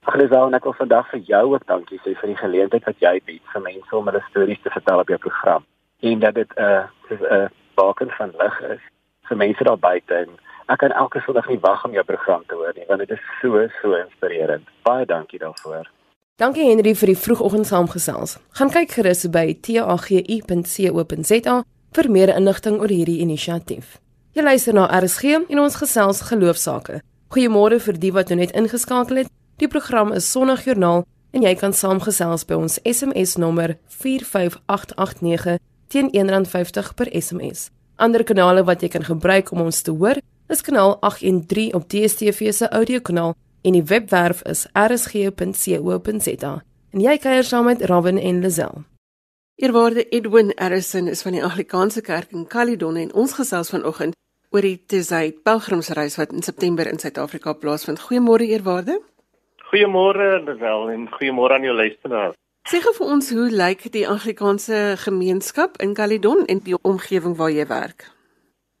Agnesou, 0.00 0.52
ek 0.54 0.62
wil 0.62 0.72
vandag 0.72 1.10
vir 1.10 1.20
jou 1.20 1.54
ook 1.54 1.66
dankie 1.66 1.98
sê 1.98 2.14
vir 2.20 2.28
die 2.28 2.36
geleentheid 2.36 2.84
wat 2.84 2.98
jy 2.98 3.20
bied 3.24 3.42
vir 3.52 3.62
mense 3.62 3.96
om 3.96 4.06
hulle 4.06 4.24
stories 4.28 4.62
te 4.62 4.70
vertel 4.70 4.98
op 4.98 5.08
jou 5.08 5.18
program 5.18 5.64
en 6.00 6.18
dat 6.18 6.34
dit 6.34 6.50
'n 6.56 6.62
uh, 6.62 6.86
'n 7.30 7.50
baken 7.74 8.10
van 8.10 8.32
lig 8.38 8.60
is 8.60 8.82
vir 9.28 9.36
mense 9.36 9.64
daar 9.64 9.78
buite 9.78 10.14
en 10.14 10.28
ek 10.68 10.78
kan 10.78 10.92
elke 10.92 11.20
Sondag 11.20 11.48
nie 11.48 11.60
wag 11.60 11.84
om 11.84 11.92
jou 11.92 12.04
program 12.04 12.42
te 12.46 12.54
hoor 12.54 12.72
nie 12.76 12.86
want 12.88 13.00
dit 13.00 13.10
is 13.10 13.24
so 13.40 13.68
so 13.82 13.94
inspirerend. 13.94 14.68
Baie 14.82 15.06
dankie 15.06 15.38
daarvoor. 15.38 15.95
Dankie 16.36 16.66
Henry 16.68 16.92
vir 16.92 17.08
die 17.08 17.16
vroegoggend 17.16 17.64
saamgesels. 17.64 18.34
Gaan 18.58 18.68
kyk 18.68 18.90
gerus 18.92 19.22
by 19.32 19.54
tagi.co.za 19.64 21.54
vir 21.96 22.08
meer 22.12 22.32
inligting 22.34 22.76
oor 22.76 22.92
hierdie 22.92 23.22
inisiatief. 23.24 23.94
Jy 24.36 24.44
luister 24.44 24.76
na 24.76 24.84
RSG 24.98 25.30
en 25.48 25.62
ons 25.62 25.78
gesels 25.80 26.20
geloofsake. 26.28 26.98
Goeiemôre 27.32 27.78
vir 27.80 28.00
die 28.02 28.10
wat 28.12 28.28
nou 28.28 28.36
net 28.42 28.52
ingeskakel 28.52 29.22
het. 29.22 29.32
Die 29.56 29.70
program 29.72 30.12
is 30.12 30.28
Sondagjoernaal 30.28 31.06
en 31.32 31.48
jy 31.48 31.54
kan 31.56 31.72
saamgesels 31.72 32.44
by 32.44 32.60
ons 32.60 32.76
SMS 32.84 33.38
nommer 33.40 33.78
45889 33.88 35.56
teen 35.88 36.12
R1.50 36.12 36.92
per 37.00 37.08
SMS. 37.16 37.70
Ander 37.96 38.28
kanale 38.28 38.66
wat 38.68 38.84
jy 38.84 38.92
kan 38.92 39.08
gebruik 39.08 39.56
om 39.56 39.64
ons 39.70 39.80
te 39.80 39.96
hoor, 39.96 40.20
is 40.52 40.60
kanaal 40.60 40.98
813 41.00 41.72
op 41.72 41.88
DStv 41.88 42.52
se 42.52 42.68
audiokanaal 42.68 43.32
en 43.66 43.74
die 43.74 43.84
webwerf 43.84 44.42
is 44.46 44.66
rsg.co.za. 44.78 46.52
En 46.94 47.02
jy 47.02 47.16
kuier 47.18 47.44
saam 47.44 47.66
met 47.66 47.82
Raven 47.90 48.18
en 48.18 48.38
Lazel. 48.44 48.84
Eerwaarde 49.56 50.04
Edwin 50.14 50.52
Harrison 50.54 51.08
is 51.08 51.22
van 51.24 51.34
die 51.34 51.42
Anglikaanse 51.44 52.00
Kerk 52.00 52.30
in 52.30 52.46
Caledon 52.46 52.96
en 53.00 53.12
ons 53.14 53.34
gesels 53.34 53.72
vanoggend 53.74 54.14
oor 54.54 54.62
die 54.62 54.78
Tesay 54.86 55.32
Pelgrimsreis 55.32 56.16
wat 56.20 56.32
in 56.32 56.44
September 56.46 56.86
in 56.86 57.00
Suid-Afrika 57.02 57.52
plaasvind. 57.52 58.04
Goeiemôre 58.06 58.46
eerwaarde. 58.46 59.00
Goeiemôre 59.70 60.44
Lazel 60.46 60.90
en 60.94 61.08
goeiemôre 61.18 61.58
aan 61.58 61.66
jou 61.66 61.74
luisteraars. 61.74 62.38
Sê 62.66 62.80
gou 62.82 62.94
vir 62.98 63.10
ons 63.14 63.30
hoe 63.30 63.50
lyk 63.50 63.88
die 63.94 64.06
Anglikaanse 64.08 64.96
gemeenskap 65.02 65.80
in 65.82 65.94
Caledon 65.94 66.46
en 66.46 66.62
die 66.62 66.78
omgewing 66.82 67.36
waar 67.38 67.50
jy 67.54 67.66
werk? 67.66 68.10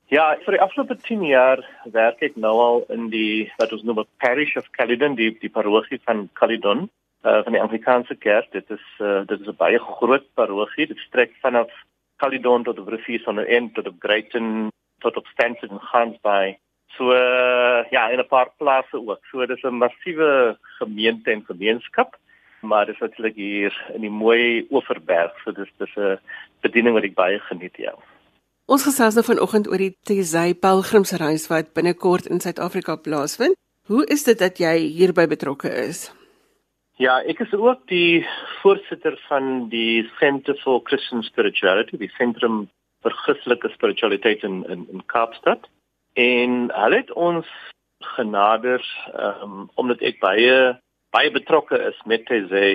Ja, 0.06 0.36
vir 0.44 0.54
die 0.54 0.60
afgelope 0.62 0.94
10 1.02 1.24
jaar 1.26 1.60
werk 1.90 2.20
ek 2.22 2.36
nou 2.38 2.52
al 2.62 2.76
in 2.94 3.08
die 3.10 3.48
wat 3.58 3.72
ons 3.74 3.82
noem 3.82 4.04
Parish 4.22 4.52
of 4.60 4.68
Caledon, 4.78 5.16
die 5.18 5.32
die 5.42 5.50
parochie 5.50 5.98
van 6.04 6.28
Caledon, 6.38 6.84
uh 7.26 7.40
van 7.42 7.56
die 7.56 7.62
Anglikaanse 7.62 8.14
kerk. 8.14 8.52
Dit 8.52 8.70
is 8.70 8.84
uh 9.02 9.24
dit 9.26 9.40
is 9.40 9.50
'n 9.50 9.58
baie 9.58 9.80
groot 9.82 10.28
parochie. 10.38 10.86
Dit 10.86 11.02
strek 11.08 11.34
vanaf 11.42 11.74
Caledon 12.22 12.62
tot 12.62 12.78
op 12.78 12.88
rivier 12.94 13.20
van 13.26 13.42
die 13.42 13.50
end 13.58 13.74
tot 13.74 13.88
op 13.88 13.98
Greyton 13.98 14.70
tot 15.02 15.16
op 15.16 15.26
Stanford 15.26 15.74
en 15.74 15.82
Gansby. 15.90 16.54
So 16.94 17.10
uh, 17.10 17.82
ja, 17.90 18.08
in 18.08 18.22
'n 18.22 18.28
paar 18.30 18.50
plase 18.58 18.96
ook. 18.96 19.26
So 19.30 19.46
dis 19.46 19.62
'n 19.64 19.82
massiewe 19.82 20.56
gemeente 20.78 21.30
en 21.32 21.44
gemeenskap, 21.44 22.14
maar 22.60 22.86
dit 22.86 22.94
is 22.94 23.00
natuurlik 23.00 23.34
hier 23.34 23.74
in 23.94 24.00
die 24.00 24.10
mooi 24.10 24.66
Oeverberg. 24.70 25.34
So 25.42 25.52
dis 25.52 25.72
dis 25.78 25.96
'n 25.96 26.18
bediening 26.60 26.94
wat 26.94 27.04
ek 27.04 27.14
baie 27.14 27.40
geniet, 27.40 27.76
ja. 27.76 27.94
Ons 28.66 28.82
gesels 28.82 29.14
nou 29.14 29.22
vanoggend 29.22 29.68
oor 29.70 29.78
die 29.78 29.92
Tesay 30.08 30.50
Pelgrimsreis 30.58 31.44
wat 31.46 31.68
binnekort 31.78 32.24
in 32.26 32.40
Suid-Afrika 32.42 32.96
plaasvind. 32.98 33.54
Hoe 33.86 34.02
is 34.10 34.24
dit 34.26 34.38
dat 34.40 34.58
jy 34.58 34.72
hierby 34.90 35.28
betrokke 35.30 35.70
is? 35.70 36.08
Ja, 36.98 37.20
ek 37.30 37.44
is 37.44 37.54
ook 37.54 37.84
die 37.86 38.24
voorsitter 38.64 39.14
van 39.28 39.68
die 39.70 40.02
Center 40.18 40.58
for 40.64 40.82
Christian 40.88 41.22
Spirituality, 41.22 42.00
die 42.00 42.10
sentrum 42.16 42.64
vir 43.06 43.14
Christelike 43.22 43.70
spiritualiteit 43.76 44.42
in 44.42 44.64
in, 44.66 44.82
in 44.90 45.06
Kaapstad. 45.14 45.70
En 46.18 46.66
hulle 46.74 47.00
het 47.04 47.14
ons 47.14 47.46
genader 48.18 48.82
um, 49.14 49.68
omdat 49.78 50.02
ek 50.02 50.18
baie 50.18 50.58
baie 51.14 51.30
betrokke 51.30 51.78
is 51.86 52.02
met 52.02 52.26
TZ 52.26 52.66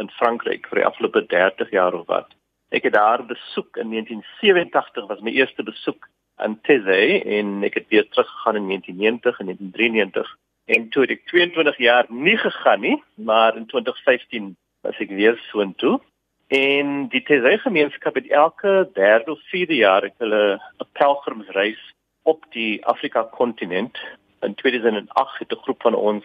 in 0.00 0.12
Frankryk 0.16 0.64
vir 0.72 0.80
die 0.80 0.88
afgelope 0.88 1.26
30 1.28 1.76
jaar 1.76 1.92
of 2.00 2.08
wat. 2.08 2.32
Ek 2.68 2.82
het 2.82 2.92
daar 2.92 3.26
besoek 3.26 3.76
in 3.76 3.90
1987 3.90 5.06
was 5.06 5.20
my 5.20 5.30
eerste 5.30 5.62
besoek 5.62 6.08
aan 6.34 6.60
TZ 6.60 7.22
en 7.24 7.62
ek 7.62 7.74
het 7.74 7.88
weer 7.88 8.08
teruggegaan 8.08 8.56
in 8.56 8.66
1990 8.66 9.38
en 9.38 9.44
1993 9.44 10.36
en 10.66 10.88
toe 10.88 11.02
het 11.02 11.10
ek 11.10 11.26
22 11.30 11.76
jaar 11.78 12.06
nie 12.08 12.36
gegaan 12.36 12.80
nie, 12.80 13.02
maar 13.14 13.56
in 13.56 13.66
2015 13.66 14.56
was 14.82 14.98
ek 14.98 15.10
weer 15.14 15.38
soontoe. 15.50 16.00
En 16.46 17.08
die 17.10 17.22
TZ 17.22 17.62
gemeenskap 17.62 18.14
het 18.14 18.26
elke 18.30 18.90
derde 18.94 19.30
of 19.30 19.42
vierde 19.50 19.74
jaar 19.74 20.10
hulle 20.18 20.60
'n 20.78 20.90
pelgrimsreis 20.92 21.94
op 22.22 22.44
die 22.50 22.84
Afrika 22.86 23.22
kontinent. 23.22 23.98
In 24.40 24.54
2008 24.54 25.38
het 25.38 25.52
'n 25.52 25.62
groep 25.62 25.82
van 25.82 25.94
ons 25.94 26.24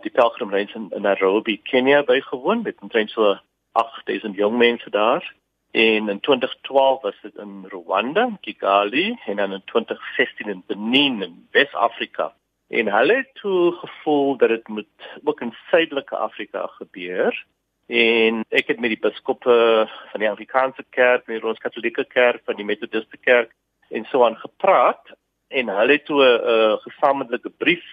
die 0.00 0.10
pelgrimreis 0.10 0.74
in, 0.74 0.90
in 0.90 1.02
Nairobi, 1.02 1.60
Kenia 1.62 2.02
bygewoon 2.02 2.62
met 2.62 2.80
omtrent 2.80 3.10
so 3.10 3.38
8000 3.72 4.36
jong 4.36 4.56
mense 4.56 4.90
daar. 4.90 5.34
En 5.70 6.08
in 6.08 6.20
2012 6.20 7.02
was 7.02 7.20
dit 7.22 7.34
in 7.34 7.64
Rwanda, 7.68 8.38
Kigali, 8.40 9.18
en 9.26 9.36
dan 9.36 9.52
in 9.52 9.62
2016 9.64 10.48
in 10.48 10.62
Benin 10.66 11.22
in 11.22 11.48
Wes-Afrika. 11.50 12.34
En 12.68 12.86
hulle 12.86 13.14
het 13.14 13.34
toe 13.34 13.72
gevoel 13.72 14.36
dat 14.36 14.48
dit 14.48 14.68
moet 14.68 14.86
ook 15.24 15.40
in 15.40 15.54
Suidelike 15.70 16.16
Afrika 16.16 16.66
gebeur. 16.66 17.46
En 17.86 18.44
ek 18.48 18.66
het 18.66 18.80
met 18.80 18.90
die 18.90 18.98
biskoppe 18.98 19.88
van 20.10 20.20
die 20.20 20.30
Afrikaanse 20.30 20.84
Kerk, 20.90 21.26
met 21.26 21.36
die 21.36 21.44
Rooms-Katolieke 21.44 22.04
Kerk, 22.04 22.42
van 22.44 22.56
die 22.56 22.64
Methodiste 22.64 23.16
Kerk 23.16 23.50
en 23.88 24.04
so 24.04 24.24
aan 24.24 24.36
gepraat 24.36 25.10
en 25.48 25.68
hulle 25.68 25.92
het 25.92 26.04
toe 26.04 26.22
'n 26.22 26.50
uh, 26.50 26.76
gesamentlike 26.86 27.50
brief, 27.50 27.84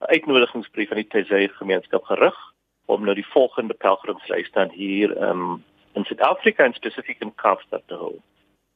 'n 0.00 0.10
uitnodigingsbrief 0.14 0.90
aan 0.90 1.02
die 1.02 1.12
TZ 1.12 1.56
gemeenskap 1.56 2.04
gerig 2.04 2.36
om 2.84 3.04
nou 3.04 3.14
die 3.14 3.26
volgende 3.26 3.74
pelgrimsreis 3.74 4.50
dan 4.50 4.70
hier 4.70 5.22
um, 5.22 5.64
in 5.94 6.04
Suid-Afrika 6.04 6.64
en 6.64 6.72
spesifiek 6.72 7.20
in 7.20 7.34
Kaapstad 7.34 7.82
te 7.86 7.94
hou. 7.94 8.14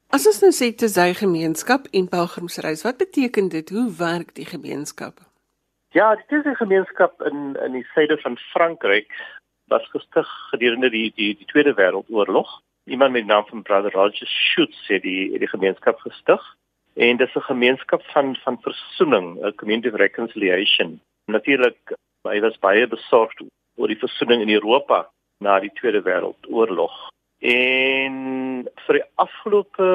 As 0.09 0.27
ons 0.27 0.41
nou 0.41 0.53
sê 0.57 0.71
TZ 0.73 1.13
gemeenskap 1.19 1.89
en 1.93 2.07
pelgrimsreis, 2.09 2.85
wat 2.87 2.97
beteken 2.97 3.51
dit? 3.53 3.71
Hoe 3.71 3.91
werk 3.99 4.35
die 4.35 4.47
gemeenskap? 4.49 5.21
Ja, 5.93 6.15
dit 6.15 6.33
is 6.39 6.45
'n 6.45 6.63
gemeenskap 6.65 7.23
in 7.23 7.57
in 7.65 7.73
die 7.73 7.87
suide 7.95 8.19
van 8.19 8.37
Frankryk 8.37 9.13
was 9.69 9.89
gestig 9.91 10.29
gedurende 10.51 10.91
die 10.91 11.13
die 11.15 11.37
die 11.37 11.47
Tweede 11.47 11.75
Wêreldoorlog. 11.75 12.61
Iemand 12.85 13.13
met 13.13 13.23
die 13.23 13.33
naam 13.33 13.47
van 13.47 13.63
Brother 13.63 13.93
Roger 13.93 14.27
Schutz 14.27 14.89
het 14.89 15.03
die 15.03 15.39
die 15.39 15.49
gemeenskap 15.49 15.99
gestig 16.01 16.57
en 16.95 17.17
dit 17.17 17.29
is 17.29 17.35
'n 17.35 17.51
gemeenskap 17.53 18.03
van 18.03 18.37
van 18.37 18.59
versoening, 18.61 19.45
'n 19.45 19.55
community 19.55 19.89
of 19.89 19.95
reconciliation. 19.95 21.01
Natuurlik 21.25 21.93
hy 22.23 22.41
was 22.41 22.59
baie 22.59 22.87
besorgd 22.87 23.43
oor 23.77 23.89
die 23.89 23.99
versoening 23.99 24.43
in 24.43 24.51
Europa 24.51 25.11
na 25.39 25.59
die 25.61 25.73
Tweede 25.79 26.03
Wêreldoorlog. 26.03 26.97
En 27.39 28.17
vir 28.87 28.99
die 28.99 29.07
afgelope 29.15 29.89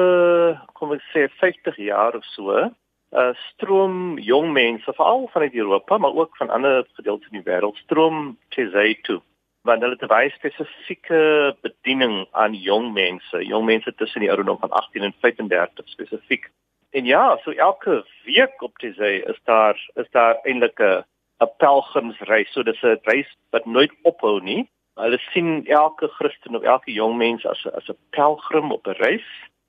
kom 0.72 0.94
ek 0.96 1.04
sê 1.12 1.26
50 1.40 1.76
jaar 1.76 2.16
of 2.16 2.24
so, 2.32 2.54
uh, 3.14 3.32
stroom 3.52 4.16
jong 4.18 4.52
mense 4.52 4.96
veral 4.96 5.28
vanuit 5.32 5.54
Europa 5.54 5.98
maar 5.98 6.16
ook 6.16 6.36
van 6.36 6.50
ander 6.50 6.86
gedeeltes 6.96 7.30
in 7.30 7.42
die 7.42 7.46
wêreld 7.50 7.76
stroom 7.84 8.36
TZ 8.56 8.96
toe 9.02 9.20
want 9.64 9.80
hulle 9.80 9.96
het 9.96 10.02
'n 10.02 10.12
baie 10.12 10.30
spesifieke 10.30 11.56
bediening 11.60 12.26
aan 12.32 12.54
jong 12.54 12.92
mense, 12.92 13.44
jong 13.44 13.64
mense 13.64 13.94
tussen 13.94 14.20
die 14.20 14.28
ouderdom 14.28 14.58
van 14.58 14.70
18 14.70 15.02
en 15.02 15.14
35 15.20 15.88
spesifiek. 15.88 16.50
En 16.90 17.04
ja, 17.04 17.38
so 17.42 17.50
elke 17.50 18.04
week 18.24 18.62
op 18.62 18.78
TZ 18.78 19.00
is 19.32 19.40
daar 19.44 19.90
is 19.94 20.10
daar 20.10 20.36
eintlik 20.42 20.78
'n 20.80 21.04
'n 21.40 21.50
pelgrimsreis. 21.56 22.52
So 22.52 22.62
dis 22.62 22.82
'n 22.82 22.98
reis 23.02 23.36
wat 23.50 23.64
nooit 23.64 23.92
ophou 24.02 24.40
nie. 24.42 24.68
Hulle 24.94 25.18
sien 25.32 25.66
elke 25.66 26.08
Christen 26.08 26.56
of 26.56 26.62
elke 26.62 26.92
jong 26.92 27.16
mens 27.16 27.46
as 27.46 27.66
as 27.74 27.88
'n 27.88 27.98
pelgrim 28.10 28.72
op 28.72 28.86
'n 28.86 29.00
reis 29.02 29.26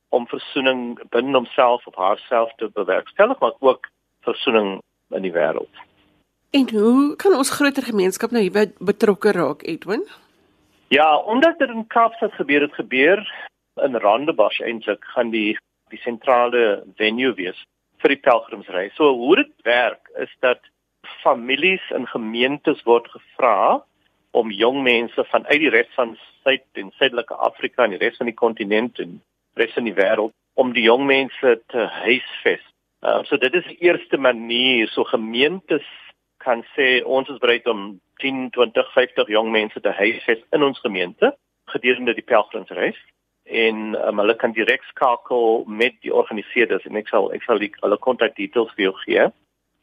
om 0.09 0.27
versoening 0.27 0.99
binne 1.09 1.38
homself 1.38 1.88
of 1.88 1.95
haarself 1.95 2.53
te 2.55 2.69
bewerkstellig, 2.73 3.39
maar 3.39 3.53
ook 3.59 3.89
versoening 4.21 4.81
in 5.09 5.21
die 5.21 5.31
wêreld. 5.31 5.75
En 6.49 6.69
hoe 6.69 7.15
kan 7.15 7.33
ons 7.33 7.49
groter 7.49 7.83
gemeenskap 7.83 8.31
nou 8.31 8.41
hierby 8.41 8.71
betrokke 8.79 9.31
raak, 9.31 9.63
Edwin? 9.63 10.07
Ja, 10.88 11.17
omdat 11.17 11.59
dit 11.59 11.69
in 11.69 11.88
Kaapstad 11.88 12.31
gebeur 12.31 12.61
het, 12.61 12.73
gebeur 12.73 13.19
in 13.81 13.95
Randebosch 13.95 14.59
eintlik 14.59 15.03
gaan 15.03 15.29
die 15.29 15.57
die 15.89 15.99
sentrale 16.01 16.83
venue 16.95 17.33
wees 17.33 17.65
vir 18.01 18.15
die 18.15 18.21
pelgrimsreis. 18.21 18.93
So 18.95 19.11
hoe 19.13 19.35
dit 19.35 19.51
werk 19.63 20.09
is 20.21 20.31
dat 20.39 20.59
families 21.21 21.83
en 21.91 22.07
gemeentes 22.07 22.81
word 22.83 23.07
gevra 23.13 23.83
om 24.35 24.51
jong 24.51 24.81
mense 24.83 25.25
vanuit 25.31 25.61
die 25.63 25.73
res 25.73 25.91
van 25.95 26.15
Suid 26.43 26.65
en 26.81 26.91
Suidelike 26.99 27.35
Afrika 27.47 27.85
en 27.85 27.95
die 27.95 28.01
res 28.01 28.17
van 28.19 28.29
die 28.29 28.37
kontinent 28.37 28.99
en 29.03 29.19
res 29.59 29.75
in 29.79 29.87
die 29.87 29.95
wêreld 29.97 30.35
om 30.59 30.71
die 30.75 30.85
jong 30.85 31.05
mense 31.07 31.55
te 31.71 31.85
huisves. 32.01 32.63
Uh, 33.05 33.21
so 33.27 33.37
dit 33.39 33.53
is 33.55 33.65
die 33.69 33.79
eerste 33.87 34.17
manier 34.17 34.91
so 34.91 35.07
gemeentes 35.07 35.87
kan 36.43 36.63
sê 36.75 36.99
ons 37.03 37.29
is 37.31 37.41
bereid 37.41 37.67
om 37.67 37.95
10, 38.23 38.49
20, 38.55 38.91
50 38.93 39.31
jong 39.33 39.51
mense 39.51 39.81
te 39.81 39.91
huisves 39.99 40.43
in 40.55 40.63
ons 40.63 40.79
gemeente 40.83 41.33
gedurende 41.73 42.15
die 42.15 42.25
pelgrimsreis 42.25 42.97
en 43.45 43.95
um, 43.95 44.21
hulle 44.21 44.35
kan 44.41 44.53
direk 44.55 44.83
skakel 44.89 45.63
met 45.67 45.97
die 46.05 46.13
organiseerders 46.13 46.85
en 46.89 46.97
ek 47.01 47.09
sal 47.11 47.31
ek 47.35 47.45
sal 47.45 47.61
die 47.61 47.71
hulle 47.81 47.97
kontak 48.01 48.37
details 48.39 48.71
vir 48.77 48.87
jou 48.87 48.95
gee 49.03 49.25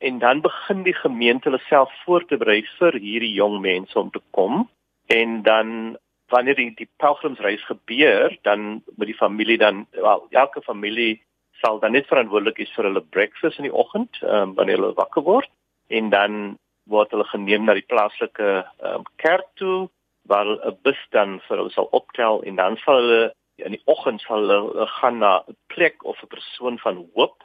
en 0.03 0.19
dan 0.19 0.41
begin 0.41 0.83
die 0.83 0.95
gemeente 0.95 1.49
hulle 1.49 1.63
self 1.69 1.93
voor 2.05 2.25
te 2.27 2.37
berei 2.37 2.63
vir 2.79 2.97
hierdie 2.99 3.35
jong 3.35 3.61
mense 3.63 3.99
om 3.99 4.11
te 4.11 4.21
kom. 4.31 4.65
En 5.07 5.43
dan 5.47 5.97
wanneer 6.35 6.59
die 6.59 6.73
die 6.75 6.89
pelgrimsreis 6.97 7.65
gebeur, 7.69 8.35
dan 8.43 8.83
met 8.97 9.07
die 9.07 9.19
familie 9.19 9.59
dan 9.59 9.87
wel 9.91 10.27
elke 10.31 10.63
familie 10.63 11.23
sal 11.63 11.79
dan 11.79 11.93
net 11.93 12.09
verantwoordelik 12.11 12.59
is 12.59 12.73
vir 12.75 12.89
hulle 12.89 13.05
breakfast 13.15 13.61
in 13.63 13.69
die 13.69 13.79
oggend, 13.85 14.19
um, 14.23 14.55
wanneer 14.59 14.81
hulle 14.81 14.99
wakker 14.99 15.23
word. 15.23 15.51
En 15.87 16.11
dan 16.11 16.41
word 16.91 17.15
hulle 17.15 17.29
geneem 17.31 17.69
na 17.69 17.77
die 17.79 17.87
plaaslike 17.87 18.49
um, 18.83 19.07
kerk 19.23 19.47
toe 19.61 19.87
waar 20.27 20.47
'n 20.47 20.77
bus 20.83 20.99
dan 21.11 21.39
vir 21.47 21.57
hulle 21.59 21.71
sal 21.71 21.89
optel 21.93 22.43
en 22.43 22.59
dan 22.59 22.77
sal 22.83 22.99
hulle 23.03 23.23
in 23.63 23.77
die 23.77 23.83
oggend 23.87 24.21
sal 24.27 24.43
hulle 24.43 24.87
gaan 24.99 25.19
na 25.19 25.33
'n 25.47 25.57
plek 25.75 26.05
of 26.05 26.19
'n 26.23 26.35
persoon 26.35 26.79
van 26.79 27.07
hoop 27.15 27.39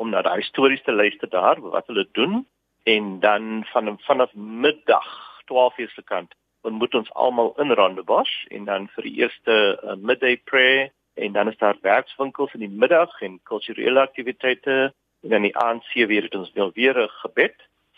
om 0.00 0.10
na 0.10 0.22
daai 0.24 0.42
stories 0.42 0.82
te 0.82 0.92
luister 0.92 1.28
daar 1.28 1.60
wat 1.60 1.86
hulle 1.86 2.08
doen. 2.16 2.46
En 2.88 3.20
dan 3.20 3.64
van 3.72 3.98
vanaf 4.00 4.34
middag 4.34 5.08
12 5.44 5.78
uur 5.78 5.92
se 5.94 6.02
kant 6.02 6.34
ontmoet 6.60 6.94
ons 6.94 7.12
almal 7.12 7.54
in 7.56 7.72
Rondebosch 7.72 8.46
en 8.48 8.64
dan 8.64 8.88
vir 8.94 9.06
die 9.08 9.14
eerste 9.22 9.54
uh, 9.84 9.96
midday 9.96 10.36
prayer 10.50 10.90
en 11.14 11.32
dan 11.32 11.48
is 11.48 11.56
daar 11.56 11.76
werkswinkels 11.80 12.52
in 12.56 12.64
die 12.64 12.76
middag 12.82 13.12
en 13.20 13.40
kulturele 13.48 14.00
aktiwiteite. 14.00 14.92
En 15.22 15.34
dan 15.34 15.44
die 15.44 15.56
aand 15.56 15.84
se 15.92 16.06
weer 16.06 16.22
het 16.28 16.34
ons 16.34 16.52
wel 16.52 16.72
weer 16.74 16.96
'n 17.02 17.08
gebed 17.22 17.56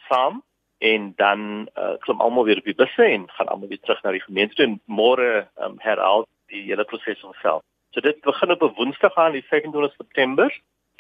saam 0.09 0.43
en 0.79 1.13
dan 1.17 1.69
uh, 1.79 1.95
klim 1.99 2.21
almal 2.21 2.45
weer 2.45 2.59
op 2.59 2.65
die 2.65 2.75
busse 2.75 3.05
en 3.05 3.31
gaan 3.31 3.49
almal 3.49 3.69
weer 3.69 3.81
terug 3.81 4.03
na 4.03 4.11
die 4.11 4.27
gemeente 4.27 4.63
en 4.63 4.81
môre 4.85 5.49
um, 5.59 5.77
herhaal 5.79 6.27
die 6.47 6.63
hele 6.63 6.85
proses 6.85 7.21
homself. 7.21 7.63
So 7.91 8.01
dit 8.01 8.21
begin 8.21 8.51
op 8.51 8.63
'n 8.63 8.75
Woensdag 8.75 9.15
aan 9.15 9.33
die 9.33 9.47
25 9.47 9.95
September 9.97 10.51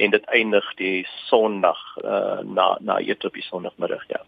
en 0.02 0.10
dit 0.10 0.24
eindig 0.34 0.66
die 0.78 1.06
Sondag 1.28 1.80
uh, 2.02 2.40
na 2.42 2.76
na 2.80 2.98
eet 3.00 3.24
op 3.24 3.34
die 3.38 3.44
Sondagmiddag 3.46 4.04
ja. 4.10 4.20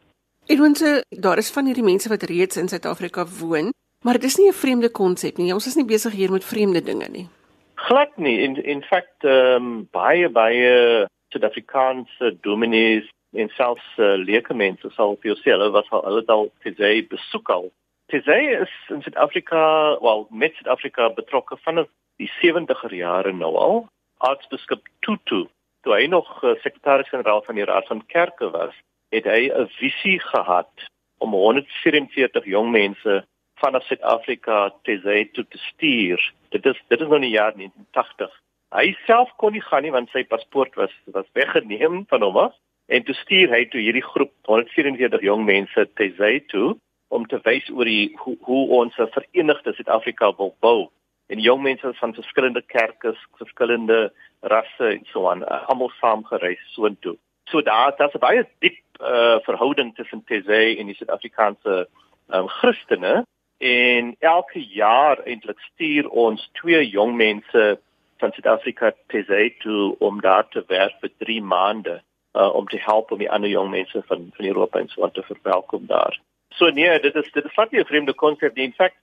Edwinse, 0.47 1.05
daar 1.09 1.41
is 1.41 1.51
van 1.51 1.67
hierdie 1.67 1.85
mense 1.85 2.09
wat 2.09 2.23
reeds 2.29 2.57
in 2.61 2.69
Suid-Afrika 2.69 3.25
woon, 3.41 3.73
maar 4.05 4.19
dit 4.21 4.25
is 4.29 4.37
nie 4.37 4.49
'n 4.49 4.61
vreemde 4.63 4.91
konsep 4.91 5.37
nie. 5.37 5.55
Ons 5.55 5.67
is 5.67 5.75
nie 5.75 5.85
besig 5.85 6.13
hier 6.13 6.31
met 6.31 6.45
vreemde 6.45 6.83
dinge 6.83 7.09
nie. 7.09 7.29
Glad 7.75 8.17
nie. 8.17 8.39
In 8.39 8.65
in 8.65 8.83
feite 8.83 9.29
ehm 9.29 9.65
um, 9.65 9.89
baie 9.91 10.29
baie 10.29 11.07
Suid-Afrikaanse 11.29 12.37
dominees 12.41 13.09
en 13.33 13.49
selfs 13.49 13.89
uh, 13.97 14.15
leuke 14.17 14.55
mense 14.55 14.91
sal 14.91 15.17
vir 15.21 15.35
jouself 15.35 15.73
wat 15.73 15.91
al 15.91 16.05
hulle 16.05 16.25
al 16.27 16.53
TZ 16.63 17.09
besoek 17.09 17.51
al. 17.51 17.73
TZ 18.13 18.29
is 18.61 18.75
in 18.89 19.03
Suid-Afrika, 19.03 19.99
wel 20.01 20.27
met 20.31 20.55
Suid-Afrika 20.55 21.11
betrokke 21.11 21.57
vanaf 21.57 21.89
die 22.17 22.31
70er 22.43 22.95
jare 22.95 23.33
nou 23.33 23.57
al. 23.57 23.87
Aartsbiskop 24.19 24.87
Tutu, 25.01 25.47
toe 25.85 25.95
hy 25.95 26.09
nog 26.11 26.29
uh, 26.43 26.57
sekretaris-generaal 26.65 27.45
van 27.47 27.61
die 27.61 27.69
Raad 27.69 27.87
van 27.93 28.03
Kerke 28.13 28.51
was, 28.51 28.75
het 29.15 29.29
hy 29.29 29.53
'n 29.53 29.69
visie 29.79 30.19
gehad 30.21 30.89
om 31.19 31.37
144 31.37 32.45
jong 32.45 32.71
mense 32.71 33.25
van 33.63 33.81
Suid-Afrika 33.81 34.73
te 34.83 34.99
sy 35.05 35.29
toe 35.33 35.47
te 35.49 35.59
stuur. 35.59 36.21
Dit 36.51 36.67
is 36.67 36.81
dit 36.89 37.01
is 37.01 37.07
nou 37.07 37.21
in 37.23 37.29
die 37.31 37.39
jaar 37.39 37.55
1980. 37.55 38.33
Hy 38.75 38.97
self 39.07 39.31
kon 39.37 39.53
nie 39.53 39.63
gaan 39.63 39.83
nie 39.83 39.95
want 39.95 40.11
sy 40.11 40.25
paspoort 40.25 40.75
was 40.75 40.93
was 41.07 41.31
weggeneem 41.33 42.05
van 42.09 42.23
hom 42.23 42.37
af 42.37 42.55
En 42.87 43.05
toe 43.05 43.15
stuur 43.15 43.53
hy 43.53 43.65
toe 43.73 43.81
hierdie 43.81 44.05
groep 44.05 44.33
144 44.51 45.23
jong 45.25 45.45
mense 45.49 45.87
Tesay 45.97 46.43
toe 46.53 46.75
om 47.09 47.25
te 47.27 47.39
wys 47.47 47.71
oor 47.73 47.89
die 47.89 48.13
hoe, 48.21 48.37
hoe 48.45 48.65
ons 48.81 48.97
'n 48.99 49.09
verenigde 49.17 49.73
Suid-Afrika 49.73 50.33
wil 50.37 50.55
bou. 50.61 50.91
En 51.27 51.41
jong 51.41 51.63
mense 51.63 51.95
van 51.95 52.15
verskillende 52.15 52.63
kerke, 52.63 53.15
verskillende 53.41 54.13
rasse 54.41 54.87
en 54.87 55.05
so 55.05 55.29
aan, 55.31 55.43
uh, 55.43 55.69
almal 55.69 55.93
saamgereis 56.01 56.61
soontoe. 56.73 57.17
So 57.45 57.63
daar 57.63 57.97
daar's 57.97 58.15
'n 58.15 58.19
baie 58.19 58.49
diep 58.59 58.79
uh, 59.01 59.39
verhouding 59.41 59.95
tussen 59.95 60.25
Tesay 60.25 60.77
en 60.79 60.87
die 60.87 60.95
Suid-Afrikaanse 60.95 61.89
um, 62.29 62.49
Christene 62.49 63.27
en 63.59 64.17
elke 64.19 64.67
jaar 64.67 65.19
eintlik 65.25 65.59
stuur 65.59 66.09
ons 66.09 66.51
twee 66.53 66.89
jong 66.89 67.17
mense 67.17 67.79
van 68.17 68.33
Suid-Afrika 68.33 68.93
Tesay 69.07 69.55
toe 69.59 69.97
om 69.99 70.21
daar 70.21 70.49
te 70.49 70.65
werk 70.67 70.95
vir 71.01 71.11
3 71.19 71.43
maande 71.43 72.03
uh, 72.33 72.55
om 72.55 72.67
te 72.67 72.79
help 72.81 73.11
om 73.11 73.19
die 73.19 73.31
ander 73.31 73.51
jong 73.51 73.71
mense 73.71 74.03
van 74.07 74.31
van 74.37 74.47
Europa 74.47 74.79
en 74.79 74.89
so 74.89 75.03
aan 75.03 75.13
te 75.13 75.23
verwelkom 75.23 75.87
daar. 75.87 76.21
So 76.49 76.71
nee, 76.71 77.01
dit 77.01 77.15
is 77.15 77.33
dit 77.33 77.45
is 77.45 77.55
vat 77.55 77.71
nie 77.71 77.81
'n 77.81 77.87
vreemde 77.87 78.15
konsep 78.15 78.55
nie. 78.55 78.65
In 78.65 78.73
feite, 78.73 78.95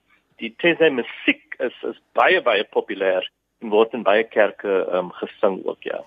die 0.42 0.54
Tesay 0.58 0.90
musiek 0.90 1.56
is 1.62 1.76
is 1.88 1.98
baie 2.18 2.42
baie 2.42 2.64
populêr 2.74 3.26
en 3.62 3.70
word 3.74 3.94
in 3.94 4.02
baie 4.06 4.24
kerke 4.24 4.82
um, 4.90 5.12
gesing 5.20 5.60
ook 5.64 5.86
ja. 5.86 6.02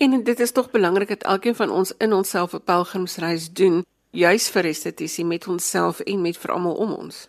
En 0.00 0.22
dit 0.24 0.40
is 0.40 0.52
tog 0.52 0.70
belangrik 0.70 1.08
dat 1.08 1.26
elkeen 1.34 1.54
van 1.54 1.70
ons 1.70 1.96
in 1.98 2.12
onsself 2.12 2.54
'n 2.54 2.64
pelgrimsreis 2.64 3.52
doen, 3.52 3.84
juis 4.10 4.50
vir 4.50 4.64
estetiese 4.64 5.24
met 5.24 5.48
onsself 5.48 6.00
en 6.00 6.22
met 6.22 6.38
vir 6.38 6.52
almal 6.52 6.74
om 6.74 6.92
ons. 6.92 7.28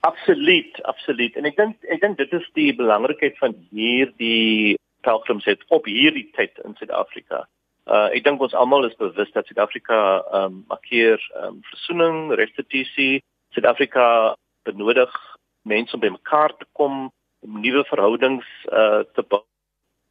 Absoluut, 0.00 0.82
absoluut. 0.82 1.36
En 1.36 1.44
ek 1.44 1.56
dink 1.56 1.76
ek 1.82 2.00
dink 2.00 2.16
dit 2.18 2.32
is 2.32 2.48
die 2.52 2.74
belangrikheid 2.74 3.38
van 3.38 3.54
hierdie 3.70 4.78
pelgrimsrit 5.00 5.62
op 5.68 5.84
hierdie 5.84 6.30
tyd 6.36 6.58
in 6.64 6.74
Suid-Afrika. 6.74 7.46
Uh 7.86 8.08
ek 8.14 8.24
dink 8.24 8.40
ons 8.40 8.54
almal 8.54 8.84
is 8.84 8.96
bewus 8.96 9.32
dat 9.32 9.46
Suid-Afrika 9.46 10.22
ehm 10.22 10.44
um, 10.44 10.64
markeer 10.68 11.18
ehm 11.34 11.46
um, 11.46 11.60
versoening, 11.62 12.34
restituisie. 12.34 13.22
Suid-Afrika 13.54 14.34
benodig 14.62 15.31
mense 15.62 15.94
om 15.94 16.00
by 16.00 16.10
mekaar 16.14 16.54
te 16.56 16.66
kom 16.72 17.10
om 17.42 17.60
nuwe 17.60 17.84
verhoudings 17.90 18.46
uh 18.70 19.02
te 19.14 19.22
bou. 19.22 19.42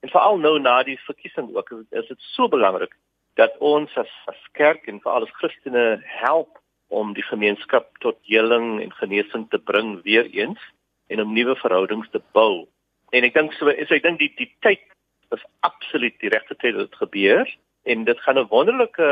En 0.01 0.09
veral 0.09 0.37
nou 0.41 0.57
na 0.59 0.81
die 0.83 0.97
verkiesing 1.05 1.51
ook 1.55 1.71
is 1.89 2.07
dit 2.07 2.27
so 2.33 2.47
belangrik 2.47 2.95
dat 3.39 3.55
ons 3.59 3.93
as, 3.97 4.11
as 4.27 4.41
kerk 4.57 4.87
en 4.87 4.99
veral 5.03 5.27
as 5.27 5.37
Christene 5.39 6.01
help 6.03 6.59
om 6.91 7.13
die 7.15 7.23
gemeenskap 7.23 7.87
tot 8.03 8.17
heling 8.27 8.81
en 8.83 8.91
genesing 8.99 9.47
te 9.49 9.59
bring 9.59 10.01
weer 10.03 10.27
eens 10.35 10.59
en 11.07 11.21
om 11.21 11.33
nuwe 11.33 11.55
verhoudings 11.55 12.09
te 12.11 12.21
bou. 12.35 12.67
En 13.11 13.27
ek 13.27 13.35
dink 13.35 13.55
so 13.55 13.71
is 13.71 13.91
ek 13.91 14.03
dink 14.03 14.19
die 14.19 14.31
die 14.39 14.49
tyd 14.65 14.83
is 15.31 15.43
absoluut 15.67 16.17
die 16.19 16.31
regte 16.33 16.57
tyd 16.59 16.75
dat 16.75 16.89
dit 16.89 17.01
gebeur 17.03 17.47
en 17.87 18.03
dit 18.03 18.19
gaan 18.25 18.39
'n 18.39 18.51
wonderlike 18.51 19.07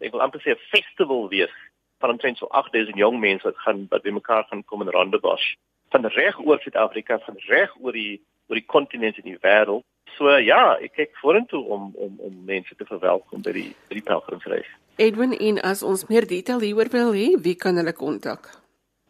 ek 0.00 0.12
wil 0.12 0.22
amper 0.22 0.40
sê 0.40 0.54
'n 0.54 0.66
festival 0.70 1.28
wees 1.28 1.54
van 1.98 2.10
omtrent 2.10 2.38
so 2.38 2.46
8000 2.46 2.96
jong 2.96 3.18
mense 3.20 3.44
wat 3.44 3.58
gaan 3.66 3.86
wat 3.90 4.02
bymekaar 4.02 4.44
gaan 4.50 4.64
kom 4.64 4.82
in 4.82 4.94
Rondebosch 4.94 5.54
van 5.94 6.06
reg 6.16 6.38
oor 6.42 6.58
Suid-Afrika 6.62 7.18
van 7.26 7.38
reg 7.48 7.74
oor 7.80 7.94
die 7.94 8.20
oor 8.48 8.58
die 8.58 8.66
kontinent 8.66 9.18
en 9.20 9.28
die 9.30 9.38
wêreld. 9.46 9.84
So 10.18 10.30
ja 10.42 10.76
ek 10.82 10.96
kyk 10.98 11.14
vorentoe 11.22 11.62
om 11.76 11.92
om 11.94 12.18
om 12.18 12.34
mense 12.48 12.74
te 12.78 12.86
verwelkom 12.88 13.44
by 13.46 13.54
die 13.56 13.70
by 13.88 14.00
die 14.00 14.06
pelgrimsreis. 14.10 14.68
Edwin 15.02 15.34
en 15.34 15.58
as 15.66 15.82
ons 15.82 16.06
meer 16.10 16.26
detail 16.30 16.62
hieroor 16.62 16.90
wil 16.92 17.14
hê 17.16 17.30
wie 17.46 17.56
kan 17.58 17.78
hulle 17.80 17.94
kontak? 17.98 18.50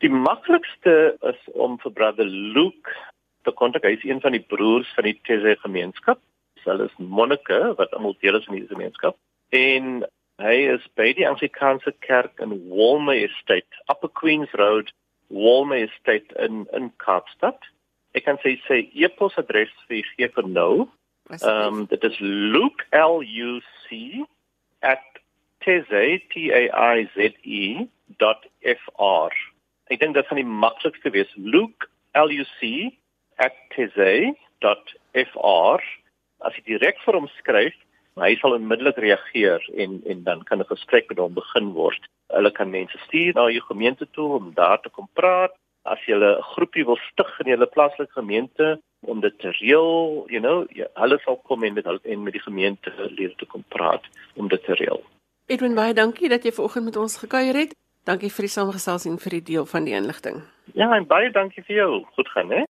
Die 0.04 0.12
maklikste 0.12 1.16
is 1.32 1.40
om 1.66 1.76
vir 1.82 1.92
brother 1.98 2.28
Luke 2.28 2.92
te 3.44 3.52
kontak. 3.52 3.84
Hy 3.84 3.96
is 3.98 4.06
een 4.08 4.20
van 4.24 4.36
die 4.36 4.44
broers 4.54 4.90
van 4.96 5.08
die 5.08 5.16
Tese 5.28 5.56
gemeenskap. 5.62 6.20
Hulle 6.64 6.88
is 6.88 6.96
monnike 6.96 7.60
wat 7.78 7.92
almal 7.92 8.16
deel 8.24 8.38
is 8.38 8.48
van 8.48 8.56
die 8.56 8.68
gemeenskap. 8.68 9.16
En 9.52 10.04
hy 10.42 10.56
is 10.72 10.84
by 10.98 11.10
die 11.16 11.28
Anglikaanse 11.28 11.92
kerk 12.06 12.40
in 12.42 12.56
Walmer 12.72 13.20
Estate, 13.20 13.82
Upper 13.92 14.10
Queens 14.20 14.52
Road, 14.60 14.88
Walmer 15.28 15.76
Estate 15.88 16.34
in 16.38 16.66
in 16.72 16.92
Kaapstad. 16.96 17.58
Ek 18.14 18.24
kan 18.24 18.38
sê 18.42 18.50
sy 18.66 18.90
e-pos 18.94 19.38
adres 19.40 19.72
vir 19.88 20.04
gee 20.16 20.28
vir 20.36 20.46
nou. 20.48 20.88
Ehm 21.32 21.80
um, 21.80 21.86
dit 21.90 22.04
is 22.04 22.16
luke 22.20 22.84
l 22.92 23.22
u 23.22 23.60
c 23.84 23.88
@tze.fr. 25.64 26.28
Ek 29.90 30.00
dink 30.00 30.14
dit 30.14 30.26
gaan 30.26 30.40
die 30.40 30.54
maklikste 30.64 31.10
wees. 31.10 31.32
luke 31.36 31.86
l 32.14 32.30
u 32.30 32.44
c 32.60 32.60
@tze.fr 33.72 34.70
as 36.44 36.54
jy 36.58 36.62
direk 36.66 36.98
vir 37.04 37.16
hom 37.18 37.28
skryf, 37.38 37.76
hy 38.20 38.34
sal 38.38 38.54
onmiddellik 38.56 38.98
reageer 39.02 39.62
en 39.80 40.02
en 40.06 40.22
dan 40.28 40.44
kan 40.48 40.60
'n 40.60 40.70
gesprek 40.70 41.08
met 41.08 41.18
hom 41.18 41.34
begin 41.34 41.72
word. 41.72 42.02
Hulle 42.32 42.50
kan 42.50 42.70
mense 42.70 42.98
stuur 42.98 43.34
na 43.34 43.48
jou 43.50 43.62
gemeente 43.68 44.06
toe 44.10 44.28
om 44.38 44.52
daar 44.54 44.80
te 44.80 44.90
kom 44.90 45.08
praat. 45.12 45.52
As 45.84 45.98
jy 46.06 46.16
'n 46.16 46.42
groepie 46.42 46.84
wil 46.84 46.96
stig 46.96 47.40
in 47.40 47.46
jou 47.46 47.66
plaaslike 47.66 48.12
gemeente 48.12 48.80
om 49.00 49.20
dit 49.20 49.38
te 49.38 49.50
reël, 49.50 50.24
you 50.28 50.40
know, 50.40 50.64
jy, 50.70 50.86
hulle 50.94 51.18
sal 51.24 51.36
kom 51.36 51.64
en 51.64 51.74
met 51.74 51.84
hulle 51.84 52.00
en 52.02 52.22
met 52.22 52.32
die 52.32 52.42
gemeente 52.42 52.92
leer 53.10 53.34
te 53.36 53.46
kom 53.46 53.64
praat 53.68 54.02
om 54.34 54.48
dit 54.48 54.64
te 54.64 54.74
reël. 54.74 55.02
Edwin 55.46 55.74
baie 55.74 55.94
dankie 55.94 56.28
dat 56.28 56.44
jy 56.44 56.52
vanoggend 56.52 56.84
met 56.84 56.96
ons 56.96 57.16
gekuier 57.16 57.54
het. 57.54 57.74
Dankie 58.04 58.30
vir 58.32 58.42
die 58.42 58.52
samegesels 58.52 59.04
en 59.04 59.18
vir 59.18 59.30
die 59.30 59.42
deel 59.42 59.66
van 59.66 59.84
die 59.84 59.94
inligting. 59.94 60.42
Ja, 60.72 60.90
en 60.96 61.06
baie 61.06 61.30
dankie 61.30 61.62
vir 61.62 61.76
jou. 61.76 62.04
Goed 62.16 62.28
gaan, 62.28 62.50
hè? 62.50 62.64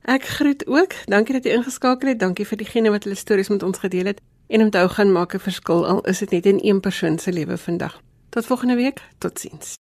Ek 0.06 0.28
groet 0.36 0.62
ook. 0.66 0.94
Dankie 1.10 1.34
dat 1.34 1.48
jy 1.48 1.56
ingeskakel 1.58 2.12
het. 2.12 2.20
Dankie 2.22 2.46
vir 2.46 2.60
diegene 2.62 2.94
wat 2.94 3.08
hulle 3.08 3.18
stories 3.18 3.50
met 3.50 3.66
ons 3.66 3.82
gedeel 3.82 4.12
het. 4.12 4.22
En 4.46 4.62
onthou 4.68 4.86
gaan 4.94 5.12
maak 5.12 5.34
'n 5.34 5.42
verskil 5.42 5.86
al 5.86 6.00
is 6.06 6.18
dit 6.18 6.30
net 6.30 6.46
in 6.46 6.58
een 6.62 6.80
persoon 6.80 7.18
se 7.18 7.32
lewe 7.32 7.58
vandag. 7.58 8.00
Tot 8.28 8.46
volgende 8.46 8.74
week. 8.74 9.02
Totsiens. 9.18 9.80